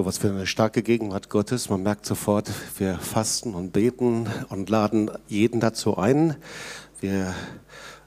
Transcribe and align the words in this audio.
So 0.00 0.06
was 0.06 0.16
für 0.16 0.30
eine 0.30 0.46
starke 0.46 0.82
Gegenwart 0.82 1.28
Gottes. 1.28 1.68
Man 1.68 1.82
merkt 1.82 2.06
sofort, 2.06 2.50
wir 2.78 2.96
fasten 2.96 3.54
und 3.54 3.74
beten 3.74 4.30
und 4.48 4.70
laden 4.70 5.10
jeden 5.28 5.60
dazu 5.60 5.98
ein. 5.98 6.36
Wir 7.00 7.34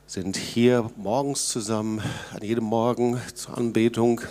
sind 0.07 0.36
hier 0.36 0.89
morgens 0.98 1.50
zusammen, 1.50 2.02
an 2.34 2.41
jedem 2.41 2.64
Morgen 2.64 3.21
zur 3.36 3.59
Anbetung. 3.59 4.21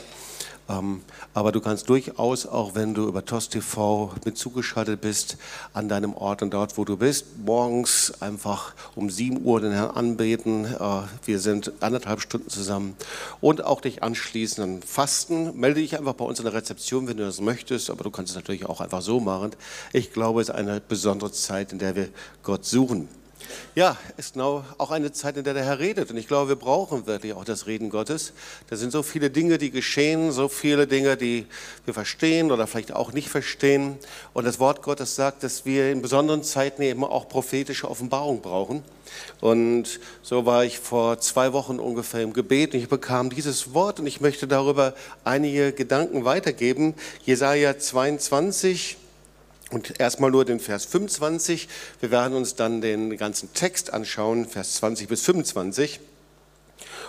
Ähm, 0.69 1.03
aber 1.35 1.53
du 1.53 1.61
kannst 1.61 1.89
durchaus, 1.89 2.47
auch 2.47 2.75
wenn 2.75 2.95
du 2.95 3.09
über 3.09 3.25
TOS 3.25 3.49
TV 3.49 4.13
mit 4.25 4.39
zugeschaltet 4.39 5.01
bist, 5.01 5.37
an 5.73 5.89
deinem 5.89 6.15
Ort 6.15 6.43
und 6.43 6.55
dort, 6.55 6.79
wo 6.79 6.85
du 6.85 6.97
bist, 6.97 7.27
morgens 7.45 8.13
einfach 8.21 8.75
um 8.95 9.11
7 9.11 9.45
Uhr 9.45 9.61
den 9.61 9.73
Herrn 9.73 9.91
anbeten. 9.91 10.65
Äh, 10.67 11.03
wir 11.25 11.39
sind 11.39 11.73
anderthalb 11.81 12.21
Stunden 12.21 12.49
zusammen 12.49 12.97
und 13.41 13.65
auch 13.65 13.81
dich 13.81 14.03
anschließen 14.03 14.63
an 14.63 14.83
Fasten. 14.83 15.59
Melde 15.59 15.81
dich 15.81 15.99
einfach 15.99 16.15
bei 16.15 16.25
uns 16.25 16.39
in 16.39 16.45
der 16.45 16.55
Rezeption, 16.55 17.09
wenn 17.09 17.17
du 17.17 17.25
das 17.25 17.41
möchtest, 17.41 17.91
aber 17.91 18.05
du 18.05 18.11
kannst 18.11 18.31
es 18.31 18.37
natürlich 18.37 18.67
auch 18.67 18.81
einfach 18.81 19.03
so 19.03 19.21
machen. 19.21 19.53
Ich 19.93 20.13
glaube, 20.13 20.41
es 20.41 20.49
ist 20.49 20.55
eine 20.55 20.81
besondere 20.81 21.33
Zeit, 21.33 21.73
in 21.73 21.79
der 21.79 21.97
wir 21.97 22.09
Gott 22.43 22.65
suchen. 22.65 23.09
Ja, 23.75 23.97
ist 24.17 24.35
genau 24.35 24.65
auch 24.79 24.91
eine 24.91 25.13
Zeit, 25.13 25.37
in 25.37 25.45
der 25.45 25.55
der 25.55 25.65
Herr 25.65 25.79
redet. 25.79 26.11
Und 26.11 26.17
ich 26.17 26.29
glaube, 26.29 26.51
wir 26.51 26.57
brauchen 26.57 27.07
wirklich 27.07 27.33
auch 27.33 27.45
das 27.45 27.67
Reden 27.67 27.91
Gottes. 27.91 28.33
Da 28.69 28.77
sind 28.77 28.93
so 28.93 29.03
viele 29.03 29.31
Dinge, 29.31 29.59
die 29.59 29.71
geschehen, 29.71 30.31
so 30.33 30.49
viele 30.49 30.87
Dinge, 30.87 31.17
die 31.17 31.47
wir 31.85 31.95
verstehen 31.95 32.53
oder 32.53 32.67
vielleicht 32.67 32.93
auch 32.93 33.13
nicht 33.13 33.29
verstehen. 33.29 33.97
Und 34.35 34.45
das 34.45 34.61
Wort 34.61 34.83
Gottes 34.83 35.17
sagt, 35.17 35.43
dass 35.43 35.65
wir 35.65 35.91
in 35.91 36.03
besonderen 36.03 36.43
Zeiten 36.43 36.83
eben 36.83 37.05
auch 37.05 37.29
prophetische 37.29 37.89
Offenbarung 37.89 38.43
brauchen. 38.43 38.85
Und 39.41 40.01
so 40.23 40.47
war 40.47 40.65
ich 40.65 40.79
vor 40.79 41.19
zwei 41.21 41.53
Wochen 41.53 41.79
ungefähr 41.79 42.23
im 42.23 42.33
Gebet 42.33 42.75
und 42.75 42.81
ich 42.81 42.89
bekam 42.89 43.31
dieses 43.31 43.75
Wort 43.75 44.01
und 44.01 44.07
ich 44.07 44.21
möchte 44.21 44.47
darüber 44.47 44.95
einige 45.25 45.73
Gedanken 45.73 46.25
weitergeben. 46.25 46.95
Jesaja 47.25 47.79
22, 47.79 48.97
und 49.73 49.99
erstmal 49.99 50.31
nur 50.31 50.45
den 50.45 50.61
Vers 50.61 50.85
25. 50.85 51.69
Wir 52.01 52.11
werden 52.11 52.35
uns 52.35 52.55
dann 52.55 52.81
den 52.81 53.17
ganzen 53.17 53.53
Text 53.55 53.93
anschauen, 53.93 54.47
Vers 54.47 54.75
20 54.77 55.09
bis 55.09 55.23
25. 55.23 56.01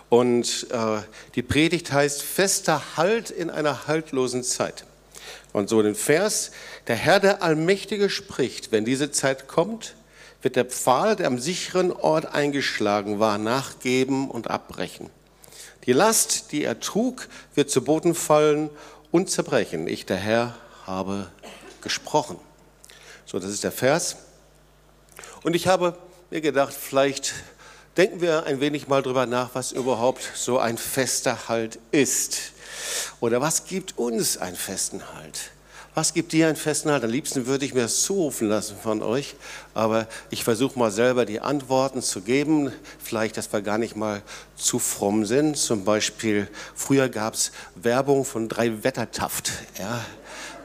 Und 0.09 0.67
äh, 0.71 1.01
die 1.35 1.41
Predigt 1.41 1.91
heißt 1.91 2.21
fester 2.21 2.97
Halt 2.97 3.29
in 3.31 3.49
einer 3.49 3.87
haltlosen 3.87 4.43
Zeit. 4.43 4.85
Und 5.51 5.69
so 5.69 5.81
den 5.81 5.95
Vers, 5.95 6.51
der 6.87 6.95
Herr 6.95 7.19
der 7.19 7.43
Allmächtige 7.43 8.09
spricht, 8.09 8.71
wenn 8.71 8.85
diese 8.85 9.11
Zeit 9.11 9.47
kommt, 9.47 9.95
wird 10.41 10.55
der 10.55 10.65
Pfahl, 10.65 11.15
der 11.15 11.27
am 11.27 11.39
sicheren 11.39 11.91
Ort 11.91 12.25
eingeschlagen 12.33 13.19
war, 13.19 13.37
nachgeben 13.37 14.29
und 14.29 14.49
abbrechen. 14.49 15.09
Die 15.85 15.93
Last, 15.93 16.51
die 16.51 16.63
er 16.63 16.79
trug, 16.79 17.27
wird 17.55 17.69
zu 17.69 17.83
Boden 17.83 18.15
fallen 18.15 18.69
und 19.11 19.29
zerbrechen. 19.29 19.87
Ich, 19.87 20.05
der 20.05 20.17
Herr, 20.17 20.55
habe 20.85 21.29
gesprochen. 21.81 22.37
So, 23.25 23.39
das 23.39 23.51
ist 23.51 23.63
der 23.63 23.71
Vers. 23.71 24.17
Und 25.43 25.55
ich 25.55 25.67
habe 25.67 25.97
mir 26.29 26.41
gedacht, 26.41 26.73
vielleicht 26.73 27.33
denken 27.97 28.21
wir 28.21 28.45
ein 28.45 28.59
wenig 28.59 28.87
mal 28.87 29.01
drüber 29.01 29.25
nach, 29.25 29.51
was 29.53 29.71
überhaupt 29.71 30.21
so 30.35 30.59
ein 30.59 30.77
fester 30.77 31.47
Halt 31.47 31.79
ist. 31.91 32.53
Oder 33.19 33.41
was 33.41 33.65
gibt 33.65 33.97
uns 33.97 34.37
einen 34.37 34.55
festen 34.55 35.01
Halt? 35.13 35.51
Was 35.95 36.13
gibt 36.13 36.31
dir 36.31 36.47
einen 36.47 36.55
festen 36.55 36.89
Halt? 36.91 37.03
Am 37.03 37.11
liebsten 37.11 37.45
würde 37.45 37.65
ich 37.65 37.75
mir 37.75 37.81
das 37.81 38.01
zurufen 38.01 38.49
lassen 38.49 38.75
von 38.81 39.03
euch, 39.03 39.35
aber 39.75 40.07
ich 40.31 40.43
versuche 40.43 40.77
mal 40.79 40.89
selber 40.89 41.25
die 41.25 41.39
Antworten 41.39 42.01
zu 42.01 42.21
geben. 42.21 42.71
Vielleicht, 42.97 43.37
dass 43.37 43.53
wir 43.53 43.61
gar 43.61 43.77
nicht 43.77 43.95
mal 43.95 44.23
zu 44.55 44.79
fromm 44.79 45.25
sind. 45.25 45.55
Zum 45.55 45.85
Beispiel, 45.85 46.47
früher 46.73 47.09
gab 47.09 47.35
es 47.35 47.51
Werbung 47.75 48.25
von 48.25 48.49
drei 48.49 48.83
Wettertaft. 48.83 49.51
Ja, 49.77 50.03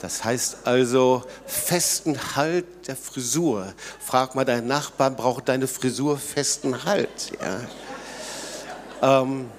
das 0.01 0.25
heißt 0.25 0.59
also 0.65 1.25
festen 1.47 2.19
Halt 2.36 2.64
der 2.86 2.97
Frisur. 2.97 3.73
Frag 3.98 4.35
mal 4.35 4.45
deinen 4.45 4.67
Nachbarn, 4.67 5.17
braucht 5.17 5.48
deine 5.48 5.67
Frisur 5.67 6.19
festen 6.19 6.85
Halt? 6.85 7.33
Ja. 9.01 9.23
Ähm, 9.23 9.51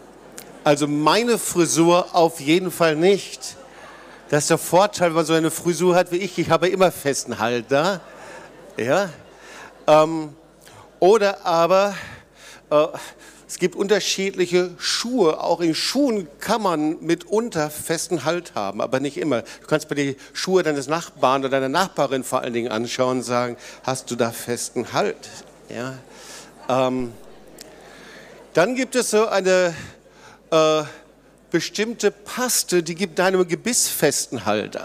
also 0.63 0.87
meine 0.87 1.37
Frisur 1.37 2.13
auf 2.13 2.39
jeden 2.39 2.71
Fall 2.71 2.95
nicht. 2.95 3.55
Das 4.29 4.43
ist 4.43 4.49
der 4.49 4.57
Vorteil, 4.57 5.09
wenn 5.09 5.15
man 5.15 5.25
so 5.25 5.33
eine 5.33 5.51
Frisur 5.51 5.95
hat 5.95 6.11
wie 6.11 6.17
ich. 6.17 6.37
Ich 6.37 6.49
habe 6.49 6.69
immer 6.69 6.91
festen 6.91 7.39
Halt 7.39 7.65
da. 7.69 7.99
Ja. 8.77 9.09
Ähm, 9.87 10.35
oder 10.99 11.45
aber 11.45 11.95
äh, 12.69 12.87
es 13.49 13.57
gibt 13.57 13.75
unterschiedliche 13.75 14.69
Schuhe. 14.77 15.41
Auch 15.41 15.59
in 15.59 15.73
Schuhen 15.73 16.27
kann 16.39 16.61
man 16.61 17.03
mitunter 17.03 17.71
festen 17.71 18.23
Halt 18.23 18.53
haben, 18.53 18.79
aber 18.79 18.99
nicht 18.99 19.17
immer. 19.17 19.41
Du 19.41 19.67
kannst 19.67 19.89
mir 19.89 19.95
die 19.95 20.17
Schuhe 20.33 20.61
deines 20.61 20.87
Nachbarn 20.87 21.41
oder 21.41 21.49
deiner 21.49 21.67
Nachbarin 21.67 22.23
vor 22.23 22.41
allen 22.41 22.53
Dingen 22.53 22.71
anschauen 22.71 23.17
und 23.17 23.23
sagen, 23.23 23.57
hast 23.81 24.11
du 24.11 24.15
da 24.15 24.29
festen 24.29 24.93
Halt? 24.93 25.17
Ja. 25.67 25.95
Ähm, 26.69 27.11
dann 28.53 28.75
gibt 28.75 28.95
es 28.95 29.09
so 29.09 29.27
eine 29.27 29.73
äh, 30.51 30.83
bestimmte 31.49 32.11
Paste, 32.11 32.83
die 32.83 32.93
gibt 32.93 33.17
deinem 33.17 33.47
Gebiss 33.47 33.87
festen 33.87 34.45
Halt. 34.45 34.77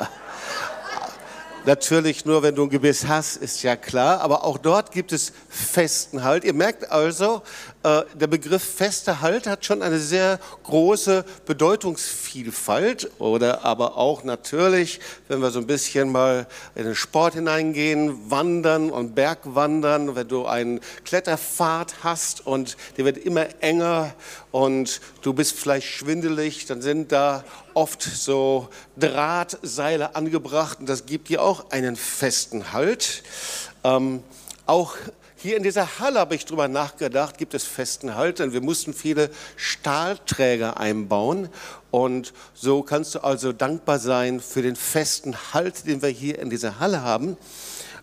Natürlich 1.66 2.26
nur, 2.26 2.42
wenn 2.42 2.54
du 2.54 2.64
ein 2.64 2.69
Gebiss 2.69 3.06
hast, 3.06 3.38
ist 3.38 3.62
ja 3.62 3.75
klar, 3.75 4.20
aber 4.20 4.44
auch 4.44 4.58
dort 4.58 4.92
gibt 4.92 5.12
es 5.12 5.32
festen 5.48 6.22
Halt. 6.22 6.44
Ihr 6.44 6.52
merkt 6.52 6.92
also, 6.92 7.41
äh, 7.84 8.02
der 8.12 8.26
Begriff 8.26 8.62
fester 8.62 9.22
Halt 9.22 9.47
hat 9.47 9.64
schon 9.64 9.80
eine 9.80 9.98
sehr 9.98 10.38
große 10.64 11.25
Bedeutungsvielfalt. 11.47 13.10
Oder 13.19 13.64
aber 13.64 13.97
auch 13.97 14.25
natürlich, 14.25 15.00
wenn 15.28 15.41
wir 15.41 15.50
so 15.50 15.58
ein 15.58 15.66
bisschen 15.66 16.12
mal 16.12 16.47
in 16.75 16.84
den 16.84 16.94
Sport 16.94 17.32
hineingehen, 17.32 18.31
Wandern 18.31 18.91
und 18.91 19.14
Bergwandern, 19.14 20.14
wenn 20.16 20.28
du 20.28 20.44
einen 20.44 20.81
Kletterpfad 21.06 21.94
hast 22.02 22.46
und 22.46 22.76
der 22.98 23.06
wird 23.06 23.16
immer 23.16 23.46
enger 23.60 24.12
und 24.50 25.00
du 25.22 25.32
bist 25.32 25.58
vielleicht 25.58 25.88
schwindelig, 25.88 26.66
dann 26.66 26.82
sind 26.82 27.10
da 27.10 27.42
oft 27.74 28.02
so 28.02 28.68
Drahtseile 28.96 30.14
angebracht 30.16 30.80
und 30.80 30.88
das 30.88 31.06
gibt 31.06 31.28
dir 31.28 31.42
auch 31.42 31.70
einen 31.70 31.96
festen 31.96 32.72
Halt. 32.72 33.22
Ähm, 33.82 34.22
auch 34.66 34.96
hier 35.36 35.58
in 35.58 35.62
dieser 35.62 35.98
Halle 35.98 36.20
habe 36.20 36.34
ich 36.34 36.46
darüber 36.46 36.68
nachgedacht, 36.68 37.36
gibt 37.36 37.52
es 37.52 37.64
festen 37.64 38.14
Halt, 38.14 38.38
denn 38.38 38.54
wir 38.54 38.62
mussten 38.62 38.94
viele 38.94 39.28
Stahlträger 39.56 40.80
einbauen 40.80 41.50
und 41.90 42.32
so 42.54 42.82
kannst 42.82 43.14
du 43.14 43.18
also 43.20 43.52
dankbar 43.52 43.98
sein 43.98 44.40
für 44.40 44.62
den 44.62 44.74
festen 44.74 45.36
Halt, 45.52 45.86
den 45.86 46.00
wir 46.00 46.08
hier 46.08 46.38
in 46.38 46.48
dieser 46.48 46.80
Halle 46.80 47.02
haben. 47.02 47.36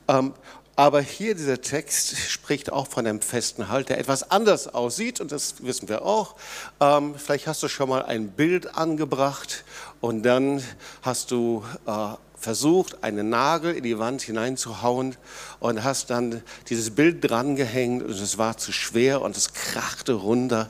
Ähm, 0.07 0.33
aber 0.81 0.99
hier 0.99 1.35
dieser 1.35 1.61
Text 1.61 2.17
spricht 2.17 2.71
auch 2.71 2.87
von 2.87 3.05
einem 3.05 3.21
festen 3.21 3.69
Halt, 3.69 3.89
der 3.89 3.99
etwas 3.99 4.31
anders 4.31 4.67
aussieht 4.67 5.21
und 5.21 5.31
das 5.31 5.63
wissen 5.63 5.87
wir 5.89 6.01
auch. 6.03 6.35
Ähm, 6.79 7.13
vielleicht 7.15 7.45
hast 7.45 7.61
du 7.61 7.67
schon 7.67 7.87
mal 7.87 8.01
ein 8.01 8.29
Bild 8.29 8.75
angebracht 8.75 9.63
und 9.99 10.23
dann 10.23 10.63
hast 11.03 11.29
du 11.29 11.63
äh, 11.85 12.15
versucht, 12.35 13.03
einen 13.03 13.29
Nagel 13.29 13.75
in 13.75 13.83
die 13.83 13.99
Wand 13.99 14.23
hineinzuhauen 14.23 15.17
und 15.59 15.83
hast 15.83 16.09
dann 16.09 16.41
dieses 16.67 16.89
Bild 16.89 17.29
drangehängt 17.29 18.01
und 18.01 18.09
es 18.09 18.39
war 18.39 18.57
zu 18.57 18.71
schwer 18.71 19.21
und 19.21 19.37
es 19.37 19.53
krachte 19.53 20.13
runter. 20.13 20.67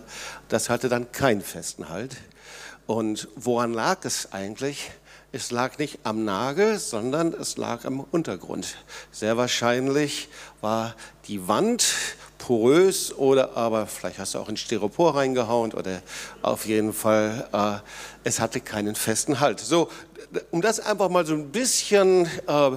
Das 0.50 0.70
hatte 0.70 0.90
dann 0.90 1.14
keinen 1.14 1.40
festen 1.40 1.88
Halt. 1.88 2.18
Und 2.86 3.30
woran 3.38 3.72
lag 3.74 4.00
es 4.04 4.34
eigentlich? 4.34 4.92
Es 5.34 5.50
lag 5.50 5.78
nicht 5.78 6.00
am 6.04 6.26
Nagel, 6.26 6.78
sondern 6.78 7.34
es 7.34 7.56
lag 7.56 7.86
am 7.86 8.02
Untergrund. 8.02 8.76
Sehr 9.14 9.38
wahrscheinlich 9.38 10.28
war 10.60 10.94
die 11.28 11.48
Wand 11.48 11.86
porös 12.38 13.14
oder 13.14 13.56
aber 13.56 13.88
vielleicht 13.88 14.20
hast 14.20 14.34
du 14.34 14.40
auch 14.40 14.50
in 14.50 14.58
Styropor 14.58 15.16
reingehauen 15.16 15.74
oder 15.74 16.02
auf 16.42 16.66
jeden 16.66 16.92
Fall, 16.92 17.48
äh, 17.54 18.28
es 18.28 18.42
hatte 18.42 18.60
keinen 18.60 18.96
festen 18.96 19.40
Halt. 19.40 19.62
So, 19.62 19.90
um 20.50 20.62
das 20.62 20.82
einfach 20.82 21.08
mal 21.08 21.26
so 21.26 21.34
ein 21.34 21.50
bisschen 21.50 22.26
äh, 22.48 22.72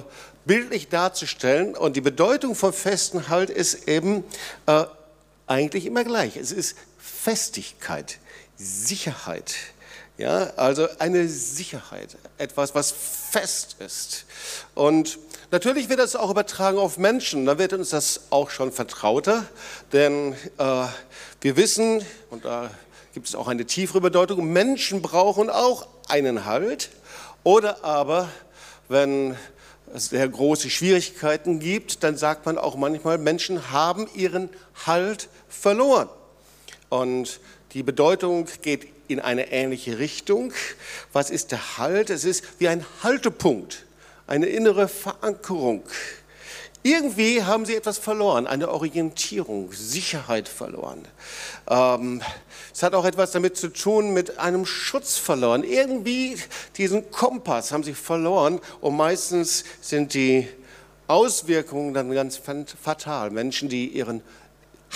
bildlich 0.45 0.87
darzustellen 0.87 1.75
und 1.75 1.97
die 1.97 2.01
Bedeutung 2.01 2.55
von 2.55 2.71
festen 2.71 3.27
Halt 3.27 3.49
ist 3.49 3.89
eben 3.89 4.23
äh, 4.65 4.85
eigentlich 5.45 5.85
immer 5.87 6.05
gleich. 6.05 6.37
Es 6.37 6.53
ist 6.53 6.77
Festigkeit, 6.97 8.19
Sicherheit. 8.55 9.55
Ja, 10.17 10.51
also 10.55 10.87
eine 10.99 11.27
Sicherheit, 11.27 12.15
etwas, 12.37 12.73
was 12.73 12.91
fest 12.91 13.75
ist. 13.79 14.25
Und 14.73 15.19
natürlich 15.51 15.89
wird 15.89 15.99
das 15.99 16.15
auch 16.15 16.31
übertragen 16.31 16.77
auf 16.77 16.97
Menschen. 16.97 17.45
Da 17.45 17.57
wird 17.57 17.73
uns 17.73 17.89
das 17.89 18.21
auch 18.29 18.49
schon 18.49 18.71
vertrauter, 18.71 19.45
denn 19.91 20.33
äh, 20.57 20.85
wir 21.41 21.57
wissen, 21.57 22.01
und 22.29 22.45
da 22.45 22.71
gibt 23.13 23.27
es 23.27 23.35
auch 23.35 23.49
eine 23.49 23.65
tiefere 23.65 23.99
Bedeutung, 23.99 24.53
Menschen 24.53 25.01
brauchen 25.01 25.49
auch 25.49 25.85
einen 26.07 26.45
Halt. 26.45 26.91
Oder 27.43 27.83
aber, 27.83 28.29
wenn 28.87 29.35
es 29.93 30.07
sehr 30.07 30.29
große 30.29 30.69
Schwierigkeiten 30.69 31.59
gibt, 31.59 32.03
dann 32.03 32.15
sagt 32.15 32.45
man 32.45 32.57
auch 32.57 32.77
manchmal, 32.77 33.17
Menschen 33.17 33.71
haben 33.71 34.07
ihren 34.15 34.49
Halt 34.85 35.27
verloren. 35.49 36.07
Und 36.87 37.41
die 37.73 37.83
Bedeutung 37.83 38.47
geht 38.61 38.94
in 39.07 39.19
eine 39.19 39.51
ähnliche 39.51 39.99
Richtung. 39.99 40.53
Was 41.13 41.29
ist 41.29 41.51
der 41.51 41.77
Halt? 41.77 42.09
Es 42.09 42.25
ist 42.25 42.43
wie 42.59 42.67
ein 42.67 42.85
Haltepunkt, 43.03 43.85
eine 44.27 44.47
innere 44.47 44.87
Verankerung. 44.87 45.83
Irgendwie 46.85 47.41
haben 47.41 47.65
sie 47.65 47.75
etwas 47.75 47.97
verloren, 47.97 48.45
eine 48.45 48.69
Orientierung, 48.69 49.73
Sicherheit 49.73 50.47
verloren. 50.47 51.03
Ähm, 51.67 52.21
es 52.71 52.83
hat 52.83 52.93
auch 52.93 53.05
etwas 53.05 53.31
damit 53.31 53.57
zu 53.57 53.69
tun 53.69 54.13
mit 54.13 54.37
einem 54.37 54.67
Schutz 54.67 55.17
verloren. 55.17 55.63
Irgendwie 55.63 56.37
diesen 56.77 57.09
Kompass 57.09 57.71
haben 57.71 57.83
sie 57.83 57.95
verloren 57.95 58.59
und 58.81 58.95
meistens 58.95 59.63
sind 59.81 60.13
die 60.13 60.47
Auswirkungen 61.07 61.95
dann 61.95 62.11
ganz 62.11 62.39
fatal. 62.81 63.31
Menschen, 63.31 63.67
die 63.67 63.87
ihren 63.87 64.21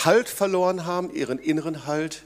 Halt 0.06 0.30
verloren 0.30 0.86
haben, 0.86 1.12
ihren 1.14 1.40
inneren 1.40 1.88
Halt, 1.88 2.24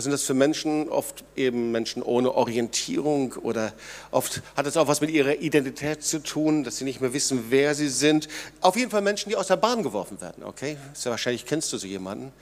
was 0.00 0.04
sind 0.04 0.12
das 0.12 0.22
für 0.22 0.32
Menschen? 0.32 0.88
Oft 0.88 1.24
eben 1.36 1.72
Menschen 1.72 2.02
ohne 2.02 2.32
Orientierung 2.32 3.34
oder 3.34 3.74
oft 4.10 4.40
hat 4.56 4.66
es 4.66 4.78
auch 4.78 4.88
was 4.88 5.02
mit 5.02 5.10
ihrer 5.10 5.36
Identität 5.40 6.02
zu 6.02 6.22
tun, 6.22 6.64
dass 6.64 6.78
sie 6.78 6.84
nicht 6.84 7.02
mehr 7.02 7.12
wissen, 7.12 7.50
wer 7.50 7.74
sie 7.74 7.90
sind. 7.90 8.26
Auf 8.62 8.76
jeden 8.76 8.90
Fall 8.90 9.02
Menschen, 9.02 9.28
die 9.28 9.36
aus 9.36 9.48
der 9.48 9.56
Bahn 9.56 9.82
geworfen 9.82 10.18
werden, 10.22 10.42
okay? 10.42 10.78
Sehr 10.94 11.10
wahrscheinlich 11.10 11.44
kennst 11.44 11.70
du 11.74 11.76
so 11.76 11.86
jemanden. 11.86 12.32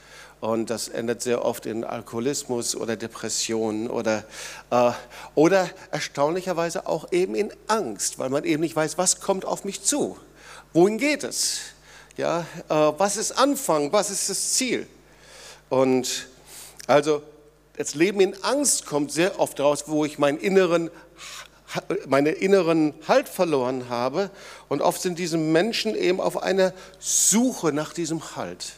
Und 0.40 0.70
das 0.70 0.86
endet 0.86 1.20
sehr 1.20 1.44
oft 1.44 1.66
in 1.66 1.82
Alkoholismus 1.82 2.76
oder 2.76 2.94
Depressionen 2.94 3.90
oder, 3.90 4.22
äh, 4.70 4.92
oder 5.34 5.68
erstaunlicherweise 5.90 6.86
auch 6.86 7.10
eben 7.10 7.34
in 7.34 7.52
Angst, 7.66 8.20
weil 8.20 8.30
man 8.30 8.44
eben 8.44 8.60
nicht 8.60 8.76
weiß, 8.76 8.98
was 8.98 9.18
kommt 9.18 9.44
auf 9.44 9.64
mich 9.64 9.82
zu. 9.82 10.16
Wohin 10.72 10.96
geht 10.96 11.24
es? 11.24 11.58
Ja, 12.16 12.46
äh, 12.68 12.74
was 12.98 13.16
ist 13.16 13.32
Anfang? 13.32 13.92
Was 13.92 14.10
ist 14.10 14.30
das 14.30 14.52
Ziel? 14.52 14.86
Und 15.70 16.28
also 16.86 17.22
das 17.78 17.94
Leben 17.94 18.18
in 18.20 18.34
Angst 18.42 18.86
kommt 18.86 19.12
sehr 19.12 19.38
oft 19.38 19.60
raus, 19.60 19.84
wo 19.86 20.04
ich 20.04 20.18
meinen 20.18 20.38
inneren, 20.38 20.90
meine 22.08 22.30
inneren 22.30 22.92
Halt 23.06 23.28
verloren 23.28 23.88
habe. 23.88 24.30
Und 24.68 24.82
oft 24.82 25.00
sind 25.00 25.16
diese 25.18 25.38
Menschen 25.38 25.94
eben 25.94 26.20
auf 26.20 26.42
einer 26.42 26.74
Suche 26.98 27.72
nach 27.72 27.92
diesem 27.92 28.34
Halt. 28.34 28.72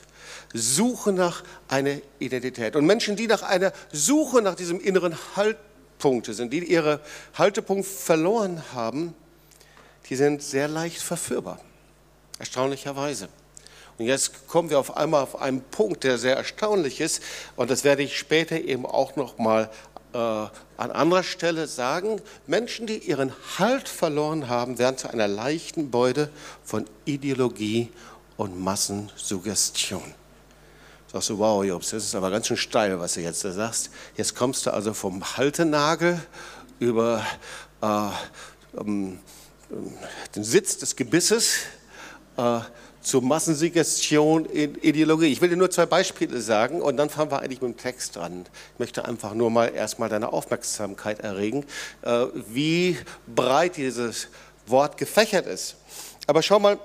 Suche 0.52 1.12
nach 1.12 1.43
einer 1.69 1.97
Identität. 2.19 2.76
Und 2.76 2.85
Menschen, 2.85 3.17
die 3.17 3.26
nach 3.26 3.43
einer 3.43 3.73
Suche 3.91 4.43
nach 4.43 4.55
diesem 4.55 4.79
inneren 4.79 5.17
Haltpunkt 5.35 6.26
sind, 6.26 6.52
die 6.52 6.58
ihre 6.58 7.00
Haltepunkt 7.38 7.87
verloren 7.87 8.62
haben, 8.75 9.14
die 10.11 10.17
sind 10.17 10.43
sehr 10.43 10.69
leicht 10.69 11.00
verführbar. 11.00 11.58
Erstaunlicherweise. 12.38 13.31
Und 14.00 14.06
jetzt 14.06 14.49
kommen 14.49 14.70
wir 14.70 14.79
auf 14.79 14.97
einmal 14.97 15.23
auf 15.23 15.43
einen 15.43 15.61
Punkt, 15.61 16.05
der 16.05 16.17
sehr 16.17 16.35
erstaunlich 16.35 17.02
ist. 17.02 17.23
Und 17.55 17.70
das 17.70 17.85
werde 17.85 18.02
ich 18.02 18.17
später 18.17 18.58
eben 18.58 18.87
auch 18.87 19.14
noch 19.14 19.37
mal 19.37 19.69
äh, 20.14 20.17
an 20.17 20.50
anderer 20.79 21.23
Stelle 21.23 21.67
sagen. 21.67 22.23
Menschen, 22.47 22.87
die 22.87 22.97
ihren 22.97 23.31
Halt 23.58 23.91
verloren 23.91 24.49
haben, 24.49 24.79
werden 24.79 24.97
zu 24.97 25.11
einer 25.11 25.29
leichten 25.29 25.91
Beute 25.91 26.31
von 26.64 26.87
Ideologie 27.05 27.93
und 28.38 28.58
Massensuggestion. 28.58 30.14
Sagst 31.12 31.29
du, 31.29 31.37
wow, 31.37 31.62
Jobs, 31.62 31.91
das 31.91 32.05
ist 32.05 32.14
aber 32.14 32.31
ganz 32.31 32.47
schön 32.47 32.56
steil, 32.56 32.99
was 32.99 33.12
du 33.12 33.20
jetzt 33.20 33.44
da 33.44 33.52
sagst. 33.52 33.91
Jetzt 34.17 34.35
kommst 34.35 34.64
du 34.64 34.73
also 34.73 34.94
vom 34.94 35.23
Haltenagel 35.37 36.19
über 36.79 37.23
äh, 37.82 38.08
um, 38.79 39.19
um, 39.69 39.93
den 40.35 40.44
Sitz 40.44 40.79
des 40.79 40.97
Gebisses 40.97 41.56
äh, 42.38 42.61
zur 43.02 43.23
Massensuggestion 43.23 44.44
in 44.47 44.75
Ideologie. 44.76 45.26
Ich 45.26 45.41
will 45.41 45.49
dir 45.49 45.56
nur 45.56 45.70
zwei 45.70 45.87
Beispiele 45.87 46.41
sagen 46.41 46.82
und 46.82 46.97
dann 46.97 47.08
fangen 47.08 47.31
wir 47.31 47.41
eigentlich 47.41 47.62
mit 47.62 47.73
dem 47.73 47.76
Text 47.76 48.17
dran. 48.17 48.44
Ich 48.75 48.79
möchte 48.79 49.05
einfach 49.05 49.35
nur 49.35 49.50
mal 49.50 49.73
erstmal 49.75 50.08
deine 50.08 50.32
Aufmerksamkeit 50.32 51.20
erregen, 51.20 51.64
äh, 52.02 52.26
wie 52.49 52.99
breit 53.26 53.76
dieses 53.76 54.29
Wort 54.67 54.99
gefächert 54.99 55.47
ist. 55.47 55.76
Aber 56.26 56.43
schau 56.43 56.58
mal, 56.58 56.79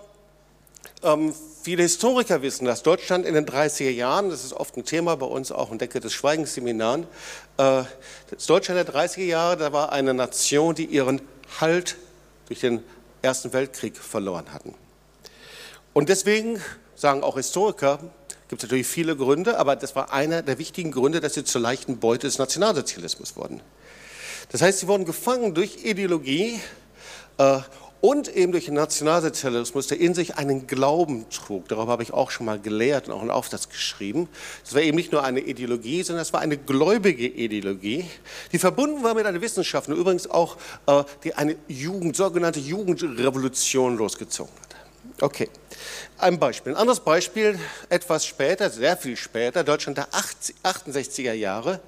ähm, 1.03 1.33
viele 1.63 1.83
Historiker 1.83 2.41
wissen, 2.41 2.65
dass 2.65 2.83
Deutschland 2.83 3.25
in 3.25 3.33
den 3.33 3.45
30er 3.45 3.89
Jahren, 3.89 4.29
das 4.29 4.45
ist 4.45 4.53
oft 4.53 4.77
ein 4.77 4.85
Thema 4.85 5.17
bei 5.17 5.25
uns 5.25 5.51
auch 5.51 5.71
in 5.71 5.77
Decke 5.77 6.00
des 6.00 6.13
Schweigensseminaren, 6.13 7.03
äh, 7.57 7.83
das 8.29 8.45
Deutschland 8.47 8.77
der 8.77 8.94
30er 8.94 9.25
Jahre, 9.25 9.57
da 9.57 9.73
war 9.73 9.91
eine 9.91 10.13
Nation, 10.13 10.75
die 10.75 10.85
ihren 10.85 11.21
Halt 11.59 11.97
durch 12.47 12.59
den 12.62 12.83
Ersten 13.21 13.53
Weltkrieg 13.53 13.97
verloren 13.97 14.53
hatten. 14.53 14.73
Und 15.95 16.09
deswegen 16.09 16.62
sagen 16.94 17.24
auch 17.24 17.38
Historiker, 17.38 18.00
gibt 18.50 18.62
es 18.62 18.68
natürlich 18.68 18.86
viele 18.86 19.15
Gründe, 19.15 19.57
aber 19.57 19.77
das 19.77 19.95
war 19.95 20.12
einer 20.12 20.42
der 20.42 20.59
wichtigen 20.59 20.92
Gründe, 20.92 21.21
dass 21.21 21.36
sie 21.36 21.45
zur 21.45 21.62
leichten 21.62 22.00
Beute 22.00 22.27
des 22.27 22.38
Nationalsozialismus 22.38 23.38
wurden. 23.38 23.62
Das 24.51 24.62
heißt, 24.62 24.80
sie 24.80 24.88
wurden 24.89 25.06
gefangen 25.06 25.53
durch 25.53 25.86
Ideologie 25.86 26.59
äh, 27.38 27.59
und 28.01 28.27
eben 28.27 28.51
durch 28.51 28.65
den 28.65 28.74
Nationalsozialismus, 28.74 29.88
der 29.88 30.01
in 30.01 30.13
sich 30.13 30.36
einen 30.36 30.68
Glauben 30.68 31.30
trug. 31.30 31.69
Darüber 31.69 31.94
habe 31.94 32.03
ich 32.03 32.12
auch 32.12 32.30
schon 32.30 32.45
mal 32.45 32.59
gelehrt 32.59 33.07
und 33.07 33.13
auch 33.13 33.21
einen 33.21 33.31
Aufsatz 33.31 33.69
geschrieben. 33.69 34.27
Das 34.65 34.74
war 34.74 34.81
eben 34.81 34.98
nicht 34.98 35.13
nur 35.13 35.24
eine 35.24 35.39
Ideologie, 35.39 36.03
sondern 36.03 36.24
es 36.24 36.33
war 36.33 36.41
eine 36.41 36.57
gläubige 36.57 37.25
Ideologie, 37.25 38.03
die 38.51 38.59
verbunden 38.59 39.01
war 39.01 39.13
mit 39.13 39.25
einer 39.25 39.39
Wissenschaft 39.39 39.88
und 39.88 39.95
übrigens 39.95 40.30
auch 40.30 40.57
äh, 40.88 41.06
die 41.24 41.36
eine 41.36 41.56
Jugend, 41.69 42.18
sogenannte 42.18 42.59
Jugendrevolution 42.59 43.95
losgezogen. 43.95 44.64
Okay, 45.21 45.50
ein 46.17 46.39
Beispiel. 46.39 46.73
Ein 46.73 46.77
anderes 46.77 47.00
Beispiel, 47.00 47.57
etwas 47.89 48.25
später, 48.25 48.69
sehr 48.69 48.97
viel 48.97 49.15
später, 49.15 49.63
Deutschland 49.63 49.97
der 49.97 50.09
68er 50.09 51.33
Jahre. 51.33 51.79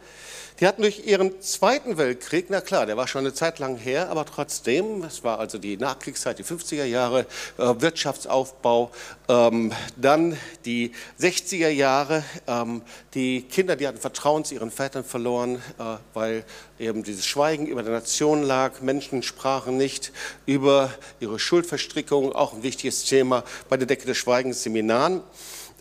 Die 0.59 0.65
hatten 0.65 0.81
durch 0.81 1.05
ihren 1.05 1.39
Zweiten 1.39 1.97
Weltkrieg, 1.97 2.47
na 2.49 2.61
klar, 2.61 2.87
der 2.87 2.97
war 2.97 3.07
schon 3.07 3.19
eine 3.19 3.33
Zeit 3.33 3.59
lang 3.59 3.77
her, 3.77 4.09
aber 4.09 4.25
trotzdem, 4.25 5.03
es 5.03 5.23
war 5.23 5.37
also 5.37 5.59
die 5.59 5.77
Nachkriegszeit, 5.77 6.39
die 6.39 6.43
50er 6.43 6.85
Jahre, 6.85 7.27
äh, 7.59 7.75
Wirtschaftsaufbau, 7.77 8.89
ähm, 9.29 9.71
dann 9.97 10.35
die 10.65 10.93
60er 11.19 11.69
Jahre, 11.69 12.23
ähm, 12.47 12.81
die 13.13 13.43
Kinder, 13.43 13.75
die 13.75 13.87
hatten 13.87 13.99
Vertrauen 13.99 14.45
zu 14.45 14.55
ihren 14.55 14.71
Vätern 14.71 15.03
verloren, 15.03 15.61
äh, 15.77 15.97
weil 16.15 16.43
eben 16.79 17.03
dieses 17.03 17.27
Schweigen 17.27 17.67
über 17.67 17.83
der 17.83 17.93
Nation 17.93 18.41
lag, 18.41 18.81
Menschen 18.81 19.21
sprachen 19.21 19.77
nicht 19.77 20.11
über 20.47 20.91
ihre 21.19 21.37
Schuldverstrickung, 21.37 22.33
auch 22.33 22.53
ein 22.53 22.63
wichtiges 22.63 23.03
Thema 23.03 23.43
bei 23.69 23.77
der 23.77 23.85
Decke 23.85 24.07
des 24.07 24.17
Schweigens 24.17 24.63
Seminaren. 24.63 25.21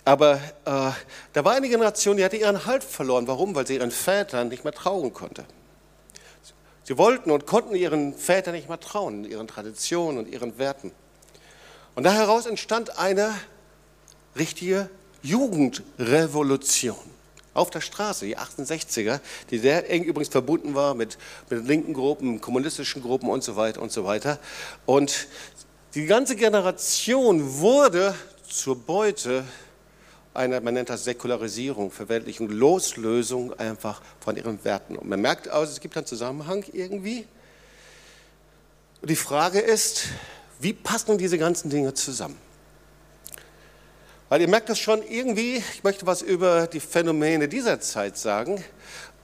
Aber 0.06 0.35
äh, 0.64 0.93
da 1.32 1.44
war 1.44 1.55
eine 1.55 1.69
Generation, 1.69 2.17
die 2.17 2.25
hatte 2.25 2.37
ihren 2.37 2.64
Halt 2.64 2.85
verloren. 2.85 3.26
Warum? 3.26 3.56
Weil 3.56 3.67
sie 3.67 3.75
ihren 3.75 3.91
Vätern 3.91 4.49
nicht 4.49 4.62
mehr 4.62 4.73
trauen 4.73 5.12
konnte. 5.12 5.44
Sie 6.84 6.96
wollten 6.96 7.32
und 7.32 7.44
konnten 7.44 7.75
ihren 7.75 8.15
Vätern 8.15 8.55
nicht 8.55 8.69
mehr 8.69 8.79
trauen, 8.79 9.25
ihren 9.25 9.48
Traditionen 9.48 10.19
und 10.19 10.29
ihren 10.29 10.58
Werten. 10.58 10.93
Und 11.96 12.05
da 12.05 12.13
heraus 12.13 12.46
entstand 12.46 13.01
eine 13.01 13.34
richtige 14.36 14.89
Jugendrevolution 15.22 16.94
auf 17.53 17.70
der 17.70 17.81
Straße, 17.81 18.27
die 18.27 18.39
68er, 18.39 19.19
die 19.51 19.58
sehr 19.58 19.91
eng 19.91 20.05
übrigens 20.05 20.29
verbunden 20.29 20.77
war 20.77 20.94
mit, 20.94 21.19
mit 21.51 21.67
linken 21.67 21.94
Gruppen, 21.94 22.41
kommunistischen 22.41 23.03
Gruppen 23.03 23.29
und 23.29 23.43
so 23.43 23.56
weiter 23.56 23.82
und 23.82 23.91
so 23.91 24.05
weiter. 24.05 24.39
Und 24.84 25.27
die 25.96 26.06
ganze 26.06 26.36
Generation 26.36 27.58
wurde 27.58 28.15
zur 28.48 28.77
Beute 28.77 29.43
einer, 30.36 30.60
man 30.60 30.74
nennt 30.74 30.90
das 30.90 31.05
Säkularisierung, 31.05 31.90
Verweltlichung, 31.90 32.48
Loslösung 32.48 33.58
einfach 33.58 34.02
von 34.20 34.36
ihren 34.36 34.62
Werten. 34.64 34.96
Und 34.96 35.08
man 35.08 35.20
merkt 35.20 35.50
aus, 35.50 35.70
es 35.70 35.81
gibt 35.81 35.96
einen 35.96 36.06
Zusammenhang 36.06 36.64
irgendwie. 36.72 37.26
Und 39.00 39.10
die 39.10 39.16
Frage 39.16 39.60
ist, 39.60 40.05
wie 40.60 40.72
passen 40.72 41.19
diese 41.19 41.38
ganzen 41.38 41.70
Dinge 41.70 41.94
zusammen? 41.94 42.38
Weil 44.28 44.40
ihr 44.40 44.48
merkt 44.48 44.69
das 44.69 44.78
schon 44.78 45.02
irgendwie, 45.02 45.62
ich 45.74 45.84
möchte 45.84 46.06
was 46.06 46.20
über 46.20 46.66
die 46.66 46.81
Phänomene 46.81 47.48
dieser 47.48 47.81
Zeit 47.81 48.19
sagen. 48.19 48.62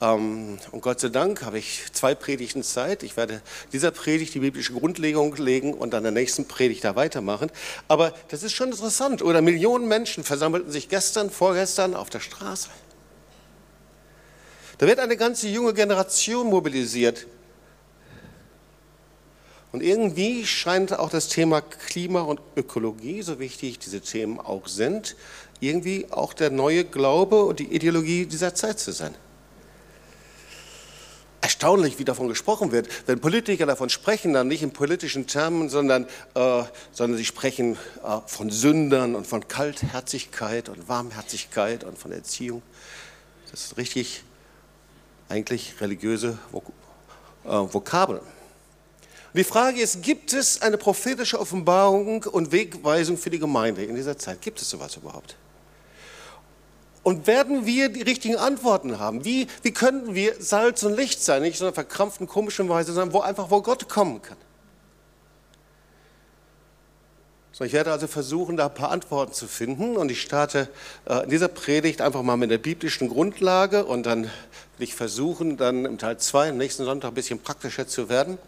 Ähm, 0.01 0.57
und 0.71 0.81
Gott 0.81 0.99
sei 0.99 1.09
Dank 1.09 1.43
habe 1.43 1.59
ich 1.59 1.83
zwei 1.93 2.15
Predigten 2.15 2.63
Zeit. 2.63 3.03
Ich 3.03 3.15
werde 3.17 3.41
dieser 3.71 3.91
Predigt 3.91 4.33
die 4.33 4.39
biblische 4.39 4.73
Grundlegung 4.73 5.35
legen 5.35 5.73
und 5.73 5.91
dann 5.91 6.03
der 6.03 6.11
nächsten 6.11 6.45
Predigt 6.45 6.83
da 6.83 6.95
weitermachen. 6.95 7.51
Aber 7.87 8.13
das 8.29 8.43
ist 8.43 8.53
schon 8.53 8.71
interessant. 8.71 9.21
Oder 9.21 9.41
Millionen 9.41 9.87
Menschen 9.87 10.23
versammelten 10.23 10.71
sich 10.71 10.89
gestern, 10.89 11.29
vorgestern 11.29 11.95
auf 11.95 12.09
der 12.09 12.19
Straße. 12.19 12.69
Da 14.77 14.87
wird 14.87 14.99
eine 14.99 15.17
ganze 15.17 15.47
junge 15.47 15.73
Generation 15.73 16.47
mobilisiert. 16.47 17.27
Und 19.71 19.81
irgendwie 19.81 20.45
scheint 20.45 20.97
auch 20.99 21.09
das 21.09 21.29
Thema 21.29 21.61
Klima 21.61 22.21
und 22.21 22.39
Ökologie, 22.55 23.23
so 23.23 23.39
wichtig 23.39 23.79
diese 23.79 24.01
Themen 24.01 24.39
auch 24.39 24.67
sind, 24.67 25.15
irgendwie 25.61 26.05
auch 26.11 26.33
der 26.33 26.51
neue 26.51 26.83
Glaube 26.83 27.43
und 27.45 27.59
die 27.59 27.73
Ideologie 27.73 28.27
dieser 28.27 28.53
Zeit 28.53 28.79
zu 28.79 28.91
sein 28.91 29.15
erstaunlich, 31.43 31.99
wie 31.99 32.05
davon 32.05 32.29
gesprochen 32.29 32.71
wird. 32.71 32.87
Wenn 33.05 33.19
Politiker 33.19 33.65
davon 33.65 33.89
sprechen, 33.89 34.33
dann 34.33 34.47
nicht 34.47 34.63
in 34.63 34.71
politischen 34.71 35.27
Termen, 35.27 35.67
sondern, 35.67 36.05
äh, 36.35 36.63
sondern 36.93 37.17
sie 37.17 37.25
sprechen 37.25 37.77
äh, 38.03 38.19
von 38.25 38.49
Sündern 38.49 39.13
und 39.13 39.27
von 39.27 39.45
Kaltherzigkeit 39.47 40.69
und 40.69 40.87
Warmherzigkeit 40.87 41.83
und 41.83 41.97
von 41.99 42.13
Erziehung. 42.13 42.61
Das 43.51 43.65
ist 43.65 43.77
richtig 43.77 44.23
eigentlich 45.27 45.75
religiöse 45.81 46.39
äh, 47.43 47.49
Vokabeln. 47.49 48.19
Und 48.19 49.37
die 49.37 49.43
Frage 49.43 49.81
ist, 49.81 50.01
gibt 50.01 50.31
es 50.31 50.61
eine 50.61 50.77
prophetische 50.77 51.39
Offenbarung 51.39 52.23
und 52.23 52.53
Wegweisung 52.53 53.17
für 53.17 53.29
die 53.29 53.39
Gemeinde 53.39 53.83
in 53.83 53.95
dieser 53.95 54.17
Zeit? 54.17 54.41
Gibt 54.41 54.61
es 54.61 54.69
sowas 54.69 54.95
überhaupt? 54.95 55.35
Und 57.03 57.27
werden 57.27 57.65
wir 57.65 57.89
die 57.89 58.01
richtigen 58.01 58.37
Antworten 58.37 58.97
haben? 58.97 59.25
Wie, 59.25 59.47
wie 59.61 59.71
könnten 59.71 60.15
wir 60.15 60.35
Salz 60.39 60.83
und 60.83 60.95
Licht 60.95 61.21
sein? 61.21 61.41
Nicht 61.41 61.57
so 61.57 61.65
einer 61.65 61.73
verkrampften, 61.73 62.27
komischen 62.27 62.69
Weise, 62.69 62.93
sondern 62.93 63.13
wo 63.13 63.19
einfach, 63.19 63.51
wo 63.51 63.61
Gott 63.61 63.89
kommen 63.89 64.21
kann. 64.21 64.37
So, 67.51 67.65
ich 67.65 67.73
werde 67.73 67.91
also 67.91 68.07
versuchen, 68.07 68.57
da 68.57 68.65
ein 68.65 68.73
paar 68.73 68.89
Antworten 68.89 69.33
zu 69.33 69.47
finden. 69.47 69.97
Und 69.97 70.09
ich 70.09 70.21
starte 70.21 70.69
äh, 71.05 71.25
in 71.25 71.29
dieser 71.29 71.49
Predigt 71.49 72.01
einfach 72.01 72.23
mal 72.23 72.37
mit 72.37 72.49
der 72.49 72.57
biblischen 72.57 73.09
Grundlage. 73.09 73.83
Und 73.85 74.05
dann 74.05 74.23
will 74.23 74.31
ich 74.79 74.95
versuchen, 74.95 75.57
dann 75.57 75.85
im 75.85 75.97
Teil 75.97 76.17
2, 76.17 76.51
nächsten 76.51 76.85
Sonntag, 76.85 77.09
ein 77.09 77.13
bisschen 77.13 77.39
praktischer 77.39 77.85
zu 77.85 78.07
werden. 78.07 78.39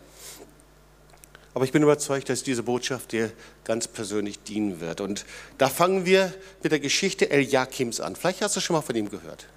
Aber 1.56 1.64
ich 1.64 1.72
bin 1.72 1.82
überzeugt, 1.82 2.28
dass 2.28 2.44
diese 2.44 2.64
Botschaft 2.64 3.14
dir 3.14 3.32
ganz 3.64 3.88
persönlich 3.88 4.40
dienen 4.44 4.82
wird. 4.82 5.00
Und 5.00 5.26
da 5.58 5.70
fangen 5.70 6.06
wir 6.06 6.34
mit 6.62 6.74
der 6.74 6.82
Geschichte 6.82 7.30
Eliakims 7.32 8.02
an. 8.02 8.18
Vielleicht 8.18 8.42
hast 8.42 8.58
du 8.58 8.60
schon 8.60 8.76
mal 8.76 8.82
von 8.82 8.94
ihm 8.94 9.10
gehört. 9.10 9.48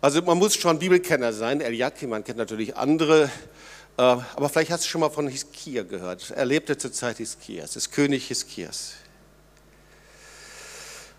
Also 0.00 0.20
man 0.20 0.36
muss 0.36 0.56
schon 0.56 0.80
Bibelkenner 0.80 1.32
sein. 1.32 1.60
Eliakim, 1.60 2.10
man 2.10 2.24
kennt 2.24 2.38
natürlich 2.38 2.76
andere. 2.76 3.30
Äh, 3.96 4.02
aber 4.02 4.48
vielleicht 4.48 4.72
hast 4.72 4.82
du 4.82 4.88
schon 4.88 5.00
mal 5.00 5.10
von 5.10 5.28
Hiskia 5.28 5.84
gehört. 5.84 6.32
Er 6.32 6.44
lebte 6.44 6.76
zur 6.76 6.92
Zeit 6.92 7.18
Hiskias, 7.18 7.74
des 7.74 7.92
König 7.92 8.26
Hiskias. 8.26 8.94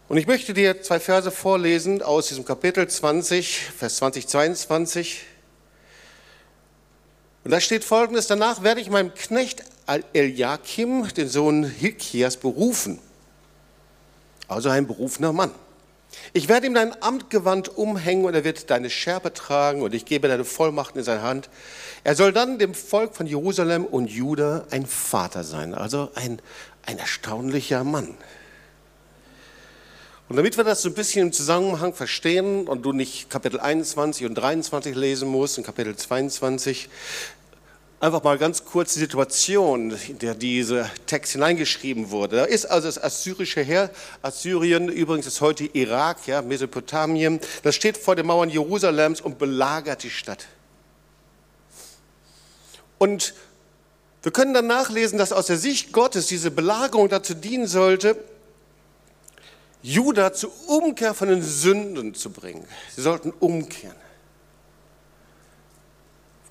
Und 0.10 0.18
ich 0.18 0.28
möchte 0.28 0.54
dir 0.54 0.82
zwei 0.82 1.00
Verse 1.00 1.32
vorlesen 1.32 2.02
aus 2.02 2.28
diesem 2.28 2.44
Kapitel 2.44 2.86
20, 2.86 3.58
Vers 3.78 3.96
20, 3.98 4.28
22. 4.28 5.22
Und 7.44 7.52
da 7.52 7.60
steht 7.60 7.84
folgendes, 7.84 8.28
danach 8.28 8.64
werde 8.64 8.82
ich 8.82 8.90
meinem 8.90 9.14
Knecht 9.14 9.64
Eliakim, 10.14 11.08
den 11.16 11.28
Sohn 11.28 11.64
Hilkias, 11.64 12.38
berufen. 12.38 13.00
Also 14.48 14.70
ein 14.70 14.88
berufener 14.88 15.34
Mann. 15.34 15.52
Ich 16.34 16.48
werde 16.48 16.68
ihm 16.68 16.74
dein 16.74 17.02
Amtgewand 17.02 17.78
umhängen 17.78 18.26
und 18.26 18.34
er 18.34 18.44
wird 18.44 18.70
deine 18.70 18.90
Schärpe 18.90 19.34
tragen 19.34 19.82
und 19.82 19.94
ich 19.94 20.06
gebe 20.06 20.28
deine 20.28 20.44
Vollmachten 20.44 21.00
in 21.00 21.06
seine 21.06 21.22
Hand. 21.22 21.50
Er 22.04 22.16
soll 22.16 22.34
dann 22.34 22.60
dem 22.60 22.74
Volk 22.74 23.16
von 23.16 23.28
Jerusalem 23.28 23.86
und 23.86 24.10
Juda 24.10 24.66
ein 24.72 24.86
Vater 24.86 25.44
sein, 25.44 25.74
also 25.74 26.12
ein, 26.16 26.42
ein 26.86 26.98
erstaunlicher 26.98 27.84
Mann. 27.84 28.16
Und 30.30 30.36
damit 30.36 30.58
wir 30.58 30.64
das 30.64 30.84
so 30.84 30.90
ein 30.90 30.94
bisschen 30.94 31.24
im 31.24 31.34
Zusammenhang 31.34 31.96
verstehen 31.96 32.68
und 32.68 32.84
du 32.84 32.94
nicht 32.94 33.32
Kapitel 33.32 33.60
21 33.60 34.28
und 34.28 34.36
23 34.36 34.96
lesen 34.96 35.28
musst 35.28 35.58
und 35.58 35.64
Kapitel 35.64 35.96
22, 35.96 36.88
einfach 38.00 38.22
mal 38.22 38.38
ganz 38.38 38.64
kurz 38.64 38.94
die 38.94 39.00
Situation, 39.00 39.92
in 40.08 40.20
der 40.20 40.36
dieser 40.36 40.88
Text 41.08 41.32
hineingeschrieben 41.32 42.12
wurde. 42.12 42.36
Da 42.36 42.44
ist 42.44 42.68
also 42.68 42.88
das 42.88 43.04
assyrische 43.04 43.62
Heer, 43.62 43.90
Assyrien, 44.22 44.88
übrigens 44.88 45.26
ist 45.26 45.42
heute 45.42 45.66
Irak, 45.66 46.28
ja, 46.28 46.44
Mesopotamien, 46.44 47.40
das 47.64 47.74
steht 47.74 47.98
vor 47.98 48.16
den 48.16 48.28
Mauern 48.28 48.52
Jerusalems 48.52 49.22
und 49.22 49.40
belagert 49.40 50.04
die 50.04 50.12
Stadt. 50.12 50.46
Und 53.00 53.34
wir 54.22 54.32
können 54.32 54.54
dann 54.54 54.68
nachlesen, 54.68 55.18
dass 55.18 55.32
aus 55.32 55.48
der 55.48 55.58
Sicht 55.58 55.92
Gottes 55.92 56.28
diese 56.28 56.52
Belagerung 56.52 57.10
dazu 57.10 57.34
dienen 57.34 57.66
sollte, 57.66 58.16
Juda 59.82 60.34
zur 60.34 60.52
Umkehr 60.68 61.14
von 61.14 61.30
den 61.30 61.42
Sünden 61.42 62.14
zu 62.14 62.32
bringen. 62.32 62.66
Sie 62.96 63.02
sollten 63.02 63.32
umkehren. 63.32 63.96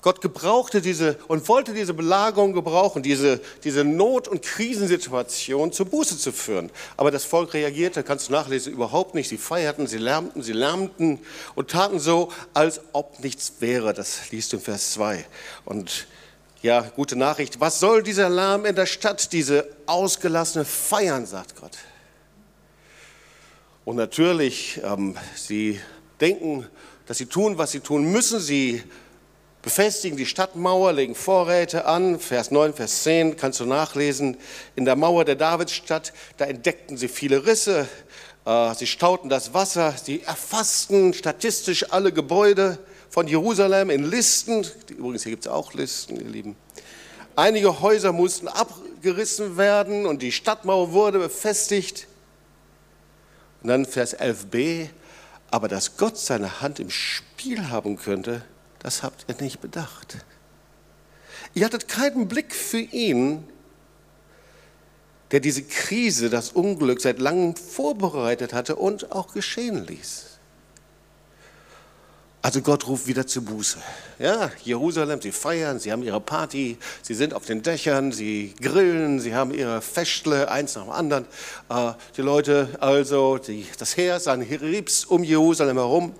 Gott 0.01 0.21
gebrauchte 0.21 0.81
diese 0.81 1.17
und 1.27 1.47
wollte 1.49 1.73
diese 1.73 1.93
Belagerung 1.93 2.53
gebrauchen, 2.53 3.03
diese, 3.03 3.41
diese 3.65 3.83
Not- 3.83 4.29
und 4.29 4.41
Krisensituation 4.41 5.73
zur 5.73 5.87
Buße 5.87 6.17
zu 6.17 6.31
führen. 6.31 6.71
Aber 6.95 7.11
das 7.11 7.25
Volk 7.25 7.53
reagierte, 7.53 8.03
kannst 8.03 8.29
du 8.29 8.31
nachlesen, 8.31 8.71
überhaupt 8.71 9.13
nicht. 9.13 9.27
Sie 9.27 9.37
feierten, 9.37 9.87
sie 9.87 9.97
lärmten, 9.97 10.41
sie 10.41 10.53
lärmten 10.53 11.19
und 11.55 11.69
taten 11.69 11.99
so, 11.99 12.31
als 12.53 12.79
ob 12.93 13.19
nichts 13.19 13.55
wäre. 13.59 13.93
Das 13.93 14.31
liest 14.31 14.53
du 14.53 14.57
in 14.57 14.63
Vers 14.63 14.93
2. 14.93 15.25
Und 15.65 16.07
ja, 16.61 16.81
gute 16.95 17.17
Nachricht. 17.17 17.59
Was 17.59 17.81
soll 17.81 18.01
dieser 18.01 18.29
Lärm 18.29 18.65
in 18.65 18.75
der 18.75 18.85
Stadt, 18.85 19.33
diese 19.33 19.67
ausgelassene 19.85 20.63
Feiern, 20.63 21.25
sagt 21.25 21.59
Gott. 21.59 21.77
Und 23.89 23.95
natürlich, 23.95 24.79
ähm, 24.83 25.15
sie 25.35 25.79
denken, 26.21 26.67
dass 27.07 27.17
sie 27.17 27.25
tun, 27.25 27.57
was 27.57 27.71
sie 27.71 27.79
tun 27.79 28.03
müssen. 28.11 28.39
Sie 28.39 28.83
befestigen 29.63 30.15
die 30.15 30.27
Stadtmauer, 30.27 30.93
legen 30.93 31.15
Vorräte 31.15 31.85
an. 31.85 32.19
Vers 32.19 32.51
9, 32.51 32.75
Vers 32.75 33.01
10 33.01 33.35
kannst 33.35 33.59
du 33.59 33.65
nachlesen. 33.65 34.37
In 34.75 34.85
der 34.85 34.95
Mauer 34.95 35.25
der 35.25 35.37
Davidsstadt, 35.37 36.13
da 36.37 36.45
entdeckten 36.45 36.97
sie 36.97 37.07
viele 37.07 37.47
Risse. 37.47 37.87
Äh, 38.45 38.75
sie 38.75 38.85
stauten 38.85 39.27
das 39.27 39.55
Wasser. 39.55 39.95
Sie 39.97 40.21
erfassten 40.21 41.15
statistisch 41.15 41.91
alle 41.91 42.13
Gebäude 42.13 42.77
von 43.09 43.27
Jerusalem 43.27 43.89
in 43.89 44.07
Listen. 44.07 44.67
Übrigens, 44.95 45.23
hier 45.23 45.31
gibt 45.31 45.47
es 45.47 45.51
auch 45.51 45.73
Listen, 45.73 46.15
ihr 46.17 46.29
Lieben. 46.29 46.55
Einige 47.35 47.81
Häuser 47.81 48.13
mussten 48.13 48.49
abgerissen 48.49 49.57
werden 49.57 50.05
und 50.05 50.21
die 50.21 50.31
Stadtmauer 50.31 50.91
wurde 50.91 51.17
befestigt. 51.17 52.05
Und 53.61 53.69
dann 53.69 53.85
Vers 53.85 54.17
11b, 54.17 54.89
aber 55.51 55.67
dass 55.67 55.97
Gott 55.97 56.17
seine 56.17 56.61
Hand 56.61 56.79
im 56.79 56.89
Spiel 56.89 57.69
haben 57.69 57.97
könnte, 57.97 58.43
das 58.79 59.03
habt 59.03 59.25
ihr 59.27 59.35
nicht 59.41 59.59
bedacht. 59.61 60.17
Ihr 61.53 61.65
hattet 61.65 61.87
keinen 61.87 62.27
Blick 62.27 62.53
für 62.53 62.79
ihn, 62.79 63.47
der 65.31 65.39
diese 65.39 65.63
Krise, 65.63 66.29
das 66.29 66.51
Unglück 66.51 67.01
seit 67.01 67.19
langem 67.19 67.55
vorbereitet 67.55 68.53
hatte 68.53 68.75
und 68.75 69.11
auch 69.11 69.33
geschehen 69.33 69.85
ließ. 69.85 70.28
Also 72.41 72.61
Gott 72.61 72.87
ruft 72.87 73.05
wieder 73.05 73.27
zur 73.27 73.43
Buße. 73.43 73.79
Ja, 74.17 74.49
Jerusalem, 74.63 75.21
sie 75.21 75.33
feiern, 75.33 75.77
sie 75.77 75.91
haben 75.91 76.03
ihre 76.03 76.21
Party, 76.21 76.77
sie 77.01 77.13
sind 77.13 77.33
auf 77.33 77.45
den 77.45 77.63
Dächern, 77.63 78.13
sie 78.13 78.53
grillen, 78.61 79.19
sie 79.19 79.35
haben 79.35 79.53
ihre 79.53 79.81
Festle, 79.81 80.49
eins 80.49 80.75
nach 80.75 80.83
dem 80.83 80.91
anderen. 80.91 81.25
Äh, 81.67 81.91
die 82.15 82.21
Leute, 82.21 82.69
also 82.79 83.39
die, 83.39 83.67
das 83.77 83.97
Heer, 83.97 84.21
seine 84.21 84.45
Heribs 84.45 85.03
um 85.03 85.21
Jerusalem 85.21 85.77
herum. 85.77 86.13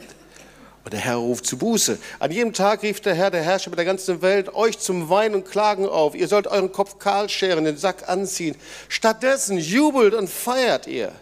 Und 0.84 0.92
der 0.94 1.00
Herr 1.00 1.16
ruft 1.16 1.46
zu 1.46 1.58
Buße. 1.58 1.98
An 2.20 2.32
jedem 2.32 2.52
Tag 2.52 2.84
rief 2.84 3.00
der 3.00 3.16
Herr, 3.16 3.32
der 3.32 3.44
Herrscher 3.44 3.72
der 3.72 3.86
ganzen 3.86 4.22
Welt, 4.22 4.54
euch 4.54 4.78
zum 4.78 5.10
Weinen 5.10 5.36
und 5.36 5.46
Klagen 5.46 5.88
auf. 5.88 6.16
Ihr 6.16 6.28
sollt 6.28 6.48
euren 6.48 6.74
Kopf 6.74 7.00
kahl 7.00 7.30
scheren, 7.30 7.64
den 7.64 7.78
Sack 7.78 8.10
anziehen. 8.10 8.56
Stattdessen 8.90 9.58
jubelt 9.58 10.14
und 10.14 10.30
feiert 10.30 10.86
ihr. 10.86 11.14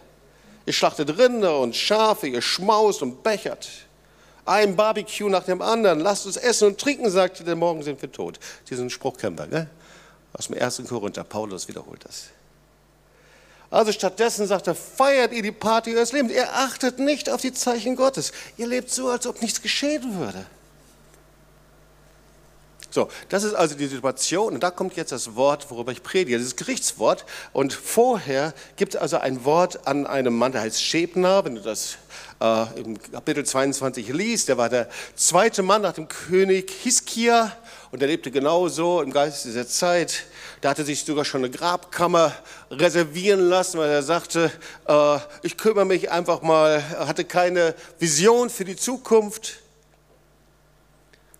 Ihr 0.65 0.73
schlachtet 0.73 1.19
Rinder 1.19 1.59
und 1.59 1.75
Schafe, 1.75 2.27
ihr 2.27 2.41
schmaust 2.41 3.03
und 3.03 3.21
bechert 3.21 3.86
ein 4.47 4.75
Barbecue 4.75 5.29
nach 5.29 5.43
dem 5.43 5.61
anderen, 5.61 5.99
lasst 5.99 6.25
uns 6.25 6.37
essen 6.37 6.69
und 6.69 6.79
trinken, 6.79 7.09
sagte, 7.09 7.43
denn 7.43 7.59
morgen 7.59 7.83
sind 7.83 8.01
wir 8.01 8.11
tot. 8.11 8.39
Diesen 8.69 8.89
Spruch 8.89 9.17
kennen 9.17 9.37
wir, 9.37 9.47
gell? 9.47 9.69
aus 10.33 10.47
dem 10.47 10.61
1. 10.61 10.83
Korinther. 10.87 11.23
Paulus 11.23 11.67
wiederholt 11.67 12.05
das. 12.05 12.25
Also 13.69 13.91
stattdessen 13.91 14.47
sagt 14.47 14.67
er, 14.67 14.75
feiert 14.75 15.33
ihr 15.33 15.41
die 15.41 15.51
Party 15.51 15.95
eures 15.95 16.13
Lebens. 16.13 16.31
Ihr 16.31 16.53
achtet 16.53 16.99
nicht 16.99 17.29
auf 17.29 17.41
die 17.41 17.51
Zeichen 17.51 17.95
Gottes. 17.95 18.31
Ihr 18.55 18.67
lebt 18.67 18.89
so, 18.89 19.09
als 19.09 19.27
ob 19.27 19.41
nichts 19.41 19.61
geschehen 19.61 20.17
würde. 20.17 20.45
So, 22.89 23.09
das 23.29 23.43
ist 23.43 23.53
also 23.53 23.75
die 23.75 23.87
Situation. 23.87 24.53
Und 24.53 24.63
da 24.63 24.71
kommt 24.71 24.95
jetzt 24.95 25.11
das 25.11 25.35
Wort, 25.35 25.69
worüber 25.69 25.91
ich 25.91 26.03
predige, 26.03 26.37
dieses 26.37 26.55
Gerichtswort. 26.55 27.25
Und 27.51 27.73
vorher 27.73 28.53
gibt 28.77 28.95
es 28.95 29.01
also 29.01 29.17
ein 29.17 29.43
Wort 29.43 29.85
an 29.87 30.07
einem 30.07 30.37
Mann, 30.37 30.53
der 30.53 30.61
heißt 30.61 30.81
Schebner, 30.81 31.43
wenn 31.43 31.55
du 31.55 31.61
das 31.61 31.97
äh, 32.39 32.79
im 32.79 33.01
Kapitel 33.11 33.45
22 33.45 34.09
liest. 34.09 34.47
Der 34.47 34.57
war 34.57 34.69
der 34.69 34.87
zweite 35.15 35.63
Mann 35.63 35.81
nach 35.81 35.93
dem 35.93 36.07
König 36.07 36.71
Hiskia 36.83 37.51
und 37.91 38.01
er 38.01 38.07
lebte 38.07 38.31
genauso 38.31 39.01
im 39.01 39.11
Geist 39.11 39.45
dieser 39.45 39.67
Zeit. 39.67 40.23
Da 40.61 40.69
hatte 40.69 40.85
sich 40.85 41.03
sogar 41.03 41.25
schon 41.25 41.41
eine 41.41 41.51
Grabkammer 41.51 42.33
reservieren 42.71 43.41
lassen, 43.41 43.79
weil 43.79 43.89
er 43.89 44.03
sagte, 44.03 44.51
äh, 44.87 45.17
ich 45.43 45.57
kümmere 45.57 45.85
mich 45.85 46.09
einfach 46.09 46.41
mal, 46.41 46.83
er 46.97 47.07
hatte 47.07 47.25
keine 47.25 47.75
Vision 47.99 48.49
für 48.49 48.65
die 48.65 48.75
Zukunft. 48.75 49.59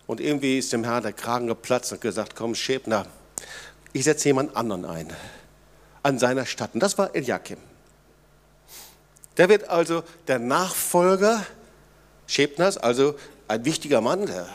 Und 0.08 0.20
irgendwie 0.22 0.58
ist 0.58 0.72
dem 0.72 0.84
Herrn 0.84 1.02
der 1.02 1.12
Kragen 1.12 1.46
geplatzt 1.46 1.92
und 1.92 2.00
gesagt, 2.00 2.34
komm 2.34 2.54
Schäbner, 2.54 3.06
ich 3.92 4.04
setze 4.04 4.30
jemand 4.30 4.56
anderen 4.56 4.84
ein 4.86 5.12
an 6.02 6.18
seiner 6.18 6.46
Stadt. 6.46 6.72
Und 6.72 6.80
das 6.80 6.96
war 6.96 7.14
Eliakim. 7.14 7.58
Der 9.36 9.50
wird 9.50 9.68
also 9.68 10.02
der 10.26 10.38
Nachfolger 10.38 11.44
Schäbners, 12.26 12.78
also 12.78 13.16
ein 13.48 13.66
wichtiger 13.66 14.00
Mann, 14.00 14.24
der 14.24 14.48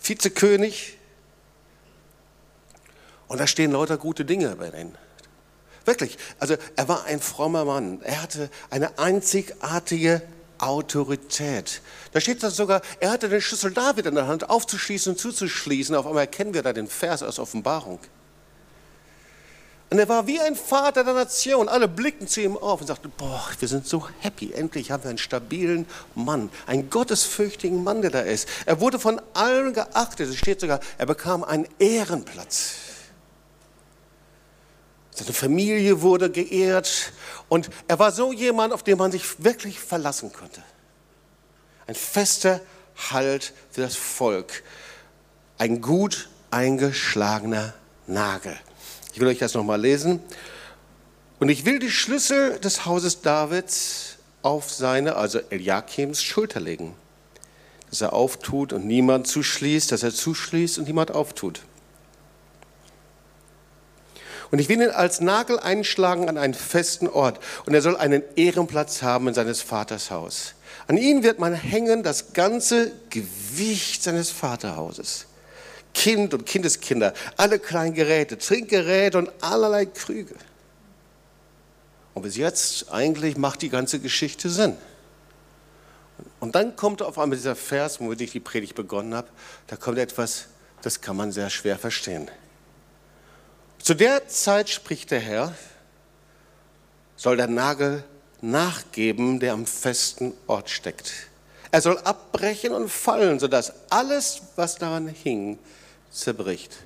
Vizekönig. 0.00 0.98
Und 3.26 3.40
da 3.40 3.48
stehen 3.48 3.72
lauter 3.72 3.98
gute 3.98 4.24
Dinge 4.24 4.54
bei 4.54 4.70
denen. 4.70 4.96
Wirklich. 5.84 6.16
Also 6.38 6.54
er 6.76 6.88
war 6.88 7.06
ein 7.06 7.20
frommer 7.20 7.64
Mann. 7.64 8.00
Er 8.02 8.22
hatte 8.22 8.50
eine 8.70 9.00
einzigartige 9.00 10.22
Autorität. 10.62 11.82
Da 12.12 12.20
steht 12.20 12.42
das 12.42 12.56
sogar, 12.56 12.82
er 13.00 13.10
hatte 13.10 13.28
den 13.28 13.40
Schlüssel 13.40 13.72
David 13.72 14.06
in 14.06 14.14
der 14.14 14.26
Hand, 14.26 14.48
aufzuschließen 14.48 15.12
und 15.12 15.18
zuzuschließen. 15.18 15.94
Auf 15.94 16.06
einmal 16.06 16.22
erkennen 16.22 16.54
wir 16.54 16.62
da 16.62 16.72
den 16.72 16.86
Vers 16.86 17.22
aus 17.22 17.38
Offenbarung. 17.38 17.98
Und 19.90 19.98
er 19.98 20.08
war 20.08 20.26
wie 20.26 20.40
ein 20.40 20.56
Vater 20.56 21.04
der 21.04 21.12
Nation. 21.12 21.68
Alle 21.68 21.86
blickten 21.86 22.26
zu 22.26 22.40
ihm 22.40 22.56
auf 22.56 22.80
und 22.80 22.86
sagten, 22.86 23.12
boah, 23.18 23.46
wir 23.58 23.68
sind 23.68 23.86
so 23.86 24.08
happy. 24.20 24.52
Endlich 24.52 24.90
haben 24.90 25.02
wir 25.02 25.10
einen 25.10 25.18
stabilen 25.18 25.84
Mann, 26.14 26.48
einen 26.66 26.88
gottesfürchtigen 26.88 27.84
Mann, 27.84 28.00
der 28.00 28.10
da 28.10 28.20
ist. 28.20 28.48
Er 28.64 28.80
wurde 28.80 28.98
von 28.98 29.20
allen 29.34 29.74
geachtet. 29.74 30.30
Es 30.30 30.36
steht 30.36 30.60
sogar, 30.60 30.80
er 30.96 31.04
bekam 31.04 31.44
einen 31.44 31.68
Ehrenplatz. 31.78 32.81
Seine 35.14 35.32
Familie 35.34 36.00
wurde 36.00 36.30
geehrt 36.30 37.12
und 37.48 37.68
er 37.86 37.98
war 37.98 38.12
so 38.12 38.32
jemand, 38.32 38.72
auf 38.72 38.82
den 38.82 38.96
man 38.96 39.12
sich 39.12 39.44
wirklich 39.44 39.78
verlassen 39.78 40.32
konnte. 40.32 40.62
Ein 41.86 41.94
fester 41.94 42.60
Halt 43.10 43.52
für 43.70 43.82
das 43.82 43.96
Volk. 43.96 44.62
Ein 45.58 45.80
gut 45.80 46.28
eingeschlagener 46.50 47.74
Nagel. 48.06 48.56
Ich 49.12 49.20
will 49.20 49.28
euch 49.28 49.38
das 49.38 49.54
nochmal 49.54 49.80
lesen. 49.80 50.20
Und 51.40 51.48
ich 51.48 51.64
will 51.64 51.78
die 51.78 51.90
Schlüssel 51.90 52.58
des 52.60 52.86
Hauses 52.86 53.20
Davids 53.20 54.16
auf 54.42 54.70
seine, 54.70 55.16
also 55.16 55.40
Eliakims, 55.50 56.22
Schulter 56.22 56.60
legen. 56.60 56.94
Dass 57.90 58.00
er 58.00 58.12
auftut 58.12 58.72
und 58.72 58.86
niemand 58.86 59.26
zuschließt, 59.26 59.92
dass 59.92 60.02
er 60.02 60.12
zuschließt 60.12 60.78
und 60.78 60.86
niemand 60.86 61.10
auftut. 61.10 61.62
Und 64.52 64.58
ich 64.58 64.68
will 64.68 64.82
ihn 64.82 64.90
als 64.90 65.22
Nagel 65.22 65.58
einschlagen 65.58 66.28
an 66.28 66.36
einen 66.36 66.52
festen 66.52 67.08
Ort. 67.08 67.40
Und 67.64 67.72
er 67.72 67.80
soll 67.80 67.96
einen 67.96 68.22
Ehrenplatz 68.36 69.02
haben 69.02 69.26
in 69.28 69.34
seines 69.34 69.62
Vaters 69.62 70.10
Haus. 70.10 70.54
An 70.86 70.98
ihn 70.98 71.22
wird 71.22 71.38
man 71.38 71.54
hängen 71.54 72.02
das 72.02 72.34
ganze 72.34 72.92
Gewicht 73.08 74.02
seines 74.02 74.30
Vaterhauses. 74.30 75.26
Kind 75.94 76.34
und 76.34 76.44
Kindeskinder, 76.44 77.14
alle 77.38 77.58
kleinen 77.58 77.94
Geräte, 77.94 78.36
Trinkgeräte 78.36 79.16
und 79.18 79.30
allerlei 79.40 79.86
Krüge. 79.86 80.34
Und 82.12 82.22
bis 82.22 82.36
jetzt 82.36 82.92
eigentlich 82.92 83.38
macht 83.38 83.62
die 83.62 83.70
ganze 83.70 84.00
Geschichte 84.00 84.50
Sinn. 84.50 84.76
Und 86.40 86.54
dann 86.54 86.76
kommt 86.76 87.00
auf 87.00 87.18
einmal 87.18 87.38
dieser 87.38 87.56
Vers, 87.56 88.00
womit 88.00 88.20
ich 88.20 88.32
die 88.32 88.40
Predigt 88.40 88.74
begonnen 88.74 89.14
habe, 89.14 89.28
da 89.68 89.76
kommt 89.76 89.96
etwas, 89.96 90.46
das 90.82 91.00
kann 91.00 91.16
man 91.16 91.32
sehr 91.32 91.48
schwer 91.48 91.78
verstehen. 91.78 92.30
Zu 93.82 93.94
der 93.94 94.28
Zeit 94.28 94.70
spricht 94.70 95.10
der 95.10 95.18
Herr, 95.18 95.52
soll 97.16 97.36
der 97.36 97.48
Nagel 97.48 98.04
nachgeben, 98.40 99.40
der 99.40 99.54
am 99.54 99.66
festen 99.66 100.34
Ort 100.46 100.70
steckt. 100.70 101.12
Er 101.72 101.80
soll 101.80 101.98
abbrechen 101.98 102.74
und 102.74 102.88
fallen, 102.88 103.40
sodass 103.40 103.72
alles, 103.90 104.42
was 104.54 104.76
daran 104.76 105.08
hing, 105.08 105.58
zerbricht. 106.12 106.76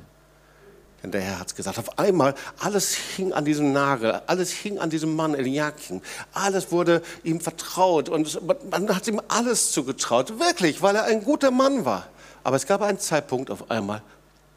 Denn 1.03 1.11
der 1.11 1.21
Herr 1.21 1.41
hat 1.41 1.49
es 1.49 1.55
gesagt. 1.55 1.79
Auf 1.79 1.99
einmal, 1.99 2.35
alles 2.61 2.95
hing 2.95 3.35
an 3.35 3.45
diesem 3.45 3.75
Nagel, 3.75 4.23
alles 4.27 4.51
hing 4.51 4.79
an 4.79 4.89
diesem 4.89 5.15
Mann 5.15 5.35
Eliakim. 5.35 6.01
Alles 6.33 6.73
wurde 6.73 7.03
ihm 7.23 7.43
vertraut 7.43 8.09
und 8.09 8.41
man 8.71 8.97
hat 8.97 9.07
ihm 9.07 9.21
alles 9.29 9.71
zugetraut. 9.71 10.39
Wirklich, 10.39 10.81
weil 10.81 10.97
er 10.97 11.05
ein 11.05 11.23
guter 11.23 11.51
Mann 11.51 11.85
war. 11.85 12.07
Aber 12.43 12.57
es 12.57 12.67
gab 12.67 12.81
einen 12.81 12.99
Zeitpunkt, 12.99 13.51
auf 13.51 13.71
einmal 13.71 14.03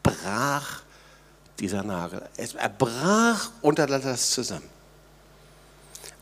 brach 0.02 0.84
dieser 1.60 1.82
Nagel. 1.82 2.22
Er 2.36 2.68
brach 2.68 3.50
unter 3.62 3.86
das 3.86 4.30
zusammen. 4.30 4.68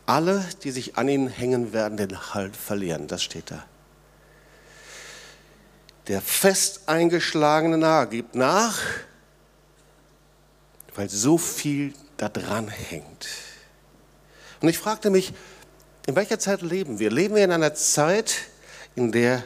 Alle, 0.05 0.43
die 0.63 0.71
sich 0.71 0.97
an 0.97 1.07
ihn 1.07 1.27
hängen, 1.27 1.71
werden 1.71 1.97
den 1.97 2.33
Halt 2.33 2.55
verlieren. 2.55 3.07
Das 3.07 3.23
steht 3.23 3.51
da. 3.51 3.63
Der 6.07 6.21
fest 6.21 6.81
eingeschlagene 6.87 7.77
Nagel 7.77 8.17
gibt 8.21 8.35
nach, 8.35 8.79
weil 10.95 11.09
so 11.09 11.37
viel 11.37 11.93
da 12.17 12.27
dran 12.27 12.67
hängt. 12.67 13.27
Und 14.61 14.69
ich 14.69 14.77
fragte 14.77 15.09
mich, 15.09 15.33
in 16.07 16.15
welcher 16.15 16.39
Zeit 16.39 16.63
leben 16.63 16.99
wir? 16.99 17.11
Leben 17.11 17.35
wir 17.35 17.43
in 17.43 17.51
einer 17.51 17.75
Zeit, 17.75 18.35
in 18.95 19.11
der 19.11 19.43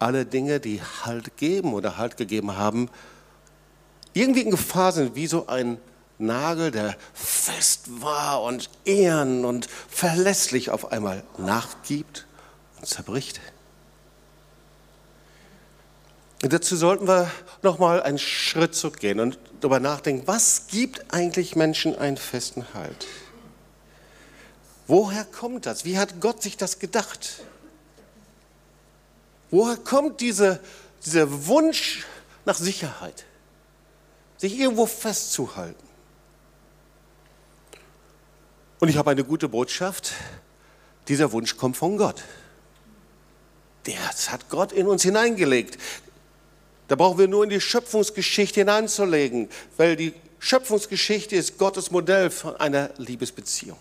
alle 0.00 0.26
Dinge, 0.26 0.58
die 0.58 0.82
Halt 0.82 1.36
geben 1.36 1.72
oder 1.72 1.96
Halt 1.96 2.16
gegeben 2.16 2.56
haben, 2.56 2.90
irgendwie 4.14 4.42
in 4.42 4.50
Gefahr 4.50 4.92
sind, 4.92 5.14
wie 5.14 5.26
so 5.26 5.46
ein 5.46 5.78
Nagel, 6.18 6.70
der 6.70 6.96
fest 7.12 8.00
war 8.00 8.42
und 8.42 8.70
ehren 8.84 9.44
und 9.44 9.68
verlässlich 9.88 10.70
auf 10.70 10.92
einmal 10.92 11.24
nachgibt 11.36 12.26
und 12.78 12.86
zerbricht? 12.86 13.40
Und 16.42 16.52
dazu 16.52 16.76
sollten 16.76 17.08
wir 17.08 17.30
nochmal 17.62 18.02
einen 18.02 18.18
Schritt 18.18 18.74
zurückgehen 18.74 19.18
und 19.18 19.38
darüber 19.60 19.80
nachdenken, 19.80 20.26
was 20.26 20.66
gibt 20.68 21.12
eigentlich 21.12 21.56
Menschen 21.56 21.96
einen 21.96 22.18
festen 22.18 22.66
Halt? 22.74 23.06
Woher 24.86 25.24
kommt 25.24 25.66
das? 25.66 25.84
Wie 25.84 25.98
hat 25.98 26.20
Gott 26.20 26.42
sich 26.42 26.56
das 26.56 26.78
gedacht? 26.78 27.42
Woher 29.50 29.76
kommt 29.76 30.20
diese, 30.20 30.60
dieser 31.06 31.46
Wunsch 31.46 32.04
nach 32.44 32.56
Sicherheit, 32.56 33.24
sich 34.44 34.58
irgendwo 34.58 34.86
festzuhalten? 34.86 35.88
Und 38.78 38.88
ich 38.88 38.96
habe 38.96 39.10
eine 39.10 39.24
gute 39.24 39.48
Botschaft, 39.48 40.12
dieser 41.08 41.32
Wunsch 41.32 41.56
kommt 41.56 41.76
von 41.76 41.96
Gott. 41.96 42.22
Das 43.84 44.30
hat 44.30 44.48
Gott 44.50 44.72
in 44.72 44.86
uns 44.86 45.02
hineingelegt. 45.02 45.78
Da 46.88 46.96
brauchen 46.96 47.18
wir 47.18 47.28
nur 47.28 47.44
in 47.44 47.50
die 47.50 47.60
Schöpfungsgeschichte 47.60 48.60
hineinzulegen, 48.60 49.48
weil 49.78 49.96
die 49.96 50.12
Schöpfungsgeschichte 50.38 51.36
ist 51.36 51.56
Gottes 51.56 51.90
Modell 51.90 52.30
von 52.30 52.56
einer 52.56 52.90
Liebesbeziehung. 52.98 53.78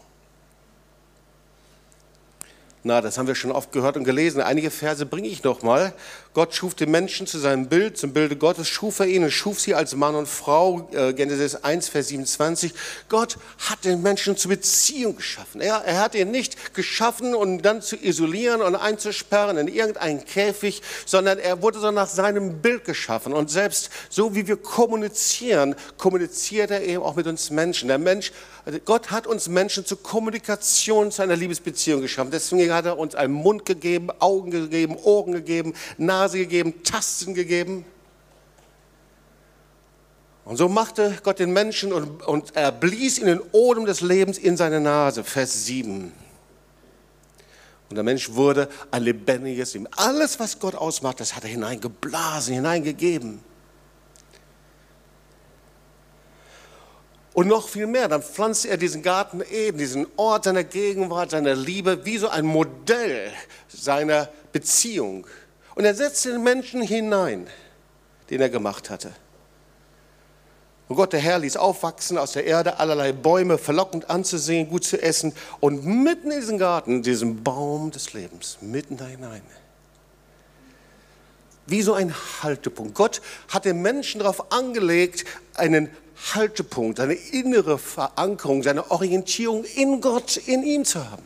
Na, 2.86 3.00
das 3.00 3.18
haben 3.18 3.28
wir 3.28 3.36
schon 3.36 3.54
oft 3.54 3.72
gehört 3.72 3.96
und 3.96 4.04
gelesen. 4.04 4.42
Einige 4.42 4.70
Verse 4.70 5.06
bringe 5.06 5.30
ich 5.30 5.42
noch 5.46 5.62
mal. 5.62 5.94
Gott 6.34 6.54
schuf 6.54 6.76
den 6.76 6.92
Menschen 6.92 7.26
zu 7.28 7.40
seinem 7.40 7.68
Bild, 7.68 7.98
zum 7.98 8.12
Bilde 8.12 8.36
Gottes 8.36 8.68
schuf 8.68 9.00
er 9.00 9.06
ihn 9.06 9.24
und 9.24 9.32
schuf 9.32 9.62
sie 9.62 9.74
als 9.74 9.96
Mann 9.96 10.16
und 10.16 10.28
Frau. 10.28 10.90
Äh, 10.92 11.14
Genesis 11.14 11.56
1, 11.56 11.88
Vers 11.88 12.10
27. 12.10 12.74
Gott 13.08 13.38
hat 13.70 13.86
den 13.86 14.02
Menschen 14.02 14.36
zur 14.36 14.50
Beziehung 14.50 15.16
geschaffen. 15.16 15.62
Er, 15.62 15.76
er 15.86 16.02
hat 16.02 16.14
ihn 16.14 16.32
nicht 16.32 16.74
geschaffen, 16.74 17.34
um 17.36 17.62
dann 17.62 17.82
zu 17.82 17.96
isolieren 17.96 18.62
und 18.62 18.76
einzusperren 18.76 19.58
in 19.58 19.70
irgendeinen 19.70 20.26
Käfig, 20.26 20.82
sondern 21.06 21.40
er 21.40 21.62
wurde 21.62 21.80
so 21.80 21.90
nach 21.92 22.10
seinem 22.10 22.62
Bild 22.62 22.84
geschaffen. 22.84 23.32
Und 23.32 23.50
selbst 23.50 23.92
so 24.10 24.36
wie 24.36 24.46
wir 24.46 24.58
kommunizieren, 24.58 25.76
kommuniziert 25.98 26.72
er 26.72 26.84
eben 26.84 27.04
auch 27.04 27.16
mit 27.16 27.28
uns 27.28 27.50
Menschen. 27.50 27.88
Der 27.88 27.98
Mensch 27.98 28.34
also 28.66 28.80
Gott 28.80 29.12
hat 29.12 29.28
uns 29.28 29.50
Menschen 29.50 29.86
zur 29.86 30.02
Kommunikation, 30.02 31.12
zu 31.12 31.22
einer 31.22 31.36
Liebesbeziehung 31.36 32.02
geschaffen. 32.02 32.32
Deswegen 32.32 32.73
hat 32.74 32.86
er 32.86 32.98
uns 32.98 33.16
einen 33.16 33.34
Mund 33.34 33.66
gegeben, 33.66 34.10
Augen 34.20 34.52
gegeben, 34.52 34.98
Ohren 35.04 35.34
gegeben, 35.34 35.74
Nase 35.98 36.38
gegeben, 36.40 36.84
Tasten 36.84 37.34
gegeben. 37.34 37.86
Und 40.46 40.58
so 40.58 40.68
machte 40.68 41.18
Gott 41.24 41.40
den 41.40 41.54
Menschen 41.54 41.94
und, 41.94 42.22
und 42.24 42.56
er 42.56 42.72
blies 42.72 43.18
in 43.18 43.28
den 43.28 43.42
Odem 43.52 43.86
des 43.86 44.02
Lebens 44.02 44.38
in 44.38 44.58
seine 44.58 44.82
Nase. 44.82 45.24
Vers 45.24 45.66
7. 45.66 46.12
Und 47.90 47.96
der 47.96 48.04
Mensch 48.04 48.34
wurde 48.34 48.68
ein 48.92 49.04
lebendiges 49.04 49.74
Leben. 49.74 49.88
Alles, 49.96 50.40
was 50.40 50.60
Gott 50.60 50.76
ausmacht, 50.76 51.20
das 51.20 51.36
hat 51.36 51.44
er 51.44 51.50
hineingeblasen, 51.50 52.56
hineingegeben. 52.56 53.40
Und 57.34 57.48
noch 57.48 57.68
viel 57.68 57.88
mehr, 57.88 58.08
dann 58.08 58.22
pflanzt 58.22 58.66
er 58.66 58.78
diesen 58.78 59.02
Garten 59.02 59.42
Eden, 59.42 59.80
diesen 59.80 60.06
Ort 60.18 60.44
seiner 60.44 60.64
Gegenwart, 60.64 61.32
seiner 61.32 61.56
Liebe, 61.56 62.06
wie 62.06 62.20
so 62.20 62.30
ein 62.30 62.46
Modell 62.46 63.32
seiner 63.68 64.30
Beziehung. 64.52 65.26
Und 65.74 65.86
er 65.86 65.96
setzt 65.96 66.26
den 66.26 66.44
Menschen 66.44 66.82
hinein, 66.84 67.48
den 68.30 68.40
er 68.40 68.50
gemacht 68.50 68.92
hatte. 68.92 69.12
Und 70.88 70.98
Gott, 70.98 71.14
der 71.14 71.22
Herr, 71.22 71.40
ließ 71.40 71.58
aufwachsen 71.58 72.20
aus 72.20 72.34
der 72.34 72.46
Erde 72.46 72.78
allerlei 72.78 73.14
Bäume, 73.14 73.58
verlockend 73.58 74.12
anzusehen, 74.12 74.70
gut 74.70 74.84
zu 74.84 75.02
essen. 75.02 75.34
Und 75.60 75.86
mitten 75.86 76.30
in 76.30 76.40
diesen 76.40 76.60
Garten, 76.60 77.02
diesen 77.02 77.44
Baum 77.44 77.90
des 77.90 78.14
Lebens, 78.14 78.60
mitten 78.62 78.98
da 78.98 79.06
hinein. 79.06 79.42
Wie 81.66 81.82
so 81.82 81.94
ein 81.94 82.14
Haltepunkt. 82.44 82.94
Gott 82.94 83.22
hat 83.48 83.66
den 83.66 83.82
Menschen 83.82 84.20
darauf 84.20 84.52
angelegt, 84.52 85.26
einen 85.56 85.90
Haltepunkt, 86.34 86.98
seine 86.98 87.14
innere 87.14 87.78
Verankerung, 87.78 88.64
seine 88.64 88.92
Orientierung 88.92 89.64
in 89.64 90.02
Gott, 90.02 90.38
in 90.38 90.64
ihm 90.64 90.86
zu 90.86 91.10
haben. 91.10 91.24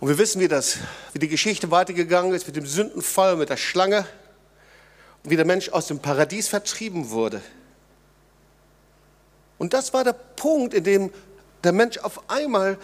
Und 0.00 0.08
wir 0.08 0.18
wissen, 0.18 0.40
wie, 0.40 0.48
das, 0.48 0.78
wie 1.12 1.18
die 1.18 1.28
Geschichte 1.28 1.70
weitergegangen 1.70 2.32
ist 2.32 2.46
mit 2.46 2.56
dem 2.56 2.66
Sündenfall, 2.66 3.36
mit 3.36 3.50
der 3.50 3.56
Schlange 3.56 4.06
und 5.24 5.30
wie 5.30 5.36
der 5.36 5.44
Mensch 5.44 5.70
aus 5.70 5.88
dem 5.88 5.98
Paradies 5.98 6.48
vertrieben 6.48 7.10
wurde. 7.10 7.42
Und 9.58 9.74
das 9.74 9.92
war 9.92 10.04
der 10.04 10.12
Punkt, 10.12 10.72
in 10.72 10.84
dem 10.84 11.10
der 11.64 11.72
Mensch 11.72 11.98
auf 11.98 12.30
einmal 12.30 12.78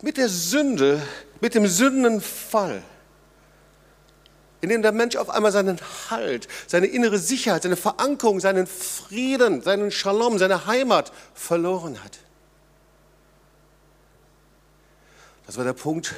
mit 0.00 0.16
der 0.16 0.28
Sünde, 0.28 1.02
mit 1.40 1.56
dem 1.56 1.66
Sündenfall, 1.66 2.82
in 4.60 4.68
dem 4.68 4.82
der 4.82 4.92
Mensch 4.92 5.16
auf 5.16 5.30
einmal 5.30 5.52
seinen 5.52 5.78
Halt, 6.10 6.48
seine 6.66 6.86
innere 6.86 7.18
Sicherheit, 7.18 7.62
seine 7.62 7.76
Verankerung, 7.76 8.40
seinen 8.40 8.66
Frieden, 8.66 9.62
seinen 9.62 9.90
Shalom, 9.90 10.38
seine 10.38 10.66
Heimat 10.66 11.12
verloren 11.34 12.02
hat. 12.02 12.18
Das 15.46 15.56
war 15.56 15.64
der 15.64 15.72
Punkt, 15.72 16.14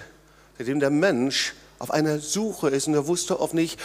in 0.59 0.67
dem 0.67 0.81
der 0.81 0.91
Mensch 0.91 1.55
auf 1.79 1.91
einer 1.91 2.19
Suche 2.19 2.69
ist 2.69 2.89
und 2.89 2.95
er 2.95 3.07
wusste 3.07 3.41
oft 3.41 3.55
nicht, 3.55 3.79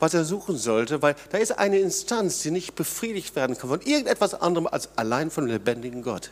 was 0.00 0.14
er 0.14 0.24
suchen 0.24 0.56
sollte, 0.56 1.02
weil 1.02 1.14
da 1.30 1.38
ist 1.38 1.58
eine 1.58 1.78
Instanz, 1.78 2.40
die 2.40 2.50
nicht 2.50 2.74
befriedigt 2.74 3.36
werden 3.36 3.56
kann 3.56 3.68
von 3.68 3.80
irgendetwas 3.82 4.34
anderem 4.34 4.66
als 4.66 4.88
allein 4.96 5.30
von 5.30 5.46
lebendigen 5.46 6.02
Gott. 6.02 6.30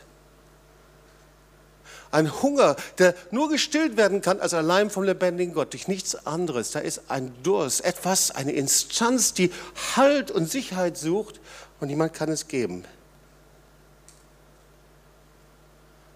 Ein 2.11 2.41
Hunger, 2.41 2.75
der 2.97 3.13
nur 3.29 3.49
gestillt 3.49 3.95
werden 3.95 4.21
kann 4.21 4.39
als 4.39 4.53
allein 4.53 4.89
vom 4.89 5.03
lebendigen 5.03 5.53
Gott, 5.53 5.73
durch 5.73 5.87
nichts 5.87 6.25
anderes. 6.25 6.71
Da 6.71 6.79
ist 6.79 7.03
ein 7.09 7.31
Durst, 7.43 7.85
etwas, 7.85 8.31
eine 8.31 8.51
Instanz, 8.51 9.33
die 9.33 9.51
Halt 9.95 10.31
und 10.31 10.49
Sicherheit 10.49 10.97
sucht 10.97 11.39
und 11.79 11.87
niemand 11.87 12.13
kann 12.13 12.29
es 12.29 12.47
geben. 12.47 12.83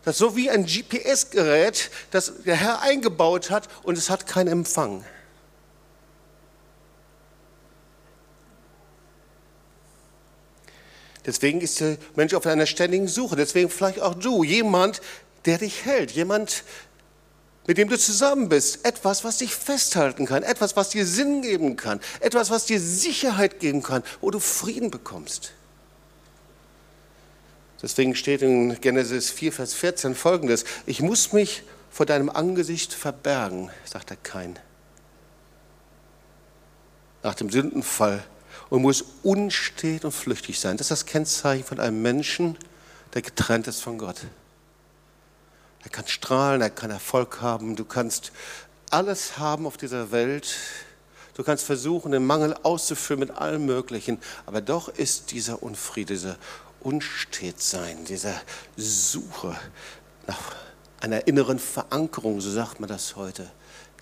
Das 0.04 0.16
ist 0.16 0.20
so 0.20 0.36
wie 0.36 0.50
ein 0.50 0.66
GPS-Gerät, 0.66 1.90
das 2.12 2.44
der 2.44 2.56
Herr 2.56 2.82
eingebaut 2.82 3.52
hat 3.52 3.70
und 3.84 3.98
es 3.98 4.10
hat 4.10 4.28
keinen 4.28 4.50
Empfang. 4.50 5.06
Deswegen 11.26 11.62
ist 11.62 11.80
der 11.80 11.98
Mensch 12.16 12.34
auf 12.34 12.46
einer 12.46 12.66
ständigen 12.66 13.08
Suche. 13.08 13.38
Deswegen 13.38 13.70
vielleicht 13.70 14.02
auch 14.02 14.14
du, 14.14 14.44
jemand, 14.44 15.02
der 15.46 15.58
dich 15.58 15.86
hält, 15.86 16.12
jemand, 16.12 16.64
mit 17.66 17.78
dem 17.78 17.90
du 17.90 17.98
zusammen 17.98 18.50
bist, 18.50 18.86
etwas, 18.86 19.24
was 19.24 19.38
dich 19.38 19.56
festhalten 19.56 20.26
kann, 20.26 20.44
etwas, 20.44 20.76
was 20.76 20.90
dir 20.90 21.06
Sinn 21.06 21.42
geben 21.42 21.76
kann, 21.76 22.00
etwas, 22.20 22.50
was 22.50 22.66
dir 22.66 22.80
Sicherheit 22.80 23.60
geben 23.60 23.84
kann, 23.84 24.04
wo 24.22 24.32
du 24.32 24.40
Frieden 24.40 24.92
bekommst. 24.92 25.54
Deswegen 27.82 28.16
steht 28.16 28.42
in 28.42 28.80
Genesis 28.80 29.30
4, 29.30 29.52
Vers 29.52 29.74
14 29.74 30.16
folgendes, 30.16 30.64
ich 30.86 31.02
muss 31.02 31.34
mich 31.34 31.64
vor 31.92 32.06
deinem 32.06 32.30
Angesicht 32.30 32.94
verbergen, 32.94 33.70
sagt 33.86 34.10
der 34.10 34.18
Kain. 34.18 34.58
Nach 37.22 37.36
dem 37.36 37.50
Sündenfall 37.50 38.24
und 38.70 38.82
muss 38.82 39.06
unstet 39.22 40.06
und 40.06 40.12
flüchtig 40.12 40.60
sein. 40.60 40.78
Das 40.78 40.86
ist 40.86 40.92
das 40.92 41.06
Kennzeichen 41.06 41.64
von 41.64 41.80
einem 41.80 42.02
Menschen, 42.02 42.58
der 43.14 43.22
getrennt 43.22 43.68
ist 43.68 43.82
von 43.82 43.98
Gott. 43.98 44.22
Er 45.84 45.90
kann 45.90 46.08
strahlen, 46.08 46.62
er 46.62 46.70
kann 46.70 46.92
Erfolg 46.92 47.42
haben, 47.42 47.76
du 47.76 47.86
kannst 47.86 48.32
alles 48.90 49.38
haben 49.38 49.66
auf 49.66 49.78
dieser 49.78 50.12
Welt. 50.12 50.56
Du 51.36 51.44
kannst 51.44 51.66
versuchen, 51.66 52.12
den 52.12 52.26
Mangel 52.26 52.56
auszufüllen 52.62 53.20
mit 53.20 53.32
allem 53.32 53.66
Möglichen, 53.66 54.20
aber 54.46 54.62
doch 54.62 54.88
ist 54.88 55.32
dieser 55.32 55.64
Unfriede, 55.64 56.14
dieser 56.14 56.38
Unstetsein, 56.80 58.06
dieser 58.06 58.40
Suche 58.78 59.58
nach 60.28 60.56
einer 61.02 61.26
inneren 61.28 61.58
Verankerung, 61.58 62.40
so 62.40 62.52
sagt 62.52 62.80
man 62.80 62.88
das 62.88 63.16
heute, 63.16 63.50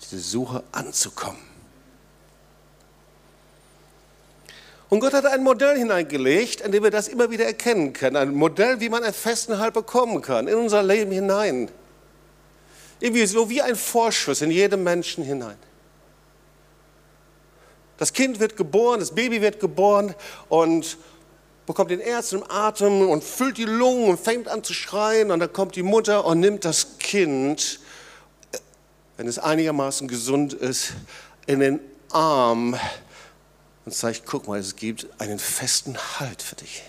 diese 0.02 0.18
Suche 0.18 0.62
anzukommen. 0.72 1.51
Und 4.92 5.00
Gott 5.00 5.14
hat 5.14 5.24
ein 5.24 5.42
Modell 5.42 5.78
hineingelegt, 5.78 6.60
in 6.60 6.70
dem 6.70 6.82
wir 6.82 6.90
das 6.90 7.08
immer 7.08 7.30
wieder 7.30 7.46
erkennen 7.46 7.94
können. 7.94 8.14
Ein 8.14 8.34
Modell, 8.34 8.78
wie 8.80 8.90
man 8.90 9.02
einen 9.02 9.14
festen 9.14 9.58
Halt 9.58 9.72
bekommen 9.72 10.20
kann, 10.20 10.48
in 10.48 10.54
unser 10.54 10.82
Leben 10.82 11.10
hinein. 11.10 11.70
Irgendwie 13.00 13.24
so 13.24 13.48
wie 13.48 13.62
ein 13.62 13.74
Vorschuss 13.74 14.42
in 14.42 14.50
jedem 14.50 14.82
Menschen 14.82 15.24
hinein. 15.24 15.56
Das 17.96 18.12
Kind 18.12 18.38
wird 18.38 18.54
geboren, 18.54 19.00
das 19.00 19.14
Baby 19.14 19.40
wird 19.40 19.60
geboren 19.60 20.14
und 20.50 20.98
bekommt 21.64 21.90
den 21.90 22.00
ersten 22.00 22.42
Atem 22.50 23.08
und 23.08 23.24
füllt 23.24 23.56
die 23.56 23.64
Lungen 23.64 24.10
und 24.10 24.20
fängt 24.20 24.46
an 24.46 24.62
zu 24.62 24.74
schreien. 24.74 25.30
Und 25.30 25.40
dann 25.40 25.54
kommt 25.54 25.74
die 25.74 25.82
Mutter 25.82 26.26
und 26.26 26.38
nimmt 26.38 26.66
das 26.66 26.98
Kind, 26.98 27.80
wenn 29.16 29.26
es 29.26 29.38
einigermaßen 29.38 30.06
gesund 30.06 30.52
ist, 30.52 30.92
in 31.46 31.60
den 31.60 31.80
Arm 32.10 32.76
und 33.84 33.94
zeigt, 33.94 34.26
guck 34.26 34.48
mal, 34.48 34.58
es 34.58 34.76
gibt 34.76 35.06
einen 35.18 35.38
festen 35.38 35.96
Halt 36.18 36.42
für 36.42 36.56
dich. 36.56 36.82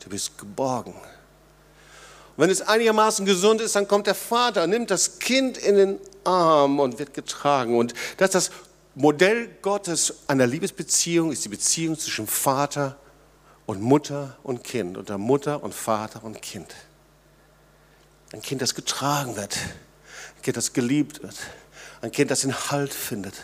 Du 0.00 0.10
bist 0.10 0.38
geborgen. 0.38 0.94
Und 0.94 2.42
wenn 2.42 2.50
es 2.50 2.62
einigermaßen 2.62 3.24
gesund 3.24 3.60
ist, 3.60 3.76
dann 3.76 3.88
kommt 3.88 4.06
der 4.06 4.14
Vater, 4.14 4.66
nimmt 4.66 4.90
das 4.90 5.18
Kind 5.18 5.56
in 5.56 5.76
den 5.76 6.00
Arm 6.24 6.80
und 6.80 6.98
wird 6.98 7.14
getragen. 7.14 7.78
Und 7.78 7.94
das 8.18 8.28
ist 8.28 8.34
das 8.34 8.50
Modell 8.94 9.48
Gottes 9.62 10.14
einer 10.26 10.46
Liebesbeziehung, 10.46 11.32
ist 11.32 11.44
die 11.44 11.48
Beziehung 11.48 11.98
zwischen 11.98 12.26
Vater 12.26 12.96
und 13.66 13.80
Mutter 13.80 14.36
und 14.42 14.64
Kind, 14.64 14.96
oder 14.96 15.18
Mutter 15.18 15.62
und 15.62 15.74
Vater 15.74 16.24
und 16.24 16.40
Kind. 16.40 16.74
Ein 18.32 18.42
Kind, 18.42 18.62
das 18.62 18.74
getragen 18.74 19.36
wird, 19.36 19.56
ein 20.36 20.42
Kind, 20.42 20.56
das 20.56 20.72
geliebt 20.72 21.22
wird, 21.22 21.36
ein 22.00 22.12
Kind, 22.12 22.30
das 22.30 22.40
den 22.42 22.54
Halt 22.54 22.92
findet. 22.92 23.34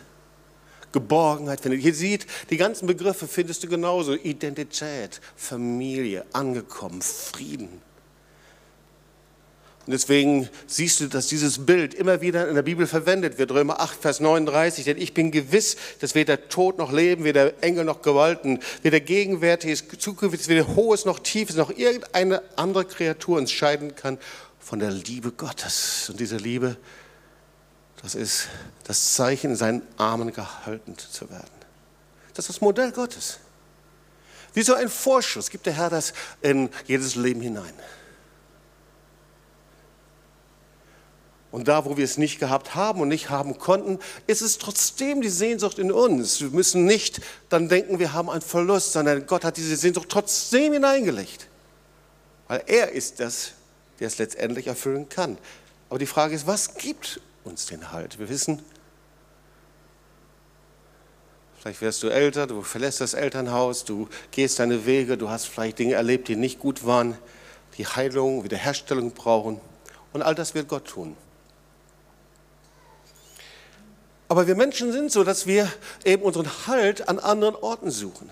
Geborgenheit 0.93 1.61
findet. 1.61 1.81
Hier 1.81 1.95
sieht, 1.95 2.27
die 2.51 2.57
ganzen 2.57 2.87
Begriffe 2.87 3.27
findest 3.27 3.65
du 3.65 3.69
genauso. 3.69 4.15
Identität, 4.15 5.21
Familie, 5.37 6.25
angekommen, 6.33 7.03
Frieden. 7.03 7.81
Und 9.85 9.91
deswegen 9.91 10.49
siehst 10.69 11.01
du, 11.01 11.09
dass 11.09 11.27
dieses 11.27 11.67
Bild 11.67 11.93
immer 11.93 12.21
wieder 12.21 12.49
in 12.49 12.55
der 12.55 12.63
Bibel 12.63 12.87
verwendet 12.87 13.39
wird. 13.39 13.51
Römer 13.51 13.81
8, 13.81 14.01
Vers 14.01 14.21
39. 14.21 14.85
Denn 14.85 14.97
ich 14.97 15.13
bin 15.13 15.33
gewiss, 15.33 15.77
dass 15.99 16.15
weder 16.15 16.49
Tod 16.49 16.79
noch 16.79 16.93
Leben, 16.93 17.25
weder 17.25 17.61
Engel 17.65 17.85
noch 17.85 18.01
Gewalten, 18.01 18.61
weder 18.83 19.01
gegenwärtiges, 19.01 19.85
zukünftiges, 19.99 20.47
weder 20.47 20.77
hohes 20.77 21.05
noch 21.05 21.19
tiefes, 21.19 21.57
noch 21.57 21.71
irgendeine 21.77 22.43
andere 22.55 22.85
Kreatur 22.85 23.39
uns 23.39 23.51
scheiden 23.51 23.97
kann 23.97 24.19
von 24.61 24.79
der 24.79 24.93
Liebe 24.93 25.33
Gottes. 25.33 26.09
Und 26.11 26.21
diese 26.21 26.37
Liebe 26.37 26.77
das 28.03 28.15
ist 28.15 28.49
das 28.85 29.15
Zeichen, 29.15 29.53
in 29.53 29.57
seinen 29.57 29.83
Armen 29.97 30.33
gehalten 30.33 30.97
zu 30.99 31.31
werden. 31.31 31.47
Das 32.35 32.47
ist 32.47 32.57
das 32.57 32.61
Modell 32.61 32.91
Gottes. 32.93 33.39
Wie 34.55 34.63
so 34.63 34.75
ein 34.75 34.89
Vorschuss 34.89 35.51
gibt 35.51 35.67
der 35.67 35.73
Herr 35.73 35.91
das 35.91 36.13
in 36.41 36.69
jedes 36.87 37.15
Leben 37.15 37.41
hinein. 37.41 37.73
Und 41.53 41.69
da, 41.69 41.85
wo 41.85 41.99
wir 41.99 42.05
es 42.05 42.17
nicht 42.17 42.41
gehabt 42.41 42.75
haben 42.75 43.03
und 43.03 43.09
nicht 43.09 43.29
haben 43.29 43.59
konnten, 43.59 43.99
ist 44.27 44.41
es 44.41 44.57
trotzdem 44.57 45.21
die 45.21 45.29
Sehnsucht 45.29 45.79
in 45.79 45.93
uns. 45.93 46.41
Wir 46.41 46.49
müssen 46.49 46.87
nicht 46.87 47.21
dann 47.51 47.69
denken, 47.69 47.99
wir 47.99 48.15
haben 48.15 48.31
einen 48.31 48.41
Verlust, 48.41 48.93
sondern 48.93 49.27
Gott 49.27 49.45
hat 49.45 49.59
diese 49.59 49.77
Sehnsucht 49.77 50.09
trotzdem 50.09 50.73
hineingelegt. 50.73 51.47
Weil 52.49 52.65
er 52.67 52.93
ist 52.93 53.21
das, 53.21 53.53
der 54.01 54.07
es 54.07 54.17
letztendlich 54.17 54.67
erfüllen 54.67 55.11
kann. 55.11 55.37
Aber 55.91 55.99
die 55.99 56.07
Frage 56.07 56.35
ist, 56.35 56.47
was 56.47 56.75
gibt 56.75 57.21
uns 57.45 57.67
den 57.67 57.93
Halt. 57.93 58.19
Wir 58.19 58.29
wissen, 58.29 58.63
vielleicht 61.59 61.81
wirst 61.81 62.03
du 62.03 62.09
älter, 62.09 62.47
du 62.47 62.63
verlässt 62.63 63.01
das 63.01 63.15
Elternhaus, 63.15 63.85
du 63.85 64.09
gehst 64.31 64.59
deine 64.59 64.87
Wege, 64.87 65.17
du 65.17 65.29
hast 65.29 65.47
vielleicht 65.47 65.79
Dinge 65.79 65.95
erlebt, 65.95 66.29
die 66.29 66.37
nicht 66.37 66.59
gut 66.59 66.87
waren, 66.87 67.17
die 67.79 67.87
Heilung, 67.87 68.45
Wiederherstellung 68.45 69.13
brauchen. 69.13 69.61
Und 70.13 70.23
all 70.23 70.35
das 70.35 70.55
wird 70.55 70.69
Gott 70.69 70.87
tun. 70.87 71.17
Aber 74.29 74.47
wir 74.47 74.55
Menschen 74.55 74.93
sind 74.93 75.13
so, 75.13 75.25
dass 75.25 75.47
wir 75.47 75.71
eben 76.05 76.23
unseren 76.23 76.49
Halt 76.67 77.09
an 77.09 77.19
anderen 77.19 77.55
Orten 77.55 77.91
suchen. 77.91 78.31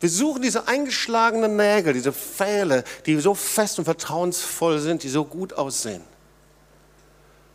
Wir 0.00 0.08
suchen 0.08 0.42
diese 0.42 0.68
eingeschlagenen 0.68 1.56
Nägel, 1.56 1.92
diese 1.92 2.12
Pfähle, 2.12 2.84
die 3.06 3.18
so 3.20 3.34
fest 3.34 3.78
und 3.78 3.84
vertrauensvoll 3.84 4.78
sind, 4.78 5.02
die 5.02 5.08
so 5.08 5.24
gut 5.24 5.54
aussehen. 5.54 6.02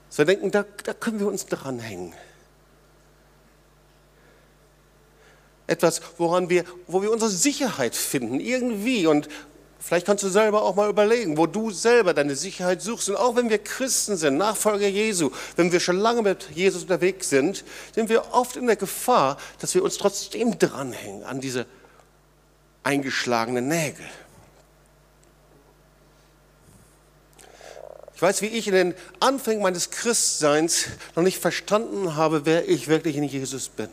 So 0.10 0.20
wir 0.20 0.26
denken, 0.26 0.52
da, 0.52 0.66
da 0.84 0.94
können 0.94 1.20
wir 1.20 1.28
uns 1.28 1.46
dranhängen. 1.46 2.14
Etwas, 5.68 6.02
woran 6.18 6.50
wir, 6.50 6.66
wo 6.88 7.02
wir 7.02 7.12
unsere 7.12 7.32
Sicherheit 7.32 7.96
finden, 7.96 8.42
irgendwie. 8.42 9.08
Und 9.08 9.30
vielleicht 9.80 10.06
kannst 10.06 10.26
du 10.26 10.28
selber 10.28 10.64
auch 10.64 10.76
mal 10.76 10.90
überlegen, 10.90 11.38
wo 11.38 11.48
du 11.48 11.72
selber 11.72 12.14
deine 12.14 12.36
Sicherheit 12.36 12.82
suchst. 12.82 13.10
Und 13.10 13.16
auch 13.16 13.38
wenn 13.38 13.50
wir 13.50 13.58
Christen 13.58 14.18
sind, 14.18 14.36
Nachfolger 14.36 14.90
Jesu, 14.90 15.32
wenn 15.56 15.72
wir 15.72 15.80
schon 15.80 15.98
lange 15.98 16.22
mit 16.22 16.50
Jesus 16.54 16.82
unterwegs 16.82 17.30
sind, 17.30 17.64
sind 17.96 18.10
wir 18.10 18.34
oft 18.34 18.58
in 18.58 18.68
der 18.68 18.76
Gefahr, 18.76 19.38
dass 19.60 19.74
wir 19.74 19.82
uns 19.82 19.98
trotzdem 19.98 20.60
dranhängen 20.60 21.24
an 21.24 21.40
diese 21.40 21.66
eingeschlagene 22.84 23.62
Nägel. 23.62 24.06
Ich 28.16 28.22
weiß, 28.22 28.42
wie 28.42 28.48
ich 28.48 28.68
in 28.68 28.74
den 28.74 28.94
Anfängen 29.20 29.64
meines 29.64 29.90
Christseins 29.90 30.86
noch 31.16 31.24
nicht 31.24 31.40
verstanden 31.40 32.16
habe, 32.16 32.46
wer 32.46 32.70
ich 32.70 32.88
wirklich 32.88 33.18
in 33.18 33.24
Jesus 33.24 33.70
bin. 33.70 33.90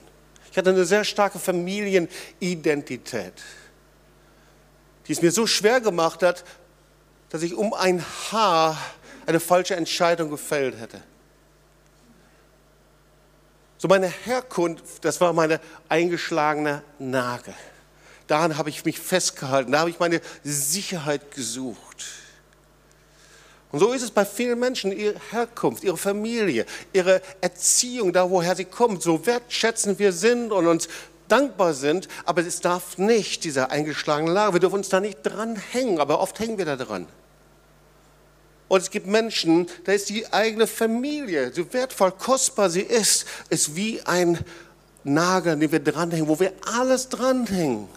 Ich 0.50 0.58
hatte 0.58 0.70
eine 0.70 0.84
sehr 0.84 1.04
starke 1.04 1.38
Familienidentität, 1.38 3.34
die 5.06 5.12
es 5.12 5.22
mir 5.22 5.30
so 5.30 5.46
schwer 5.46 5.80
gemacht 5.80 6.22
hat, 6.22 6.44
dass 7.30 7.42
ich 7.42 7.54
um 7.54 7.72
ein 7.72 8.04
Haar 8.30 8.76
eine 9.26 9.40
falsche 9.40 9.76
Entscheidung 9.76 10.30
gefällt 10.30 10.78
hätte. 10.78 11.00
So 13.78 13.88
meine 13.88 14.08
Herkunft, 14.08 15.04
das 15.04 15.20
war 15.20 15.32
meine 15.32 15.60
eingeschlagene 15.88 16.82
Nagel. 16.98 17.54
Daran 18.30 18.56
habe 18.56 18.70
ich 18.70 18.84
mich 18.84 19.00
festgehalten, 19.00 19.72
da 19.72 19.80
habe 19.80 19.90
ich 19.90 19.98
meine 19.98 20.20
Sicherheit 20.44 21.34
gesucht. 21.34 22.04
Und 23.72 23.80
so 23.80 23.92
ist 23.92 24.02
es 24.02 24.12
bei 24.12 24.24
vielen 24.24 24.60
Menschen, 24.60 24.96
ihre 24.96 25.16
Herkunft, 25.32 25.82
ihre 25.82 25.96
Familie, 25.96 26.64
ihre 26.92 27.22
Erziehung, 27.40 28.12
da 28.12 28.30
woher 28.30 28.54
sie 28.54 28.66
kommen, 28.66 29.00
so 29.00 29.26
wertschätzend 29.26 29.98
wir 29.98 30.12
sind 30.12 30.52
und 30.52 30.68
uns 30.68 30.88
dankbar 31.26 31.74
sind, 31.74 32.06
aber 32.24 32.46
es 32.46 32.60
darf 32.60 32.98
nicht 32.98 33.42
dieser 33.42 33.72
eingeschlagene 33.72 34.30
Lage, 34.30 34.52
wir 34.52 34.60
dürfen 34.60 34.76
uns 34.76 34.90
da 34.90 35.00
nicht 35.00 35.24
dran 35.24 35.56
hängen, 35.56 35.98
aber 35.98 36.20
oft 36.20 36.38
hängen 36.38 36.56
wir 36.56 36.66
da 36.66 36.76
dran. 36.76 37.08
Und 38.68 38.80
es 38.80 38.92
gibt 38.92 39.08
Menschen, 39.08 39.66
da 39.86 39.90
ist 39.90 40.08
die 40.08 40.32
eigene 40.32 40.68
Familie, 40.68 41.52
so 41.52 41.72
wertvoll, 41.72 42.12
kostbar 42.12 42.70
sie 42.70 42.82
ist, 42.82 43.26
ist 43.48 43.74
wie 43.74 44.00
ein 44.02 44.38
Nagel, 45.02 45.54
an 45.54 45.58
dem 45.58 45.72
wir 45.72 45.80
dranhängen, 45.80 46.28
wo 46.28 46.38
wir 46.38 46.52
alles 46.76 47.08
dranhängen. 47.08 47.88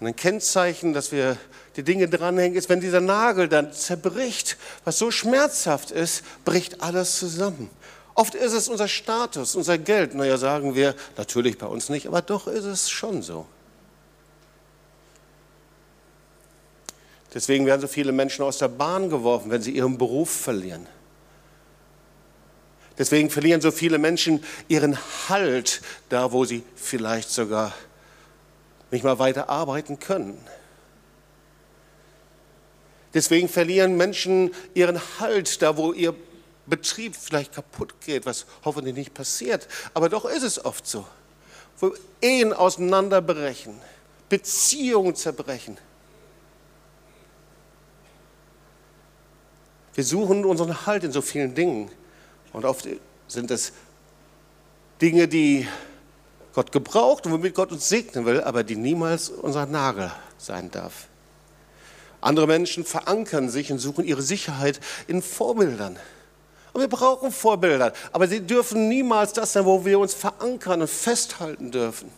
Und 0.00 0.06
ein 0.06 0.16
Kennzeichen, 0.16 0.94
dass 0.94 1.12
wir 1.12 1.36
die 1.76 1.82
Dinge 1.82 2.08
dranhängen, 2.08 2.56
ist, 2.56 2.70
wenn 2.70 2.80
dieser 2.80 3.00
Nagel 3.00 3.48
dann 3.48 3.72
zerbricht, 3.72 4.56
was 4.84 4.98
so 4.98 5.10
schmerzhaft 5.10 5.90
ist, 5.90 6.24
bricht 6.44 6.82
alles 6.82 7.18
zusammen. 7.18 7.70
Oft 8.14 8.34
ist 8.34 8.52
es 8.52 8.68
unser 8.68 8.88
Status, 8.88 9.54
unser 9.54 9.78
Geld. 9.78 10.14
Naja, 10.14 10.36
sagen 10.38 10.74
wir, 10.74 10.94
natürlich 11.16 11.58
bei 11.58 11.66
uns 11.66 11.90
nicht, 11.90 12.06
aber 12.06 12.22
doch 12.22 12.46
ist 12.46 12.64
es 12.64 12.88
schon 12.90 13.22
so. 13.22 13.46
Deswegen 17.32 17.66
werden 17.66 17.80
so 17.80 17.86
viele 17.86 18.10
Menschen 18.10 18.42
aus 18.42 18.58
der 18.58 18.68
Bahn 18.68 19.08
geworfen, 19.08 19.50
wenn 19.50 19.62
sie 19.62 19.70
ihren 19.70 19.98
Beruf 19.98 20.30
verlieren. 20.30 20.86
Deswegen 22.98 23.30
verlieren 23.30 23.60
so 23.60 23.70
viele 23.70 23.98
Menschen 23.98 24.42
ihren 24.66 24.98
Halt 25.28 25.80
da, 26.08 26.32
wo 26.32 26.44
sie 26.44 26.64
vielleicht 26.74 27.30
sogar 27.30 27.72
nicht 28.90 29.04
mal 29.04 29.18
weiter 29.18 29.48
arbeiten 29.48 29.98
können. 29.98 30.38
Deswegen 33.14 33.48
verlieren 33.48 33.96
Menschen 33.96 34.54
ihren 34.74 35.00
Halt 35.18 35.62
da, 35.62 35.76
wo 35.76 35.92
ihr 35.92 36.14
Betrieb 36.66 37.16
vielleicht 37.16 37.54
kaputt 37.54 38.00
geht, 38.00 38.26
was 38.26 38.46
hoffentlich 38.64 38.94
nicht 38.94 39.14
passiert. 39.14 39.66
Aber 39.94 40.08
doch 40.08 40.24
ist 40.24 40.44
es 40.44 40.64
oft 40.64 40.86
so, 40.86 41.04
wo 41.78 41.92
Ehen 42.20 42.52
auseinanderbrechen, 42.52 43.80
Beziehungen 44.28 45.16
zerbrechen. 45.16 45.76
Wir 49.94 50.04
suchen 50.04 50.44
unseren 50.44 50.86
Halt 50.86 51.02
in 51.02 51.10
so 51.12 51.20
vielen 51.20 51.54
Dingen. 51.54 51.90
Und 52.52 52.64
oft 52.64 52.86
sind 53.26 53.50
es 53.50 53.72
Dinge, 55.00 55.26
die 55.26 55.66
Gott 56.54 56.72
gebraucht 56.72 57.26
und 57.26 57.32
womit 57.32 57.54
Gott 57.54 57.72
uns 57.72 57.88
segnen 57.88 58.26
will, 58.26 58.40
aber 58.40 58.64
die 58.64 58.76
niemals 58.76 59.28
unser 59.28 59.66
Nagel 59.66 60.10
sein 60.38 60.70
darf. 60.70 61.06
Andere 62.20 62.46
Menschen 62.46 62.84
verankern 62.84 63.48
sich 63.48 63.72
und 63.72 63.78
suchen 63.78 64.04
ihre 64.04 64.22
Sicherheit 64.22 64.80
in 65.06 65.22
Vorbildern. 65.22 65.98
Und 66.72 66.80
wir 66.80 66.88
brauchen 66.88 67.32
Vorbilder, 67.32 67.92
aber 68.12 68.28
sie 68.28 68.40
dürfen 68.40 68.88
niemals 68.88 69.32
das 69.32 69.52
sein, 69.52 69.64
wo 69.64 69.84
wir 69.84 69.98
uns 69.98 70.14
verankern 70.14 70.82
und 70.82 70.90
festhalten 70.90 71.70
dürfen. 71.70 72.10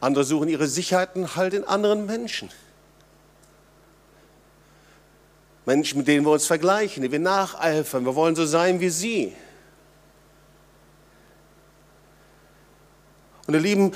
Andere 0.00 0.24
suchen 0.24 0.48
ihre 0.48 0.66
Sicherheiten 0.66 1.34
halt 1.34 1.54
in 1.54 1.64
anderen 1.64 2.04
Menschen. 2.04 2.50
Menschen, 5.64 5.98
mit 5.98 6.08
denen 6.08 6.26
wir 6.26 6.32
uns 6.32 6.46
vergleichen, 6.46 7.02
die 7.02 7.10
wir 7.10 7.18
nacheifern. 7.18 8.04
Wir 8.04 8.14
wollen 8.14 8.36
so 8.36 8.44
sein 8.44 8.80
wie 8.80 8.90
sie. 8.90 9.34
Und 13.46 13.54
ihr 13.54 13.60
Lieben, 13.60 13.92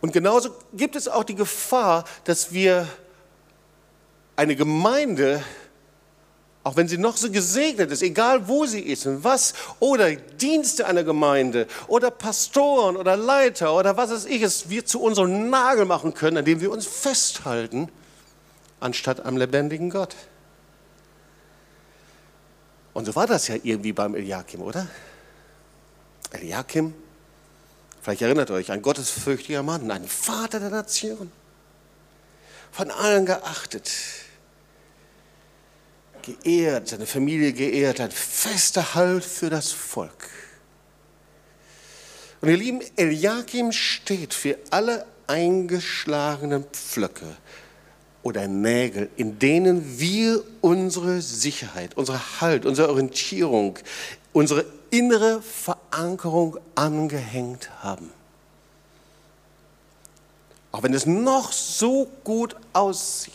und 0.00 0.12
genauso 0.12 0.54
gibt 0.74 0.96
es 0.96 1.08
auch 1.08 1.24
die 1.24 1.34
Gefahr, 1.34 2.04
dass 2.24 2.52
wir 2.52 2.86
eine 4.36 4.56
Gemeinde, 4.56 5.42
auch 6.62 6.76
wenn 6.76 6.88
sie 6.88 6.98
noch 6.98 7.16
so 7.16 7.30
gesegnet 7.30 7.90
ist, 7.90 8.02
egal 8.02 8.48
wo 8.48 8.66
sie 8.66 8.80
ist 8.80 9.06
und 9.06 9.24
was, 9.24 9.54
oder 9.80 10.14
Dienste 10.14 10.86
einer 10.86 11.04
Gemeinde 11.04 11.66
oder 11.86 12.10
Pastoren 12.10 12.96
oder 12.96 13.16
Leiter 13.16 13.74
oder 13.74 13.96
was 13.96 14.10
es 14.10 14.24
ich 14.24 14.42
ist, 14.42 14.70
wir 14.70 14.84
zu 14.84 15.00
unserem 15.00 15.50
Nagel 15.50 15.84
machen 15.84 16.14
können, 16.14 16.38
an 16.38 16.44
dem 16.44 16.60
wir 16.60 16.70
uns 16.70 16.86
festhalten, 16.86 17.88
anstatt 18.80 19.24
am 19.24 19.36
lebendigen 19.36 19.90
Gott. 19.90 20.16
Und 22.92 23.06
so 23.06 23.14
war 23.14 23.26
das 23.26 23.48
ja 23.48 23.56
irgendwie 23.62 23.92
beim 23.92 24.14
Eliakim, 24.14 24.62
oder? 24.62 24.86
Eliakim 26.30 26.94
Vielleicht 28.04 28.20
erinnert 28.20 28.50
euch, 28.50 28.70
ein 28.70 28.82
gottesfürchtiger 28.82 29.62
Mann, 29.62 29.90
ein 29.90 30.06
Vater 30.06 30.60
der 30.60 30.68
Nation, 30.68 31.32
von 32.70 32.90
allen 32.90 33.24
geachtet, 33.24 33.90
geehrt, 36.20 36.88
seine 36.88 37.06
Familie 37.06 37.54
geehrt, 37.54 38.00
ein 38.00 38.10
fester 38.10 38.94
Halt 38.94 39.24
für 39.24 39.48
das 39.48 39.72
Volk. 39.72 40.28
Und 42.42 42.50
ihr 42.50 42.58
Lieben, 42.58 42.82
Eliakim 42.96 43.72
steht 43.72 44.34
für 44.34 44.58
alle 44.68 45.06
eingeschlagenen 45.26 46.64
Pflöcke 46.64 47.38
oder 48.22 48.46
Nägel, 48.48 49.08
in 49.16 49.38
denen 49.38 49.98
wir 49.98 50.44
unsere 50.60 51.22
Sicherheit, 51.22 51.96
unsere 51.96 52.42
Halt, 52.42 52.66
unsere 52.66 52.90
Orientierung, 52.90 53.78
unsere 54.34 54.66
innere 54.96 55.42
Verankerung 55.42 56.58
angehängt 56.76 57.70
haben. 57.82 58.12
Auch 60.70 60.82
wenn 60.82 60.94
es 60.94 61.06
noch 61.06 61.52
so 61.52 62.08
gut 62.22 62.54
aussieht. 62.72 63.32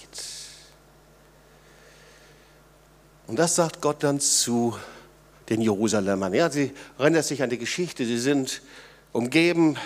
Und 3.28 3.38
das 3.38 3.56
sagt 3.56 3.82
Gott 3.82 4.04
dann 4.04 4.20
zu 4.20 4.78
den 5.50 5.62
Jerusalemern. 5.62 6.34
Ja, 6.34 6.50
sie 6.50 6.74
erinnern 6.98 7.24
sich 7.24 7.44
an 7.44 7.50
die 7.50 7.58
Geschichte. 7.58 8.06
Sie 8.06 8.18
sind 8.18 8.62
umgeben 9.12 9.78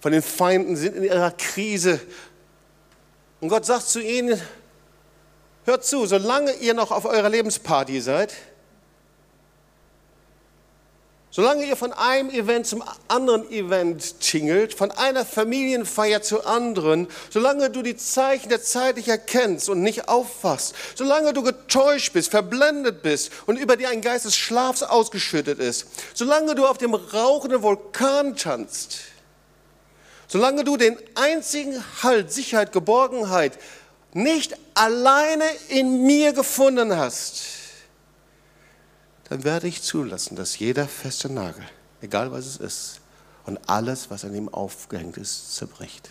von 0.00 0.12
den 0.12 0.22
Feinden, 0.22 0.76
sind 0.76 0.96
in 0.96 1.04
ihrer 1.04 1.30
Krise. 1.30 2.00
Und 3.40 3.48
Gott 3.48 3.64
sagt 3.64 3.88
zu 3.88 4.00
ihnen, 4.00 4.40
hört 5.64 5.84
zu, 5.84 6.06
solange 6.06 6.52
ihr 6.54 6.74
noch 6.74 6.90
auf 6.90 7.04
eurer 7.04 7.28
Lebensparty 7.28 8.00
seid, 8.00 8.34
Solange 11.34 11.64
ihr 11.64 11.76
von 11.76 11.94
einem 11.94 12.28
Event 12.28 12.66
zum 12.66 12.84
anderen 13.08 13.50
Event 13.50 14.20
tingelt, 14.20 14.74
von 14.74 14.90
einer 14.90 15.24
Familienfeier 15.24 16.20
zur 16.20 16.46
anderen, 16.46 17.08
solange 17.30 17.70
du 17.70 17.80
die 17.80 17.96
Zeichen 17.96 18.50
der 18.50 18.62
Zeit 18.62 18.96
nicht 18.96 19.08
erkennst 19.08 19.70
und 19.70 19.80
nicht 19.80 20.10
aufwachst, 20.10 20.74
solange 20.94 21.32
du 21.32 21.42
getäuscht 21.42 22.12
bist, 22.12 22.30
verblendet 22.30 23.02
bist 23.02 23.32
und 23.46 23.58
über 23.58 23.78
dir 23.78 23.88
ein 23.88 24.02
Geist 24.02 24.26
des 24.26 24.36
Schlafs 24.36 24.82
ausgeschüttet 24.82 25.58
ist, 25.58 25.86
solange 26.12 26.54
du 26.54 26.66
auf 26.66 26.76
dem 26.76 26.92
rauchenden 26.92 27.62
Vulkan 27.62 28.36
tanzt, 28.36 28.98
solange 30.28 30.64
du 30.64 30.76
den 30.76 30.98
einzigen 31.14 31.82
Halt, 32.02 32.30
Sicherheit, 32.30 32.72
Geborgenheit 32.72 33.58
nicht 34.12 34.54
alleine 34.74 35.46
in 35.70 36.04
mir 36.04 36.34
gefunden 36.34 36.94
hast, 36.94 37.61
dann 39.32 39.44
werde 39.44 39.66
ich 39.66 39.80
zulassen, 39.80 40.36
dass 40.36 40.58
jeder 40.58 40.86
feste 40.86 41.32
Nagel, 41.32 41.64
egal 42.02 42.32
was 42.32 42.44
es 42.44 42.56
ist, 42.58 43.00
und 43.46 43.58
alles, 43.66 44.10
was 44.10 44.26
an 44.26 44.34
ihm 44.34 44.50
aufgehängt 44.50 45.16
ist, 45.16 45.56
zerbricht. 45.56 46.10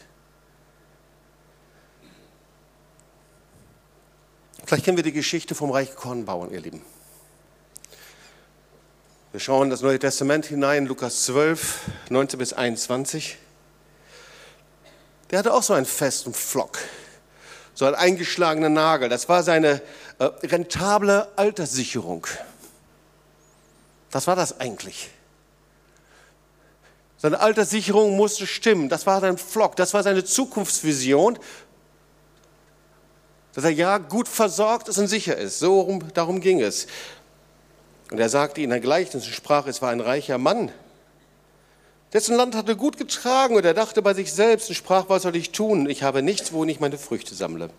Vielleicht 4.65 4.85
kennen 4.85 4.97
wir 4.97 5.03
die 5.03 5.11
Geschichte 5.11 5.53
vom 5.53 5.69
Reich 5.69 5.95
Kornbauern, 5.95 6.49
ihr 6.49 6.61
Lieben. 6.61 6.81
Wir 9.33 9.39
schauen 9.39 9.69
das 9.69 9.81
Neue 9.81 9.99
Testament 9.99 10.47
hinein, 10.47 10.87
Lukas 10.87 11.25
12, 11.25 11.91
19 12.09 12.39
bis 12.39 12.53
21. 12.53 13.37
Der 15.29 15.37
hatte 15.37 15.53
auch 15.53 15.61
so 15.61 15.73
einen 15.73 15.85
festen 15.85 16.33
Flock, 16.33 16.79
so 17.75 17.85
einen 17.85 17.93
eingeschlagenen 17.93 18.73
Nagel. 18.73 19.09
Das 19.09 19.29
war 19.29 19.43
seine 19.43 19.79
äh, 20.17 20.23
rentable 20.23 21.27
Alterssicherung. 21.35 22.25
Was 24.11 24.27
war 24.27 24.35
das 24.35 24.59
eigentlich? 24.59 25.09
Seine 27.17 27.39
Alterssicherung 27.39 28.17
musste 28.17 28.47
stimmen. 28.47 28.89
Das 28.89 29.05
war 29.05 29.21
sein 29.21 29.37
Flock, 29.37 29.75
das 29.75 29.93
war 29.93 30.03
seine 30.03 30.23
Zukunftsvision, 30.23 31.37
dass 33.53 33.63
er 33.63 33.71
ja 33.71 33.97
gut 33.97 34.27
versorgt 34.27 34.87
ist 34.87 34.97
und 34.97 35.07
sicher 35.07 35.37
ist. 35.37 35.59
So 35.59 35.99
darum 36.13 36.41
ging 36.41 36.61
es. 36.61 36.87
Und 38.09 38.19
er 38.19 38.29
sagte 38.29 38.67
der 38.67 38.79
Gleichnis 38.79 39.25
und 39.25 39.33
sprach, 39.33 39.67
es 39.67 39.81
war 39.81 39.91
ein 39.91 40.01
reicher 40.01 40.37
Mann, 40.37 40.71
Dessen 42.13 42.35
Land 42.35 42.55
hatte 42.55 42.75
gut 42.75 42.97
getragen 42.97 43.55
und 43.55 43.65
er 43.65 43.73
dachte 43.73 44.01
bei 44.01 44.13
sich 44.13 44.33
selbst 44.33 44.67
und 44.69 44.75
sprach, 44.75 45.05
was 45.07 45.21
soll 45.21 45.35
ich 45.35 45.51
tun? 45.51 45.89
Ich 45.89 46.03
habe 46.03 46.21
nichts, 46.21 46.51
wo 46.51 46.65
ich 46.65 46.81
meine 46.81 46.97
Früchte 46.97 47.35
sammle. 47.35 47.69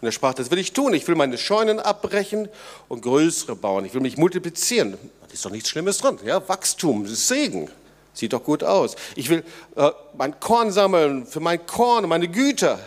Und 0.00 0.06
er 0.06 0.12
sprach, 0.12 0.34
das 0.34 0.50
will 0.50 0.58
ich 0.58 0.72
tun. 0.72 0.94
Ich 0.94 1.06
will 1.08 1.14
meine 1.14 1.38
Scheunen 1.38 1.80
abbrechen 1.80 2.48
und 2.88 3.02
größere 3.02 3.56
bauen. 3.56 3.84
Ich 3.84 3.94
will 3.94 4.00
mich 4.00 4.16
multiplizieren. 4.16 4.92
Da 4.92 5.32
ist 5.32 5.44
doch 5.44 5.50
nichts 5.50 5.68
Schlimmes 5.68 5.98
dran. 5.98 6.18
Ja, 6.24 6.46
Wachstum, 6.48 7.06
Segen. 7.06 7.70
Sieht 8.14 8.32
doch 8.32 8.42
gut 8.42 8.64
aus. 8.64 8.96
Ich 9.14 9.28
will 9.28 9.44
äh, 9.76 9.90
mein 10.16 10.38
Korn 10.40 10.70
sammeln 10.70 11.26
für 11.26 11.40
mein 11.40 11.64
Korn 11.66 12.08
meine 12.08 12.28
Güter. 12.28 12.78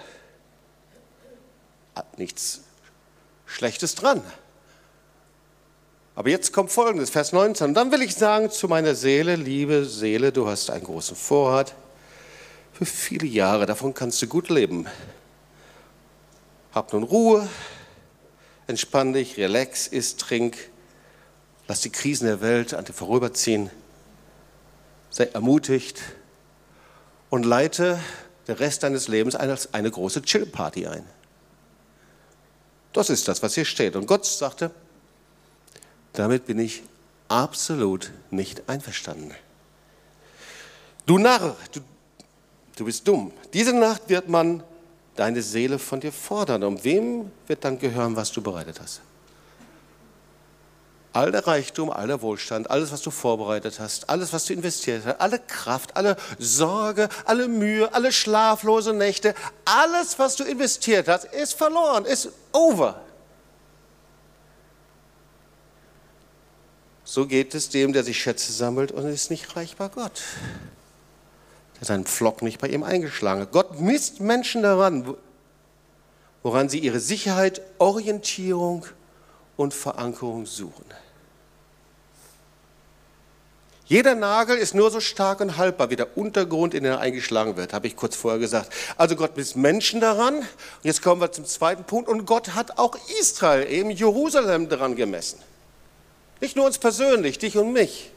Hat 1.95 2.17
nichts 2.17 2.62
Schlechtes 3.45 3.95
dran. 3.95 4.21
Aber 6.15 6.30
jetzt 6.30 6.52
kommt 6.54 6.71
folgendes, 6.71 7.10
Vers 7.10 7.32
19. 7.32 7.67
Und 7.67 7.74
dann 7.74 7.91
will 7.91 8.02
ich 8.02 8.15
sagen 8.15 8.52
zu 8.52 8.67
meiner 8.67 8.95
Seele, 8.95 9.36
liebe 9.36 9.86
Seele, 9.86 10.32
du 10.32 10.47
hast 10.47 10.69
einen 10.69 10.84
großen 10.84 11.15
Vorrat 11.15 11.74
für 12.74 12.86
viele 12.86 13.28
Jahre, 13.28 13.65
davon 13.65 13.93
kannst 13.93 14.21
du 14.21 14.28
gut 14.28 14.50
leben. 14.50 14.88
Hab 16.74 16.94
nun 16.94 17.04
Ruhe, 17.04 17.50
entspann 18.68 19.12
dich, 19.12 19.36
relax, 19.38 19.88
isst, 19.88 20.22
trink, 20.22 20.58
lass 21.68 21.82
die 21.82 21.90
Krisen 21.90 22.28
der 22.28 22.40
Welt 22.40 22.74
an 22.74 22.86
dir 22.86 22.94
vorüberziehen, 22.94 23.70
sei 25.10 25.26
ermutigt 25.26 26.02
und 27.30 27.44
leite 27.44 28.00
den 28.48 28.56
Rest 28.56 28.84
deines 28.84 29.10
Lebens 29.10 29.36
als 29.36 29.74
eine 29.74 29.92
große 29.92 30.22
Chill-Party 30.22 30.88
ein. 30.88 31.06
Das 32.94 33.10
ist 33.10 33.28
das, 33.28 33.44
was 33.44 33.56
hier 33.56 33.66
steht. 33.66 33.96
Und 33.98 34.06
Gott 34.06 34.26
sagte, 34.26 34.72
damit 36.14 36.46
bin 36.46 36.60
ich 36.60 36.84
absolut 37.28 38.12
nicht 38.30 38.70
einverstanden. 38.70 39.34
Du 41.06 41.18
Narr, 41.18 41.56
du, 41.74 41.82
du 42.78 42.86
bist 42.86 43.08
dumm. 43.08 43.34
Diese 43.54 43.74
Nacht 43.74 44.08
wird 44.08 44.30
man 44.30 44.64
deine 45.22 45.44
Seele 45.44 45.78
von 45.78 46.00
dir 46.00 46.12
fordern. 46.12 46.64
Um 46.64 46.84
wem 46.84 47.32
wird 47.46 47.64
dann 47.64 47.78
gehören, 47.78 48.16
was 48.16 48.32
du 48.32 48.42
bereitet 48.42 48.82
hast? 48.82 49.02
All 51.14 51.32
der 51.32 51.46
Reichtum, 51.46 51.92
all 51.92 52.08
der 52.08 52.24
Wohlstand, 52.24 52.72
alles, 52.72 52.92
was 52.92 53.04
du 53.04 53.12
vorbereitet 53.12 53.80
hast, 53.80 54.10
alles, 54.10 54.34
was 54.34 54.46
du 54.46 54.54
investiert 54.54 55.04
hast, 55.06 55.22
alle 55.22 55.38
Kraft, 55.38 55.96
alle 55.96 56.18
Sorge, 56.40 57.08
alle 57.26 57.48
Mühe, 57.48 57.94
alle 57.94 58.12
schlaflose 58.12 58.94
Nächte, 58.94 59.36
alles, 59.64 60.18
was 60.18 60.38
du 60.38 60.44
investiert 60.44 61.08
hast, 61.08 61.26
ist 61.26 61.54
verloren, 61.54 62.06
ist 62.06 62.30
over. 62.52 63.00
So 67.04 67.28
geht 67.28 67.54
es 67.54 67.70
dem, 67.70 67.94
der 67.94 68.04
sich 68.04 68.20
Schätze 68.20 68.52
sammelt 68.52 68.92
und 68.92 69.06
ist 69.06 69.30
nicht 69.30 69.56
reich 69.56 69.76
bei 69.76 69.88
Gott. 69.88 70.24
Der 71.82 71.88
seinen 71.88 72.06
Pflock 72.06 72.41
nicht 72.44 72.62
bei 72.62 72.67
ihm 72.70 72.84
eingeschlagen 72.84 73.41
hat. 73.41 73.52
Gott 73.52 73.82
misst 73.82 74.22
Menschen 74.22 74.62
daran, 74.62 75.15
woran 76.44 76.70
sie 76.70 76.80
ihre 76.80 77.00
Sicherheit, 77.00 77.62
Orientierung 77.80 78.86
und 79.58 79.74
Verankerung 79.74 80.46
suchen. 80.46 80.86
Jeder 83.91 84.15
Nagel 84.15 84.58
ist 84.58 84.74
nur 84.74 84.89
so 84.89 85.02
stark 85.02 85.41
und 85.41 85.58
haltbar 85.58 85.89
wie 85.89 85.98
der 85.98 86.17
Untergrund, 86.17 86.74
in 86.74 86.86
den 86.86 86.94
er 86.94 87.00
eingeschlagen 87.00 87.58
wird, 87.58 87.74
habe 87.74 87.88
ich 87.88 87.98
kurz 87.98 88.15
vorher 88.15 88.39
gesagt. 88.39 88.72
Also 88.96 89.17
Gott 89.17 89.36
misst 89.36 89.58
Menschen 89.58 90.00
daran. 90.00 90.38
Und 90.38 90.46
jetzt 90.84 91.02
kommen 91.02 91.20
wir 91.20 91.34
zum 91.34 91.46
zweiten 91.46 91.84
Punkt. 91.84 92.08
Und 92.08 92.26
Gott 92.26 92.56
hat 92.56 92.78
auch 92.78 92.96
Israel, 93.20 93.70
eben 93.70 93.89
Jerusalem, 93.89 94.70
daran 94.70 94.96
gemessen. 94.96 95.39
Nicht 96.39 96.56
nur 96.56 96.67
uns 96.67 96.78
persönlich, 96.78 97.38
dich 97.38 97.58
und 97.58 97.74
mich. 97.74 98.12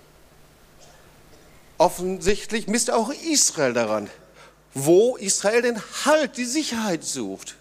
Offensichtlich 1.78 2.66
misst 2.66 2.90
auch 2.90 3.10
Israel 3.10 3.72
daran, 3.72 4.08
wo 4.74 5.16
Israel 5.16 5.62
den 5.62 5.82
Halt, 6.04 6.36
die 6.36 6.44
Sicherheit 6.44 7.04
sucht. 7.04 7.56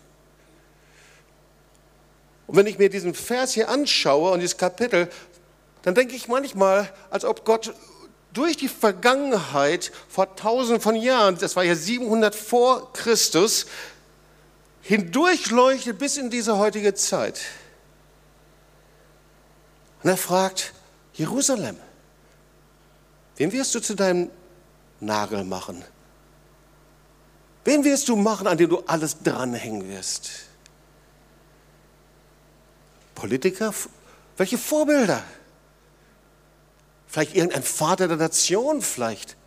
Und 2.47 2.57
wenn 2.57 2.67
ich 2.67 2.77
mir 2.77 2.89
diesen 2.89 3.13
Vers 3.13 3.53
hier 3.53 3.69
anschaue 3.69 4.31
und 4.31 4.39
dieses 4.39 4.57
Kapitel, 4.57 5.09
dann 5.83 5.95
denke 5.95 6.15
ich 6.15 6.27
manchmal, 6.27 6.91
als 7.09 7.25
ob 7.25 7.45
Gott 7.45 7.73
durch 8.33 8.57
die 8.57 8.67
Vergangenheit 8.67 9.91
vor 10.09 10.35
tausenden 10.35 10.81
von 10.81 10.95
Jahren, 10.95 11.37
das 11.37 11.55
war 11.55 11.63
ja 11.63 11.75
700 11.75 12.35
vor 12.35 12.91
Christus, 12.93 13.67
hindurchleuchtet 14.81 15.97
bis 15.97 16.17
in 16.17 16.29
diese 16.29 16.57
heutige 16.57 16.93
Zeit. 16.93 17.41
Und 20.03 20.09
er 20.09 20.17
fragt, 20.17 20.73
Jerusalem, 21.13 21.77
wen 23.37 23.51
wirst 23.51 23.75
du 23.75 23.79
zu 23.79 23.95
deinem 23.95 24.29
Nagel 24.99 25.43
machen? 25.43 25.83
Wen 27.65 27.83
wirst 27.83 28.09
du 28.09 28.15
machen, 28.15 28.47
an 28.47 28.57
dem 28.57 28.69
du 28.69 28.79
alles 28.85 29.19
dranhängen 29.23 29.87
wirst? 29.89 30.31
Politiker? 33.15 33.73
Welche 34.37 34.57
Vorbilder? 34.57 35.23
Vielleicht 37.07 37.35
irgendein 37.35 37.63
Vater 37.63 38.07
der 38.07 38.17
Nation, 38.17 38.81
vielleicht 38.81 39.37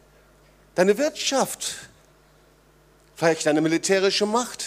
deine 0.76 0.96
Wirtschaft, 0.98 1.74
vielleicht 3.16 3.46
deine 3.46 3.60
militärische 3.60 4.24
Macht. 4.24 4.66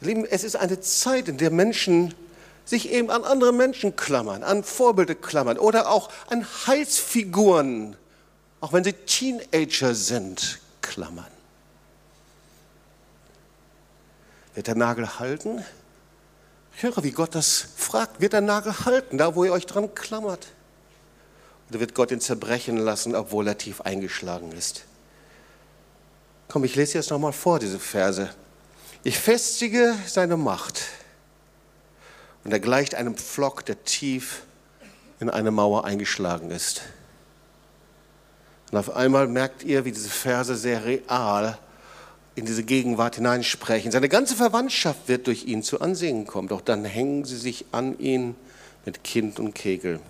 Lieben, 0.00 0.24
es 0.24 0.42
ist 0.42 0.56
eine 0.56 0.80
Zeit, 0.80 1.28
in 1.28 1.38
der 1.38 1.50
Menschen 1.50 2.12
sich 2.64 2.90
eben 2.90 3.10
an 3.10 3.24
andere 3.24 3.52
Menschen 3.52 3.96
klammern, 3.96 4.42
an 4.42 4.64
Vorbilder 4.64 5.14
klammern 5.14 5.58
oder 5.58 5.90
auch 5.90 6.10
an 6.28 6.46
Heilsfiguren, 6.66 7.96
auch 8.60 8.72
wenn 8.72 8.84
sie 8.84 8.92
Teenager 8.92 9.94
sind, 9.94 10.60
klammern. 10.80 11.26
Wird 14.54 14.66
der 14.66 14.74
Nagel 14.74 15.18
halten? 15.18 15.64
Ich 16.76 16.82
höre, 16.82 17.02
wie 17.02 17.10
Gott 17.10 17.34
das 17.34 17.66
fragt. 17.76 18.20
Wird 18.20 18.32
der 18.32 18.40
Nagel 18.40 18.84
halten, 18.84 19.18
da 19.18 19.34
wo 19.34 19.44
ihr 19.44 19.52
euch 19.52 19.66
dran 19.66 19.94
klammert? 19.94 20.48
Oder 21.70 21.80
wird 21.80 21.94
Gott 21.94 22.10
ihn 22.10 22.20
zerbrechen 22.20 22.76
lassen, 22.76 23.14
obwohl 23.14 23.48
er 23.48 23.56
tief 23.56 23.80
eingeschlagen 23.80 24.52
ist? 24.52 24.84
Komm, 26.48 26.64
ich 26.64 26.76
lese 26.76 26.98
jetzt 26.98 27.10
nochmal 27.10 27.32
vor, 27.32 27.58
diese 27.58 27.78
Verse. 27.78 28.28
Ich 29.04 29.18
festige 29.18 29.94
seine 30.06 30.36
Macht 30.36 30.82
und 32.44 32.52
er 32.52 32.60
gleicht 32.60 32.94
einem 32.94 33.16
Pflock, 33.16 33.64
der 33.64 33.82
tief 33.84 34.42
in 35.20 35.30
eine 35.30 35.50
Mauer 35.50 35.84
eingeschlagen 35.84 36.50
ist. 36.50 36.82
Und 38.70 38.78
auf 38.78 38.94
einmal 38.96 39.28
merkt 39.28 39.62
ihr, 39.62 39.84
wie 39.84 39.92
diese 39.92 40.08
Verse 40.08 40.56
sehr 40.56 40.84
real 40.84 41.58
in 42.34 42.46
diese 42.46 42.64
Gegenwart 42.64 43.16
hineinsprechen. 43.16 43.92
Seine 43.92 44.08
ganze 44.08 44.34
Verwandtschaft 44.34 45.06
wird 45.06 45.26
durch 45.26 45.44
ihn 45.44 45.62
zu 45.62 45.80
Ansehen 45.80 46.26
kommen, 46.26 46.48
doch 46.48 46.62
dann 46.62 46.84
hängen 46.84 47.24
sie 47.24 47.36
sich 47.36 47.66
an 47.70 47.98
ihn 47.98 48.34
mit 48.84 49.04
Kind 49.04 49.38
und 49.38 49.54
Kegel. 49.54 50.00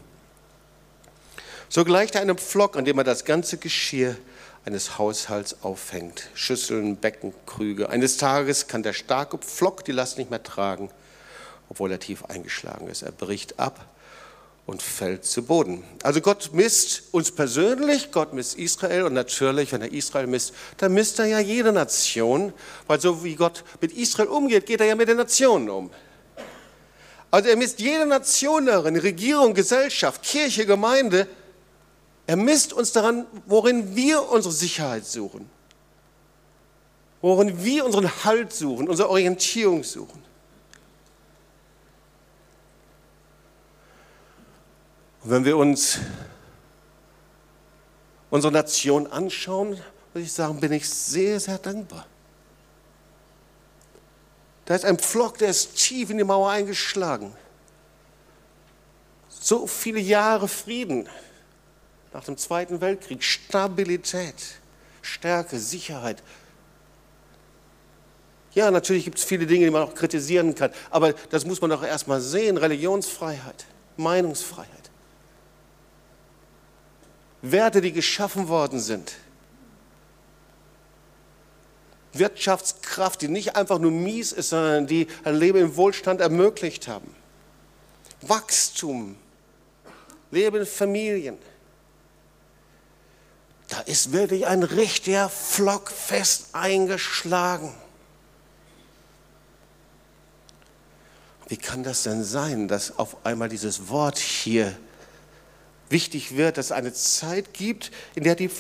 So 1.69 1.85
gleicht 1.85 2.15
er 2.15 2.21
einem 2.21 2.39
Pflock, 2.39 2.77
an 2.77 2.85
dem 2.85 2.99
er 2.99 3.05
das 3.05 3.25
ganze 3.25 3.57
Geschirr 3.59 4.17
eines 4.65 4.99
Haushalts 4.99 5.63
aufhängt. 5.63 6.29
Schüsseln, 6.35 6.97
Becken, 6.97 7.35
Krüge. 7.47 7.91
Eines 7.91 8.17
Tages 8.17 8.69
kann 8.69 8.85
der 8.85 8.93
starke 8.93 9.39
Pflock 9.39 9.85
die 9.85 9.93
Last 9.93 10.19
nicht 10.19 10.31
mehr 10.31 10.43
tragen 10.43 10.91
obwohl 11.73 11.91
er 11.91 11.99
tief 11.99 12.27
eingeschlagen 12.27 12.87
ist. 12.89 13.01
Er 13.01 13.13
bricht 13.13 13.59
ab 13.59 13.87
und 14.67 14.83
fällt 14.83 15.25
zu 15.25 15.43
Boden. 15.43 15.83
Also 16.03 16.21
Gott 16.21 16.51
misst 16.53 17.05
uns 17.13 17.31
persönlich, 17.31 18.13
Gott 18.13 18.35
misst 18.35 18.59
Israel 18.59 19.05
und 19.05 19.15
natürlich, 19.15 19.73
wenn 19.73 19.81
er 19.81 19.91
Israel 19.91 20.27
misst, 20.27 20.53
dann 20.77 20.93
misst 20.93 21.19
er 21.19 21.25
ja 21.25 21.39
jede 21.39 21.73
Nation, 21.73 22.53
weil 22.87 23.01
so 23.01 23.25
wie 23.25 23.37
Gott 23.37 23.65
mit 23.81 23.93
Israel 23.93 24.29
umgeht, 24.29 24.67
geht 24.67 24.81
er 24.83 24.87
ja 24.87 24.95
mit 24.95 25.09
den 25.09 25.17
Nationen 25.17 25.71
um. 25.71 25.91
Also 27.31 27.49
er 27.49 27.57
misst 27.57 27.81
jede 27.81 28.05
Nation 28.05 28.67
darin, 28.67 28.97
Regierung, 28.97 29.55
Gesellschaft, 29.55 30.23
Kirche, 30.23 30.67
Gemeinde. 30.67 31.27
Er 32.27 32.37
misst 32.37 32.75
uns 32.75 32.93
daran, 32.93 33.25
worin 33.47 33.97
wir 33.97 34.29
unsere 34.29 34.53
Sicherheit 34.53 35.07
suchen, 35.07 35.49
worin 37.23 37.65
wir 37.65 37.87
unseren 37.87 38.11
Halt 38.25 38.53
suchen, 38.53 38.91
unsere 38.91 39.09
Orientierung 39.09 39.85
suchen. 39.85 40.23
Und 45.25 45.31
wenn 45.31 45.45
wir 45.45 45.57
uns 45.57 45.99
unsere 48.31 48.53
Nation 48.53 49.07
anschauen, 49.07 49.81
würde 50.13 50.27
ich 50.27 50.33
sagen, 50.33 50.59
bin 50.59 50.73
ich 50.73 50.89
sehr, 50.89 51.39
sehr 51.39 51.59
dankbar. 51.59 52.07
Da 54.65 54.75
ist 54.75 54.85
ein 54.85 54.99
Pflock, 54.99 55.39
der 55.39 55.49
ist 55.49 55.77
tief 55.77 56.11
in 56.11 56.19
die 56.19 56.25
Mauer 56.25 56.51
eingeschlagen. 56.51 57.33
So 59.29 59.67
viele 59.67 60.01
Jahre 60.01 60.49
Frieden 60.49 61.09
nach 62.13 62.25
dem 62.25 62.37
Zweiten 62.37 62.81
Weltkrieg, 62.81 63.23
Stabilität, 63.23 64.35
Stärke, 65.03 65.59
Sicherheit. 65.59 66.23
Ja, 68.55 68.71
natürlich 68.71 69.05
gibt 69.05 69.19
es 69.19 69.25
viele 69.25 69.47
Dinge, 69.47 69.65
die 69.65 69.71
man 69.71 69.83
auch 69.83 69.95
kritisieren 69.95 70.55
kann, 70.55 70.71
aber 70.91 71.13
das 71.31 71.45
muss 71.45 71.61
man 71.61 71.71
doch 71.71 71.83
erstmal 71.83 72.21
sehen. 72.21 72.57
Religionsfreiheit, 72.57 73.65
Meinungsfreiheit. 73.97 74.82
Werte, 77.43 77.81
die 77.81 77.93
geschaffen 77.93 78.49
worden 78.49 78.81
sind. 78.81 79.13
Wirtschaftskraft, 82.13 83.23
die 83.23 83.29
nicht 83.29 83.57
einfach 83.57 83.79
nur 83.79 83.91
mies 83.91 84.33
ist, 84.33 84.51
sondern 84.51 84.87
die 84.87 85.09
ein 85.25 85.37
Leben 85.37 85.59
im 85.59 85.77
Wohlstand 85.77 86.21
ermöglicht 86.21 86.87
haben. 86.89 87.15
Wachstum, 88.21 89.17
Leben 90.31 90.61
in 90.61 90.67
Familien. 90.67 91.39
Da 93.69 93.81
ist 93.81 94.13
wirklich 94.13 94.47
ein 94.47 94.63
richtiger 94.63 95.29
Flock 95.29 95.91
fest 95.91 96.49
eingeschlagen. 96.53 97.75
Wie 101.49 101.57
kann 101.57 101.83
das 101.83 102.03
denn 102.03 102.23
sein, 102.23 102.69
dass 102.69 102.99
auf 102.99 103.25
einmal 103.25 103.49
dieses 103.49 103.89
Wort 103.89 104.19
hier 104.19 104.77
wichtig 105.93 106.37
wird, 106.37 106.59
dass 106.59 106.67
es 106.67 106.73
eine 106.73 106.93
Zeit 106.93 107.55
gibt, 107.55 107.91
in 108.15 108.25
der 108.25 108.35
die, 108.35 108.51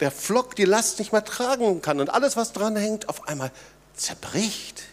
der 0.00 0.10
Flock 0.10 0.54
die 0.54 0.64
Last 0.64 0.98
nicht 0.98 1.12
mehr 1.12 1.24
tragen 1.24 1.82
kann 1.82 2.00
und 2.00 2.10
alles, 2.10 2.36
was 2.36 2.52
dran 2.52 2.76
hängt, 2.76 3.08
auf 3.08 3.26
einmal 3.28 3.50
zerbricht? 3.94 4.84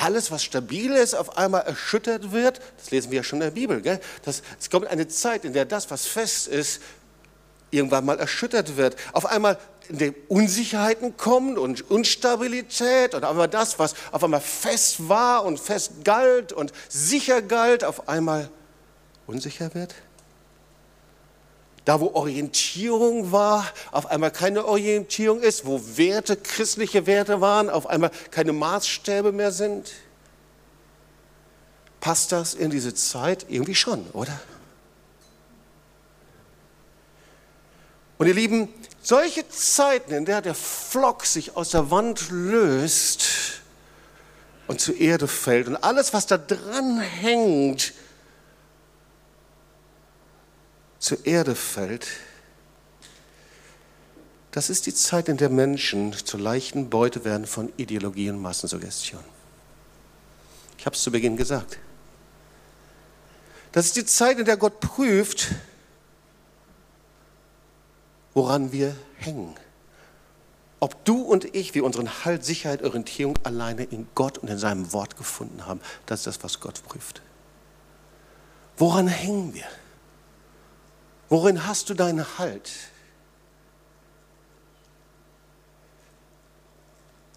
alles, 0.00 0.30
was 0.30 0.42
stabil 0.42 0.92
ist, 0.92 1.14
auf 1.14 1.36
einmal 1.36 1.62
erschüttert 1.62 2.32
wird. 2.32 2.60
Das 2.78 2.90
lesen 2.90 3.10
wir 3.10 3.18
ja 3.18 3.22
schon 3.22 3.38
in 3.38 3.44
der 3.44 3.50
Bibel. 3.50 3.80
Gell? 3.82 4.00
Das, 4.24 4.42
es 4.58 4.70
kommt 4.70 4.86
eine 4.86 5.08
Zeit, 5.08 5.44
in 5.44 5.52
der 5.52 5.64
das, 5.64 5.90
was 5.90 6.06
fest 6.06 6.48
ist, 6.48 6.80
irgendwann 7.70 8.04
mal 8.04 8.18
erschüttert 8.18 8.76
wird. 8.76 8.96
Auf 9.12 9.26
einmal 9.26 9.58
Unsicherheiten 10.28 11.16
kommen 11.16 11.58
und 11.58 11.90
Unstabilität 11.90 13.14
und 13.14 13.24
auf 13.24 13.30
einmal 13.30 13.48
das, 13.48 13.78
was 13.78 13.94
auf 14.12 14.22
einmal 14.22 14.40
fest 14.40 15.08
war 15.08 15.44
und 15.44 15.58
fest 15.58 16.04
galt 16.04 16.52
und 16.52 16.72
sicher 16.88 17.42
galt, 17.42 17.82
auf 17.84 18.08
einmal 18.08 18.50
unsicher 19.30 19.74
wird. 19.74 19.94
Da, 21.84 22.00
wo 22.00 22.12
Orientierung 22.12 23.32
war, 23.32 23.66
auf 23.90 24.06
einmal 24.06 24.30
keine 24.30 24.66
Orientierung 24.66 25.40
ist, 25.40 25.64
wo 25.64 25.80
Werte, 25.96 26.36
christliche 26.36 27.06
Werte 27.06 27.40
waren, 27.40 27.70
auf 27.70 27.86
einmal 27.86 28.10
keine 28.30 28.52
Maßstäbe 28.52 29.32
mehr 29.32 29.50
sind. 29.50 29.90
Passt 32.00 32.32
das 32.32 32.54
in 32.54 32.70
diese 32.70 32.94
Zeit? 32.94 33.46
Irgendwie 33.48 33.74
schon, 33.74 34.06
oder? 34.12 34.38
Und 38.18 38.26
ihr 38.26 38.34
Lieben, 38.34 38.68
solche 39.00 39.48
Zeiten, 39.48 40.12
in 40.12 40.26
der 40.26 40.42
der 40.42 40.54
Flock 40.54 41.24
sich 41.24 41.56
aus 41.56 41.70
der 41.70 41.90
Wand 41.90 42.30
löst 42.30 43.62
und 44.66 44.80
zur 44.80 44.96
Erde 44.96 45.26
fällt 45.26 45.68
und 45.68 45.76
alles, 45.76 46.12
was 46.12 46.26
da 46.26 46.36
dran 46.36 47.00
hängt, 47.00 47.94
zur 51.00 51.26
Erde 51.26 51.56
fällt, 51.56 52.06
das 54.52 54.70
ist 54.70 54.86
die 54.86 54.94
Zeit, 54.94 55.28
in 55.28 55.36
der 55.36 55.48
Menschen 55.48 56.12
zur 56.12 56.40
leichten 56.40 56.90
Beute 56.90 57.24
werden 57.24 57.46
von 57.46 57.72
Ideologie 57.76 58.30
und 58.30 58.40
Massensuggestion. 58.40 59.24
Ich 60.78 60.86
habe 60.86 60.94
es 60.94 61.02
zu 61.02 61.10
Beginn 61.10 61.36
gesagt. 61.36 61.78
Das 63.72 63.86
ist 63.86 63.96
die 63.96 64.04
Zeit, 64.04 64.38
in 64.38 64.44
der 64.44 64.56
Gott 64.56 64.80
prüft, 64.80 65.48
woran 68.34 68.72
wir 68.72 68.96
hängen. 69.16 69.54
Ob 70.80 71.04
du 71.04 71.22
und 71.22 71.54
ich, 71.54 71.74
wir 71.74 71.84
unseren 71.84 72.24
Halt, 72.24 72.44
Sicherheit, 72.44 72.82
Orientierung 72.82 73.38
alleine 73.44 73.84
in 73.84 74.08
Gott 74.14 74.38
und 74.38 74.48
in 74.48 74.58
seinem 74.58 74.92
Wort 74.92 75.16
gefunden 75.16 75.66
haben, 75.66 75.80
das 76.06 76.20
ist 76.20 76.26
das, 76.26 76.42
was 76.42 76.60
Gott 76.60 76.82
prüft. 76.84 77.22
Woran 78.76 79.06
hängen 79.06 79.54
wir? 79.54 79.66
Worin 81.30 81.66
hast 81.66 81.88
du 81.88 81.94
deinen 81.94 82.26
Halt? 82.38 82.70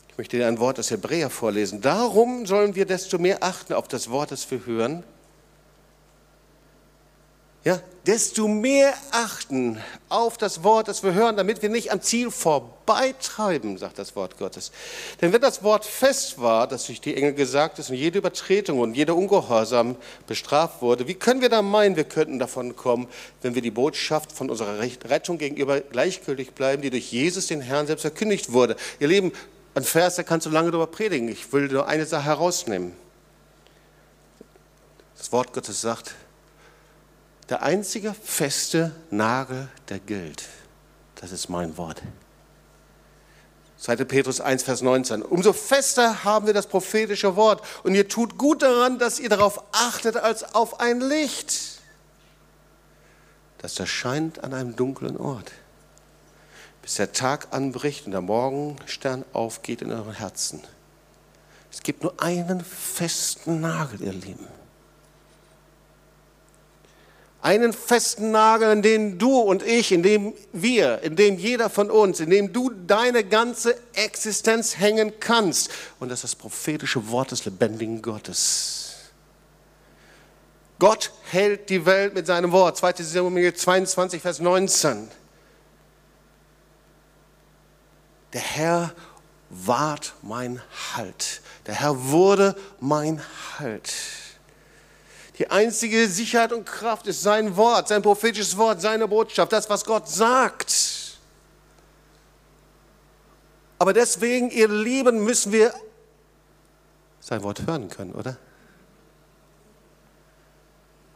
Ich 0.09 0.17
möchte 0.17 0.37
dir 0.37 0.47
ein 0.47 0.59
Wort 0.59 0.79
aus 0.79 0.91
Hebräer 0.91 1.29
vorlesen. 1.29 1.79
Darum 1.79 2.45
sollen 2.45 2.75
wir 2.75 2.85
desto 2.85 3.19
mehr 3.19 3.43
achten 3.43 3.73
auf 3.73 3.87
das 3.87 4.09
Wort, 4.09 4.31
das 4.31 4.49
wir 4.51 4.65
hören, 4.65 5.03
ja, 7.63 7.79
desto 8.05 8.49
mehr 8.49 8.93
achten 9.11 9.81
auf 10.09 10.37
das 10.37 10.63
Wort, 10.63 10.89
das 10.89 11.01
wir 11.01 11.13
hören, 11.13 11.37
damit 11.37 11.61
wir 11.61 11.69
nicht 11.69 11.93
am 11.93 12.01
Ziel 12.01 12.29
vorbeitreiben, 12.29 13.77
sagt 13.77 13.97
das 13.97 14.17
Wort 14.17 14.37
Gottes. 14.37 14.73
Denn 15.21 15.31
wenn 15.31 15.39
das 15.39 15.63
Wort 15.63 15.85
fest 15.85 16.41
war, 16.41 16.67
das 16.67 16.87
durch 16.87 16.99
die 16.99 17.15
Engel 17.15 17.33
gesagt 17.33 17.79
ist 17.79 17.89
und 17.89 17.95
jede 17.95 18.17
Übertretung 18.17 18.79
und 18.79 18.95
jeder 18.95 19.15
Ungehorsam 19.15 19.95
bestraft 20.27 20.81
wurde, 20.81 21.07
wie 21.07 21.13
können 21.13 21.39
wir 21.39 21.47
da 21.47 21.61
meinen, 21.61 21.95
wir 21.95 22.03
könnten 22.03 22.37
davon 22.37 22.75
kommen, 22.75 23.07
wenn 23.41 23.55
wir 23.55 23.61
die 23.61 23.71
Botschaft 23.71 24.33
von 24.33 24.49
unserer 24.49 24.79
Rettung 24.79 25.37
gegenüber 25.37 25.79
gleichgültig 25.79 26.51
bleiben, 26.51 26.81
die 26.81 26.89
durch 26.89 27.13
Jesus, 27.13 27.47
den 27.47 27.61
Herrn, 27.61 27.87
selbst 27.87 28.01
verkündigt 28.01 28.51
wurde? 28.51 28.75
Ihr 28.99 29.07
Lieben, 29.07 29.31
ein 29.75 29.83
Vers, 29.83 30.17
da 30.17 30.23
kannst 30.23 30.45
du 30.45 30.49
lange 30.49 30.71
darüber 30.71 30.87
predigen. 30.87 31.29
Ich 31.29 31.53
will 31.53 31.69
nur 31.69 31.87
eine 31.87 32.05
Sache 32.05 32.25
herausnehmen. 32.25 32.91
Das 35.17 35.31
Wort 35.31 35.53
Gottes 35.53 35.79
sagt, 35.79 36.15
der 37.53 37.61
einzige 37.61 38.15
feste 38.15 38.91
Nagel, 39.11 39.69
der 39.89 39.99
gilt, 39.99 40.45
das 41.21 41.31
ist 41.31 41.49
mein 41.49 41.77
Wort. 41.77 42.01
2. 43.77 43.95
Petrus 44.05 44.41
1, 44.41 44.63
Vers 44.63 44.81
19. 44.81 45.21
Umso 45.21 45.53
fester 45.53 46.23
haben 46.23 46.47
wir 46.47 46.55
das 46.55 46.65
prophetische 46.65 47.35
Wort 47.35 47.63
und 47.83 47.93
ihr 47.93 48.07
tut 48.07 48.39
gut 48.39 48.63
daran, 48.63 48.97
dass 48.97 49.19
ihr 49.19 49.29
darauf 49.29 49.63
achtet 49.71 50.17
als 50.17 50.55
auf 50.55 50.79
ein 50.79 50.99
Licht, 50.99 51.79
das 53.59 53.79
erscheint 53.79 54.43
an 54.43 54.55
einem 54.55 54.75
dunklen 54.75 55.15
Ort, 55.15 55.51
bis 56.81 56.95
der 56.95 57.11
Tag 57.11 57.49
anbricht 57.51 58.07
und 58.07 58.13
der 58.13 58.21
Morgenstern 58.21 59.25
aufgeht 59.31 59.83
in 59.83 59.91
euren 59.91 60.13
Herzen. 60.13 60.63
Es 61.71 61.83
gibt 61.83 62.01
nur 62.01 62.19
einen 62.19 62.65
festen 62.65 63.61
Nagel, 63.61 64.01
ihr 64.01 64.13
Lieben 64.13 64.47
einen 67.43 67.73
festen 67.73 68.31
Nagel, 68.31 68.71
in 68.71 68.81
dem 68.81 69.19
du 69.19 69.37
und 69.37 69.63
ich, 69.63 69.91
in 69.91 70.01
dem 70.01 70.33
wir, 70.53 71.01
in 71.01 71.17
dem 71.17 71.37
jeder 71.37 71.69
von 71.69 71.91
uns, 71.91 72.21
in 72.21 72.29
dem 72.29 72.53
du 72.53 72.69
deine 72.69 73.25
ganze 73.25 73.75
Existenz 73.93 74.77
hängen 74.77 75.19
kannst. 75.19 75.69
Und 75.99 76.07
das 76.09 76.19
ist 76.19 76.23
das 76.23 76.35
prophetische 76.35 77.09
Wort 77.09 77.31
des 77.31 77.43
lebendigen 77.43 78.01
Gottes. 78.01 78.95
Gott 80.79 81.11
hält 81.31 81.69
die 81.69 81.85
Welt 81.85 82.13
mit 82.13 82.27
seinem 82.27 82.53
Wort. 82.53 82.77
2. 82.77 82.93
Samuel 82.99 83.53
22, 83.53 84.21
Vers 84.21 84.39
19. 84.39 85.09
Der 88.31 88.41
Herr 88.41 88.93
ward 89.49 90.13
mein 90.21 90.61
Halt. 90.95 91.41
Der 91.67 91.75
Herr 91.75 92.09
wurde 92.09 92.55
mein 92.79 93.21
Halt. 93.59 93.93
Die 95.39 95.49
einzige 95.49 96.07
Sicherheit 96.07 96.53
und 96.53 96.65
Kraft 96.65 97.07
ist 97.07 97.23
sein 97.23 97.55
Wort, 97.57 97.87
sein 97.87 98.01
prophetisches 98.01 98.55
Wort, 98.55 98.81
seine 98.81 99.07
Botschaft, 99.07 99.51
das, 99.51 99.69
was 99.69 99.83
Gott 99.83 100.07
sagt. 100.07 101.17
Aber 103.79 103.93
deswegen, 103.93 104.51
ihr 104.51 104.67
Lieben, 104.67 105.23
müssen 105.23 105.51
wir 105.51 105.73
sein 107.19 107.41
Wort 107.41 107.65
hören 107.65 107.89
können, 107.89 108.13
oder? 108.13 108.37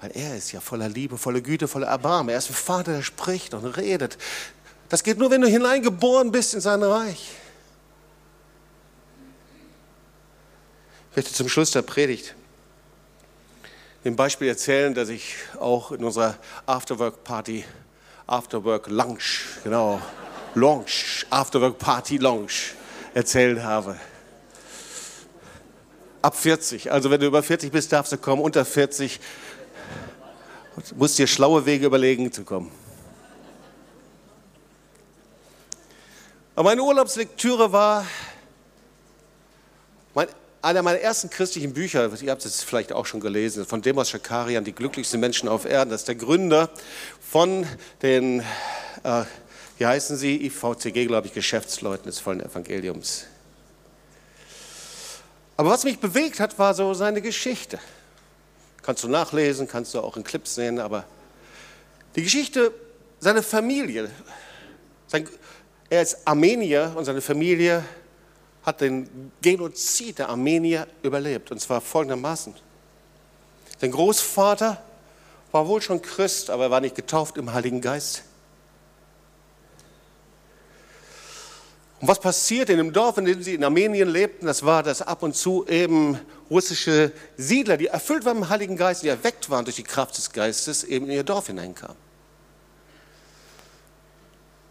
Weil 0.01 0.11
er 0.11 0.35
ist 0.35 0.51
ja 0.51 0.61
voller 0.61 0.89
Liebe, 0.89 1.17
voller 1.17 1.41
Güte, 1.41 1.67
voller 1.67 1.87
Erbarmen. 1.87 2.29
Er 2.29 2.37
ist 2.37 2.49
ein 2.49 2.55
Vater, 2.55 2.93
der 2.93 3.03
spricht 3.03 3.53
und 3.53 3.65
redet. 3.65 4.17
Das 4.89 5.03
geht 5.03 5.17
nur, 5.17 5.29
wenn 5.31 5.41
du 5.41 5.47
hineingeboren 5.47 6.31
bist 6.31 6.53
in 6.53 6.61
sein 6.61 6.81
Reich. 6.81 7.31
Ich 11.11 11.17
möchte 11.17 11.33
zum 11.33 11.49
Schluss 11.49 11.71
der 11.71 11.81
Predigt 11.81 12.35
dem 14.07 14.15
Beispiel 14.15 14.47
erzählen, 14.47 14.93
dass 14.93 15.09
ich 15.09 15.35
auch 15.59 15.91
in 15.91 16.01
unserer 16.01 16.37
Afterwork-Party, 16.65 17.65
Afterwork-Lounge, 18.25 19.19
genau, 19.65 20.01
Lounge, 20.55 21.25
Afterwork-Party-Lounge 21.29 22.53
erzählt 23.13 23.61
habe. 23.61 23.99
Ab 26.21 26.37
40, 26.37 26.89
also 26.89 27.11
wenn 27.11 27.19
du 27.19 27.27
über 27.27 27.43
40 27.43 27.69
bist, 27.69 27.91
darfst 27.91 28.13
du 28.13 28.17
kommen, 28.17 28.41
unter 28.41 28.63
40 28.63 29.19
musst 30.95 31.19
dir 31.19 31.27
schlaue 31.27 31.65
Wege 31.65 31.85
überlegen 31.85 32.31
zu 32.31 32.45
kommen. 32.45 32.71
Aber 36.55 36.69
meine 36.69 36.81
Urlaubslektüre 36.81 37.73
war 37.73 38.05
mein 40.13 40.29
einer 40.67 40.81
meiner 40.81 40.99
ersten 40.99 41.29
christlichen 41.29 41.73
Bücher, 41.73 42.11
ihr 42.21 42.29
habt 42.29 42.43
es 42.43 42.61
vielleicht 42.61 42.91
auch 42.91 43.05
schon 43.05 43.21
gelesen, 43.21 43.65
von 43.65 43.81
Demos 43.81 44.09
Schakarian, 44.09 44.65
Die 44.65 44.73
glücklichsten 44.73 45.17
Menschen 45.17 45.47
auf 45.47 45.63
Erden. 45.63 45.91
Das 45.91 46.01
ist 46.01 46.09
der 46.09 46.15
Gründer 46.15 46.69
von 47.21 47.65
den, 48.01 48.41
äh, 49.03 49.23
wie 49.77 49.85
heißen 49.85 50.17
sie, 50.17 50.45
IVCG, 50.45 51.05
glaube 51.05 51.27
ich, 51.27 51.33
Geschäftsleuten 51.33 52.07
des 52.07 52.19
vollen 52.19 52.41
Evangeliums. 52.41 53.27
Aber 55.55 55.69
was 55.69 55.85
mich 55.85 55.99
bewegt 55.99 56.41
hat, 56.41 56.59
war 56.59 56.73
so 56.73 56.93
seine 56.93 57.21
Geschichte. 57.21 57.79
Kannst 58.83 59.05
du 59.05 59.07
nachlesen, 59.07 59.69
kannst 59.69 59.93
du 59.93 60.01
auch 60.01 60.17
in 60.17 60.25
Clips 60.25 60.55
sehen, 60.55 60.79
aber 60.79 61.05
Die 62.17 62.23
Geschichte, 62.23 62.73
seine 63.21 63.41
Familie, 63.41 64.09
sein, 65.07 65.29
er 65.89 66.01
ist 66.01 66.27
Armenier 66.27 66.91
und 66.93 67.05
seine 67.05 67.21
Familie 67.21 67.85
hat 68.67 68.81
den 68.81 69.31
Genozid 69.41 70.19
der 70.19 70.27
Armenier 70.27 70.87
überlebt. 71.01 71.51
Und 71.51 71.61
zwar 71.61 71.79
folgendermaßen. 71.79 72.53
Sein 73.79 73.91
Großvater 73.91 74.83
war 75.53 75.67
wohl 75.67 75.81
schon 75.81 76.01
Christ, 76.01 76.49
aber 76.49 76.63
er 76.65 76.71
war 76.71 76.81
nicht 76.81 76.95
getauft 76.95 77.37
im 77.37 77.53
Heiligen 77.53 77.79
Geist. 77.79 78.23
Und 82.01 82.09
was 82.09 82.19
passiert 82.19 82.69
in 82.69 82.77
dem 82.77 82.91
Dorf, 82.91 83.17
in 83.17 83.23
dem 83.23 83.41
sie 83.41 83.55
in 83.55 83.63
Armenien 83.63 84.09
lebten, 84.09 84.45
das 84.45 84.65
war, 84.65 84.83
dass 84.83 85.01
ab 85.01 85.23
und 85.23 85.33
zu 85.33 85.65
eben 85.67 86.19
russische 86.49 87.13
Siedler, 87.37 87.77
die 87.77 87.87
erfüllt 87.87 88.25
waren 88.25 88.37
im 88.37 88.49
Heiligen 88.49 88.75
Geist, 88.75 89.01
die 89.01 89.07
erweckt 89.07 89.49
waren 89.49 89.63
durch 89.63 89.77
die 89.77 89.83
Kraft 89.83 90.17
des 90.17 90.33
Geistes, 90.33 90.83
eben 90.83 91.05
in 91.05 91.13
ihr 91.13 91.23
Dorf 91.23 91.47
hineinkamen. 91.47 91.95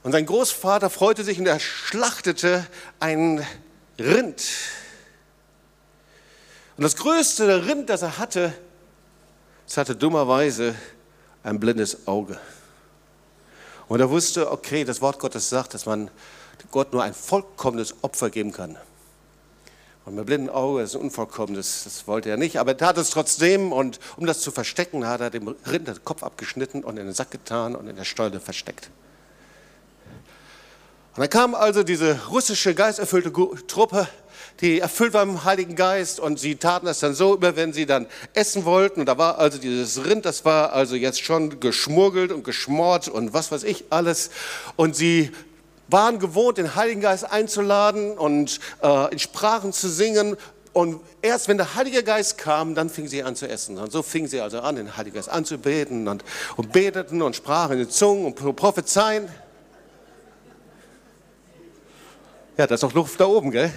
Und 0.02 0.12
sein 0.12 0.26
Großvater 0.26 0.90
freute 0.90 1.24
sich 1.24 1.38
und 1.38 1.46
er 1.46 1.58
schlachtete 1.58 2.66
ein 3.00 3.44
Rind. 3.98 4.42
Und 6.76 6.82
das 6.82 6.96
größte 6.96 7.66
Rind, 7.66 7.88
das 7.88 8.02
er 8.02 8.18
hatte, 8.18 8.52
das 9.66 9.76
hatte 9.78 9.96
dummerweise 9.96 10.74
ein 11.42 11.58
blindes 11.58 12.06
Auge. 12.06 12.38
Und 13.88 14.00
er 14.00 14.10
wusste, 14.10 14.50
okay, 14.50 14.84
das 14.84 15.00
Wort 15.00 15.18
Gottes 15.18 15.48
sagt, 15.48 15.74
dass 15.74 15.86
man 15.86 16.10
Gott 16.70 16.92
nur 16.92 17.02
ein 17.02 17.14
vollkommenes 17.14 17.94
Opfer 18.02 18.30
geben 18.30 18.52
kann. 18.52 18.76
Und 20.04 20.14
mit 20.14 20.26
blindem 20.26 20.54
Auge 20.54 20.82
ist 20.82 20.94
ein 20.94 21.02
unvollkommenes, 21.02 21.84
das 21.84 22.06
wollte 22.06 22.30
er 22.30 22.36
nicht, 22.36 22.58
aber 22.58 22.72
er 22.72 22.76
tat 22.76 22.96
es 22.96 23.10
trotzdem 23.10 23.72
und 23.72 23.98
um 24.16 24.26
das 24.26 24.40
zu 24.40 24.52
verstecken, 24.52 25.06
hat 25.06 25.20
er 25.20 25.30
dem 25.30 25.48
Rind 25.48 25.88
den 25.88 26.04
Kopf 26.04 26.22
abgeschnitten 26.22 26.84
und 26.84 26.96
in 26.96 27.06
den 27.06 27.14
Sack 27.14 27.32
getan 27.32 27.74
und 27.74 27.88
in 27.88 27.96
der 27.96 28.04
Stolde 28.04 28.38
versteckt. 28.38 28.90
Und 31.16 31.22
dann 31.22 31.30
kam 31.30 31.54
also 31.54 31.82
diese 31.82 32.20
russische 32.28 32.74
geisterfüllte 32.74 33.32
Truppe, 33.66 34.06
die 34.60 34.80
erfüllt 34.80 35.14
war 35.14 35.22
im 35.22 35.44
Heiligen 35.44 35.74
Geist 35.74 36.20
und 36.20 36.38
sie 36.38 36.56
taten 36.56 36.84
das 36.84 37.00
dann 37.00 37.14
so 37.14 37.34
über, 37.34 37.56
wenn 37.56 37.72
sie 37.72 37.86
dann 37.86 38.06
essen 38.34 38.66
wollten. 38.66 39.00
Und 39.00 39.06
da 39.06 39.16
war 39.16 39.38
also 39.38 39.56
dieses 39.56 40.04
Rind, 40.04 40.26
das 40.26 40.44
war 40.44 40.74
also 40.74 40.94
jetzt 40.94 41.22
schon 41.22 41.58
geschmurgelt 41.58 42.32
und 42.32 42.44
geschmort 42.44 43.08
und 43.08 43.32
was 43.32 43.50
weiß 43.50 43.64
ich 43.64 43.86
alles. 43.88 44.28
Und 44.76 44.94
sie 44.94 45.30
waren 45.88 46.18
gewohnt, 46.18 46.58
den 46.58 46.74
Heiligen 46.74 47.00
Geist 47.00 47.24
einzuladen 47.24 48.18
und 48.18 48.60
äh, 48.82 49.10
in 49.10 49.18
Sprachen 49.18 49.72
zu 49.72 49.88
singen. 49.88 50.36
Und 50.74 51.00
erst 51.22 51.48
wenn 51.48 51.56
der 51.56 51.76
Heilige 51.76 52.02
Geist 52.02 52.36
kam, 52.36 52.74
dann 52.74 52.90
fingen 52.90 53.08
sie 53.08 53.22
an 53.22 53.36
zu 53.36 53.48
essen. 53.48 53.78
Und 53.78 53.90
so 53.90 54.02
fingen 54.02 54.28
sie 54.28 54.42
also 54.42 54.60
an, 54.60 54.76
den 54.76 54.98
Heiligen 54.98 55.16
Geist 55.16 55.30
anzubeten 55.30 56.08
und, 56.08 56.24
und 56.56 56.72
beteten 56.72 57.22
und 57.22 57.34
sprachen 57.34 57.72
in 57.72 57.78
den 57.78 57.90
Zungen 57.90 58.26
und 58.26 58.56
prophezeien. 58.56 59.30
Ja, 62.58 62.66
da 62.66 62.74
ist 62.74 62.82
noch 62.82 62.94
Luft 62.94 63.20
da 63.20 63.26
oben, 63.26 63.50
gell? 63.50 63.70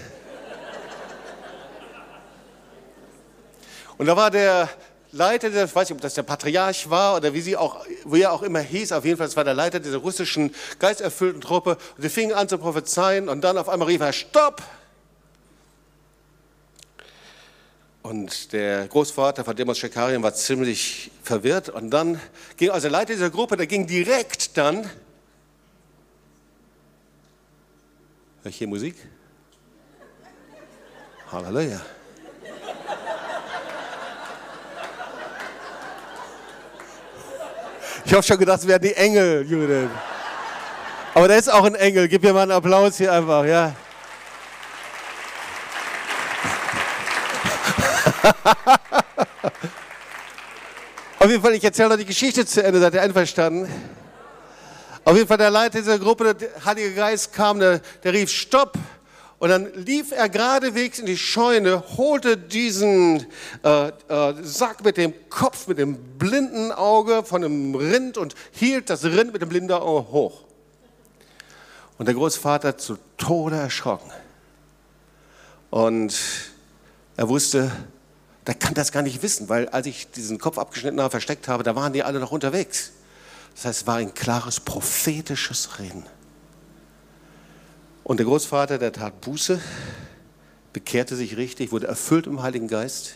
Und 3.97 4.05
da 4.05 4.15
war 4.15 4.31
der 4.31 4.69
Leiter, 5.11 5.49
ich 5.49 5.75
weiß 5.75 5.89
nicht, 5.89 5.97
ob 5.97 6.01
das 6.01 6.13
der 6.13 6.23
Patriarch 6.23 6.89
war 6.89 7.17
oder 7.17 7.33
wie, 7.33 7.41
sie 7.41 7.57
auch, 7.57 7.85
wie 8.05 8.21
er 8.21 8.31
auch 8.31 8.41
immer 8.41 8.61
hieß, 8.61 8.93
auf 8.93 9.03
jeden 9.03 9.17
Fall, 9.17 9.27
es 9.27 9.35
war 9.35 9.43
der 9.43 9.53
Leiter 9.53 9.81
dieser 9.81 9.97
russischen 9.97 10.55
geisterfüllten 10.79 11.41
Truppe. 11.41 11.71
Und 11.97 12.03
sie 12.03 12.07
fingen 12.07 12.31
an 12.31 12.47
zu 12.47 12.57
prophezeien 12.57 13.27
und 13.27 13.41
dann 13.41 13.57
auf 13.57 13.67
einmal 13.67 13.89
rief 13.89 13.99
er, 13.99 14.13
Stopp! 14.13 14.63
Und 18.01 18.53
der 18.53 18.87
Großvater 18.87 19.43
von 19.43 19.57
Demos 19.57 19.77
Schekarien 19.77 20.23
war 20.23 20.33
ziemlich 20.33 21.11
verwirrt. 21.21 21.67
Und 21.67 21.89
dann 21.89 22.21
ging 22.55 22.69
also 22.69 22.83
der 22.83 22.91
Leiter 22.91 23.11
dieser 23.11 23.29
Gruppe, 23.29 23.57
der 23.57 23.67
ging 23.67 23.87
direkt 23.87 24.57
dann 24.57 24.89
Hier 28.45 28.67
Musik? 28.67 28.95
Halleluja. 31.31 31.81
Ich 38.05 38.13
habe 38.13 38.23
schon 38.23 38.39
gedacht, 38.39 38.59
es 38.59 38.67
wären 38.67 38.81
die 38.81 38.95
Engel, 38.95 39.45
Judith. 39.45 39.89
Aber 41.13 41.27
da 41.27 41.35
ist 41.35 41.51
auch 41.51 41.65
ein 41.65 41.75
Engel. 41.75 42.07
Gib 42.07 42.23
mir 42.23 42.33
mal 42.33 42.41
einen 42.43 42.53
Applaus 42.53 42.97
hier 42.97 43.11
einfach, 43.13 43.45
ja. 43.45 43.75
Auf 51.19 51.29
jeden 51.29 51.43
Fall, 51.43 51.53
ich 51.53 51.63
erzähle 51.63 51.89
noch 51.89 51.97
die 51.97 52.05
Geschichte 52.05 52.45
zu 52.45 52.63
Ende. 52.63 52.79
Seid 52.79 52.93
ihr 52.95 53.01
einverstanden? 53.01 53.69
Auf 55.09 55.15
jeden 55.15 55.27
Fall 55.27 55.39
der 55.39 55.49
Leiter 55.49 55.79
dieser 55.79 55.97
Gruppe, 55.97 56.35
der 56.35 56.63
Heilige 56.63 56.93
Geist 56.93 57.33
kam, 57.33 57.57
der, 57.57 57.79
der 58.03 58.13
rief 58.13 58.29
Stopp. 58.29 58.77
Und 59.39 59.49
dann 59.49 59.73
lief 59.73 60.11
er 60.11 60.29
geradewegs 60.29 60.99
in 60.99 61.07
die 61.07 61.17
Scheune, 61.17 61.83
holte 61.97 62.37
diesen 62.37 63.25
äh, 63.63 63.87
äh, 63.87 64.35
Sack 64.43 64.85
mit 64.85 64.97
dem 64.97 65.15
Kopf, 65.31 65.65
mit 65.65 65.79
dem 65.79 65.97
blinden 66.19 66.71
Auge 66.71 67.23
von 67.23 67.43
einem 67.43 67.73
Rind 67.73 68.19
und 68.19 68.35
hielt 68.51 68.91
das 68.91 69.03
Rind 69.03 69.33
mit 69.33 69.41
dem 69.41 69.49
blinden 69.49 69.71
Auge 69.71 70.11
hoch. 70.11 70.43
Und 71.97 72.05
der 72.05 72.13
Großvater 72.13 72.77
zu 72.77 72.99
Tode 73.17 73.55
erschrocken. 73.55 74.11
Und 75.71 76.15
er 77.17 77.27
wusste, 77.27 77.71
der 78.45 78.53
kann 78.53 78.75
das 78.75 78.91
gar 78.91 79.01
nicht 79.01 79.23
wissen, 79.23 79.49
weil 79.49 79.69
als 79.69 79.87
ich 79.87 80.11
diesen 80.11 80.37
Kopf 80.37 80.59
abgeschnitten 80.59 81.01
habe, 81.01 81.09
versteckt 81.09 81.47
habe, 81.47 81.63
da 81.63 81.75
waren 81.75 81.93
die 81.93 82.03
alle 82.03 82.19
noch 82.19 82.31
unterwegs. 82.31 82.91
Das 83.59 83.65
heißt, 83.65 83.81
es 83.81 83.87
war 83.87 83.97
ein 83.97 84.13
klares 84.13 84.61
prophetisches 84.61 85.79
Reden. 85.79 86.05
Und 88.05 88.15
der 88.15 88.25
Großvater, 88.25 88.77
der 88.77 88.93
tat 88.93 89.19
Buße, 89.19 89.59
bekehrte 90.71 91.17
sich 91.17 91.35
richtig, 91.35 91.73
wurde 91.73 91.87
erfüllt 91.87 92.25
im 92.25 92.41
Heiligen 92.41 92.69
Geist. 92.69 93.15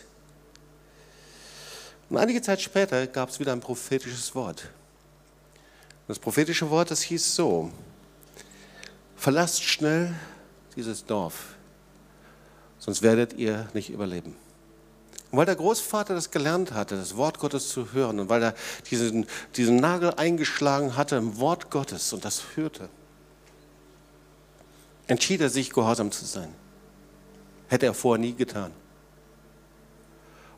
Und 2.10 2.18
einige 2.18 2.42
Zeit 2.42 2.60
später 2.60 3.06
gab 3.06 3.30
es 3.30 3.40
wieder 3.40 3.52
ein 3.52 3.60
prophetisches 3.60 4.34
Wort. 4.34 4.68
Das 6.08 6.18
prophetische 6.18 6.68
Wort, 6.68 6.90
das 6.90 7.00
hieß 7.00 7.34
so, 7.34 7.72
verlasst 9.16 9.62
schnell 9.62 10.14
dieses 10.76 11.06
Dorf, 11.06 11.54
sonst 12.78 13.00
werdet 13.00 13.32
ihr 13.32 13.66
nicht 13.72 13.88
überleben. 13.88 14.36
Und 15.34 15.38
weil 15.38 15.46
der 15.46 15.56
Großvater 15.56 16.14
das 16.14 16.30
gelernt 16.30 16.70
hatte, 16.70 16.94
das 16.94 17.16
Wort 17.16 17.40
Gottes 17.40 17.68
zu 17.68 17.92
hören, 17.92 18.20
und 18.20 18.28
weil 18.28 18.40
er 18.40 18.54
diesen, 18.88 19.26
diesen 19.56 19.74
Nagel 19.74 20.14
eingeschlagen 20.14 20.96
hatte 20.96 21.16
im 21.16 21.40
Wort 21.40 21.72
Gottes 21.72 22.12
und 22.12 22.24
das 22.24 22.40
hörte, 22.54 22.88
entschied 25.08 25.40
er 25.40 25.50
sich, 25.50 25.70
gehorsam 25.70 26.12
zu 26.12 26.24
sein. 26.24 26.54
Hätte 27.66 27.86
er 27.86 27.94
vorher 27.94 28.20
nie 28.20 28.34
getan. 28.34 28.70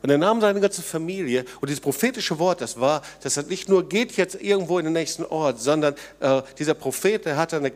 Und 0.03 0.11
er 0.11 0.19
nahm 0.19 0.41
seine 0.41 0.61
ganze 0.61 0.83
Familie 0.83 1.45
und 1.59 1.69
dieses 1.69 1.81
prophetische 1.81 2.37
Wort, 2.37 2.61
das 2.61 2.79
war, 2.79 3.01
das 3.23 3.35
nicht 3.47 3.69
nur 3.69 3.89
geht 3.89 4.15
jetzt 4.15 4.35
irgendwo 4.35 4.77
in 4.77 4.85
den 4.85 4.93
nächsten 4.93 5.25
Ort, 5.25 5.59
sondern 5.59 5.95
äh, 6.19 6.43
dieser 6.59 6.75
Prophet, 6.75 7.25
der 7.25 7.35
hatte 7.35 7.55
eine 7.55 7.71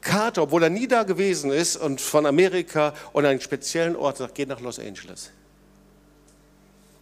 Karte, 0.00 0.40
obwohl 0.40 0.62
er 0.62 0.70
nie 0.70 0.88
da 0.88 1.02
gewesen 1.02 1.50
ist 1.50 1.76
und 1.76 2.00
von 2.00 2.24
Amerika 2.24 2.94
und 3.12 3.26
einen 3.26 3.42
speziellen 3.42 3.94
Ort 3.94 4.16
sagt, 4.16 4.34
geht 4.34 4.48
nach 4.48 4.60
Los 4.60 4.78
Angeles. 4.78 5.32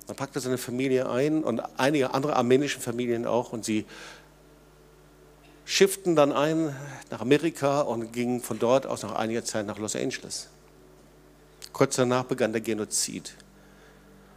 Dann 0.07 0.17
packte 0.17 0.41
seine 0.41 0.59
Familie 0.59 1.09
ein 1.09 1.43
und 1.43 1.63
einige 1.79 2.13
andere 2.13 2.37
armenische 2.37 2.81
Familien 2.81 3.27
auch 3.27 3.53
und 3.53 3.65
sie 3.65 3.87
schifften 5.65 6.15
dann 6.15 6.33
ein 6.33 6.77
nach 7.11 7.21
Amerika 7.21 7.81
und 7.81 8.13
gingen 8.13 8.43
von 8.43 8.59
dort 8.59 8.87
aus 8.87 9.03
nach 9.03 9.15
einiger 9.15 9.45
Zeit 9.45 9.67
nach 9.67 9.79
Los 9.79 9.97
Angeles. 9.97 10.49
Kurz 11.73 11.97
danach 11.97 12.25
begann 12.25 12.53
der 12.53 12.61
Genozid. 12.61 13.35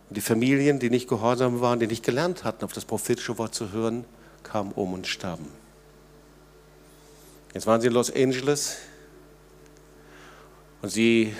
Und 0.10 0.16
die 0.16 0.22
Familien, 0.22 0.80
die 0.80 0.90
nicht 0.90 1.10
gehorsam 1.10 1.60
waren, 1.60 1.80
die 1.80 1.88
nicht 1.88 2.04
gelernt 2.04 2.46
hatten, 2.46 2.64
auf 2.64 2.72
das 2.72 2.86
prophetische 2.86 3.38
Wort 3.38 3.54
zu 3.54 3.72
hören, 3.74 4.06
kamen 4.44 4.72
um 4.72 4.94
und 4.94 5.06
starben. 5.06 5.48
Jetzt 7.54 7.68
waren 7.68 7.82
sie 7.82 7.88
in 7.88 7.94
Los 7.94 8.14
Angeles 8.14 8.78
und 10.82 10.90
sie 10.90 11.36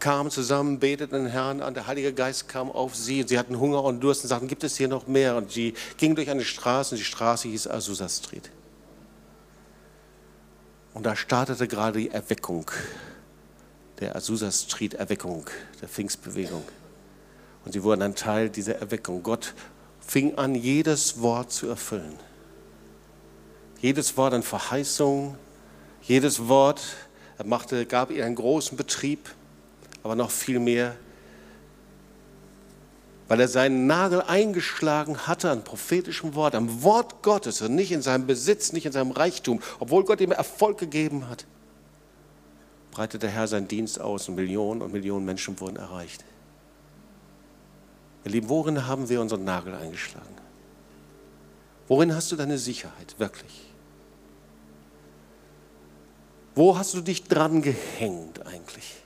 kamen 0.00 0.30
zusammen, 0.30 0.78
beteten 0.78 1.14
den 1.14 1.26
Herrn 1.26 1.60
an, 1.60 1.74
der 1.74 1.86
Heilige 1.86 2.12
Geist 2.12 2.48
kam 2.48 2.70
auf 2.70 2.96
sie, 2.96 3.24
sie 3.26 3.38
hatten 3.38 3.58
Hunger 3.60 3.84
und 3.84 4.00
Durst 4.00 4.24
und 4.24 4.28
sagten, 4.28 4.48
gibt 4.48 4.64
es 4.64 4.76
hier 4.76 4.88
noch 4.88 5.06
mehr? 5.06 5.36
Und 5.36 5.52
sie 5.52 5.74
gingen 5.98 6.16
durch 6.16 6.30
eine 6.30 6.44
Straße 6.44 6.94
und 6.94 6.98
die 6.98 7.04
Straße 7.04 7.48
hieß 7.48 7.68
Azusa 7.68 8.08
Street. 8.08 8.50
Und 10.94 11.06
da 11.06 11.14
startete 11.14 11.68
gerade 11.68 12.00
die 12.00 12.10
Erweckung, 12.10 12.70
der 14.00 14.16
Azusa 14.16 14.50
Street 14.50 14.94
Erweckung, 14.94 15.46
der 15.80 15.88
Pfingstbewegung. 15.88 16.64
Und 17.64 17.72
sie 17.72 17.82
wurden 17.82 18.02
ein 18.02 18.14
Teil 18.14 18.48
dieser 18.48 18.76
Erweckung. 18.76 19.22
Gott 19.22 19.54
fing 20.00 20.36
an, 20.36 20.54
jedes 20.54 21.20
Wort 21.20 21.52
zu 21.52 21.68
erfüllen. 21.68 22.14
Jedes 23.80 24.16
Wort 24.16 24.34
an 24.34 24.42
Verheißung, 24.42 25.36
jedes 26.02 26.48
Wort, 26.48 26.82
er 27.38 27.46
machte, 27.46 27.86
gab 27.86 28.10
ihr 28.10 28.26
einen 28.26 28.34
großen 28.34 28.76
Betrieb 28.76 29.30
aber 30.02 30.14
noch 30.14 30.30
viel 30.30 30.58
mehr 30.58 30.96
weil 33.30 33.38
er 33.38 33.46
seinen 33.46 33.86
Nagel 33.86 34.22
eingeschlagen 34.22 35.28
hatte 35.28 35.52
an 35.52 35.62
prophetischem 35.62 36.34
Wort, 36.34 36.56
am 36.56 36.82
Wort 36.82 37.22
Gottes 37.22 37.62
und 37.62 37.76
nicht 37.76 37.92
in 37.92 38.02
seinem 38.02 38.26
Besitz, 38.26 38.72
nicht 38.72 38.86
in 38.86 38.90
seinem 38.90 39.12
Reichtum, 39.12 39.60
obwohl 39.78 40.02
Gott 40.04 40.20
ihm 40.20 40.32
Erfolg 40.32 40.78
gegeben 40.78 41.28
hat, 41.28 41.46
breitete 42.90 43.20
der 43.20 43.30
Herr 43.30 43.46
seinen 43.46 43.68
Dienst 43.68 44.00
aus 44.00 44.28
und 44.28 44.34
Millionen 44.34 44.82
und 44.82 44.92
Millionen 44.92 45.24
Menschen 45.24 45.60
wurden 45.60 45.76
erreicht. 45.76 46.24
Ihr 48.24 48.32
Lieben, 48.32 48.48
worin 48.48 48.88
haben 48.88 49.08
wir 49.08 49.20
unseren 49.20 49.44
Nagel 49.44 49.76
eingeschlagen? 49.76 50.34
Worin 51.86 52.12
hast 52.12 52.32
du 52.32 52.36
deine 52.36 52.58
Sicherheit 52.58 53.14
wirklich? 53.18 53.70
Wo 56.56 56.76
hast 56.76 56.94
du 56.94 57.00
dich 57.00 57.22
dran 57.22 57.62
gehängt 57.62 58.44
eigentlich? 58.44 58.96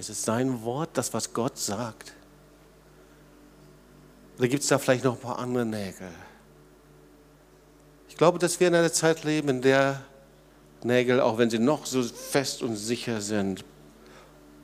Ist 0.00 0.08
es 0.08 0.24
sein 0.24 0.62
Wort, 0.62 0.88
das, 0.94 1.12
was 1.12 1.34
Gott 1.34 1.58
sagt? 1.58 2.14
Oder 4.38 4.48
gibt 4.48 4.62
es 4.62 4.70
da 4.70 4.78
vielleicht 4.78 5.04
noch 5.04 5.16
ein 5.16 5.20
paar 5.20 5.38
andere 5.38 5.66
Nägel? 5.66 6.08
Ich 8.08 8.16
glaube, 8.16 8.38
dass 8.38 8.58
wir 8.58 8.68
in 8.68 8.74
einer 8.74 8.90
Zeit 8.90 9.24
leben, 9.24 9.50
in 9.50 9.60
der 9.60 10.00
Nägel, 10.82 11.20
auch 11.20 11.36
wenn 11.36 11.50
sie 11.50 11.58
noch 11.58 11.84
so 11.84 12.02
fest 12.02 12.62
und 12.62 12.76
sicher 12.76 13.20
sind, 13.20 13.62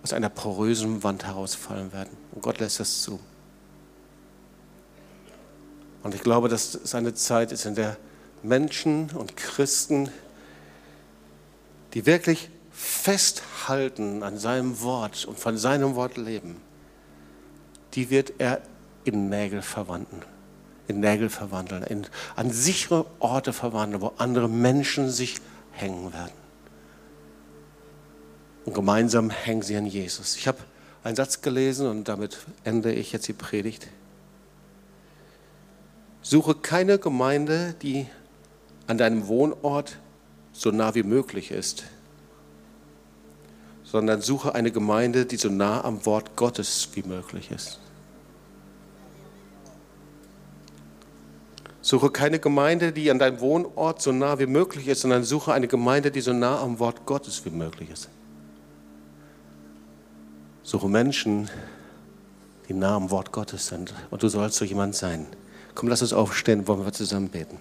aus 0.03 0.15
einer 0.15 0.31
porösen 0.31 1.03
Wand 1.03 1.27
herausfallen 1.27 1.93
werden. 1.93 2.17
Und 2.33 2.41
Gott 2.41 2.59
lässt 2.59 2.81
das 2.81 3.03
zu. 3.03 3.21
Und 6.03 6.15
ich 6.15 6.23
glaube, 6.23 6.49
dass 6.49 6.75
es 6.75 6.95
eine 6.95 7.13
Zeit 7.13 7.53
ist, 7.53 7.67
in 7.67 7.75
der 7.75 7.99
Menschen 8.43 9.11
und 9.11 9.37
Christen, 9.37 10.09
die 11.93 12.07
wirklich 12.07 12.49
festhalten 12.77 14.23
an 14.23 14.37
seinem 14.37 14.83
Wort 14.83 15.25
und 15.25 15.39
von 15.39 15.57
seinem 15.57 15.95
Wort 15.95 16.19
leben, 16.19 16.61
die 17.95 18.11
wird 18.11 18.35
er 18.37 18.61
in 19.05 19.31
Nägel 19.31 19.63
verwandeln, 19.63 20.23
in 20.87 21.01
Nägel 21.01 21.31
verwandeln, 21.31 21.83
in, 21.85 22.07
an 22.37 22.51
sichere 22.51 23.07
Orte 23.19 23.55
verwandeln, 23.55 24.03
wo 24.03 24.13
andere 24.19 24.51
Menschen 24.51 25.09
sich 25.09 25.37
hängen 25.73 26.13
werden. 26.13 26.35
Und 28.67 28.75
gemeinsam 28.75 29.31
hängen 29.31 29.63
sie 29.63 29.77
an 29.77 29.87
Jesus. 29.87 30.37
Ich 30.37 30.47
habe 30.47 30.59
einen 31.03 31.17
Satz 31.17 31.41
gelesen 31.41 31.89
und 31.89 32.09
damit 32.09 32.37
ende 32.65 32.93
ich 32.93 33.11
jetzt 33.13 33.27
die 33.27 33.33
Predigt. 33.33 33.89
Suche 36.21 36.55
keine 36.55 36.99
Gemeinde, 36.99 37.75
die 37.81 38.07
an 38.87 38.99
deinem 38.99 39.29
Wohnort 39.29 39.97
so 40.53 40.71
nah 40.71 40.95
wie 40.95 41.05
möglich 41.05 41.53
ist, 41.53 41.85
sondern 43.87 44.21
suche 44.21 44.55
eine 44.55 44.73
Gemeinde, 44.73 45.27
die 45.27 45.37
so 45.37 45.49
nah 45.49 45.83
am 45.85 46.05
Wort 46.05 46.37
Gottes 46.37 46.89
wie 46.95 47.03
möglich 47.03 47.51
ist. 47.53 47.79
Suche 51.81 52.11
keine 52.11 52.41
Gemeinde, 52.41 52.91
die 52.93 53.13
an 53.13 53.21
deinem 53.21 53.39
Wohnort 53.39 54.03
so 54.03 54.11
nah 54.11 54.41
wie 54.41 54.47
möglich 54.47 54.89
ist, 54.89 55.03
sondern 55.03 55.23
suche 55.23 55.53
eine 55.53 55.69
Gemeinde, 55.69 56.11
die 56.11 56.21
so 56.21 56.33
nah 56.33 56.61
am 56.61 56.81
Wort 56.81 57.07
Gottes 57.07 57.45
wie 57.45 57.51
möglich 57.51 57.91
ist. 57.91 58.09
Suche 60.65 60.89
Menschen, 60.89 61.49
die 62.69 62.75
nah 62.75 62.97
am 62.97 63.13
Wort 63.13 63.31
Gottes 63.31 63.69
sind. 63.69 63.95
Und 64.11 64.21
du 64.25 64.29
sollst 64.29 64.57
so 64.57 64.65
jemand 64.65 64.97
sein. 64.97 65.29
Komm, 65.77 65.89
lass 65.89 66.03
uns 66.03 66.13
aufstehen, 66.13 66.67
wollen 66.67 66.85
wir 66.85 66.93
zusammen 66.93 67.29
beten. 67.29 67.61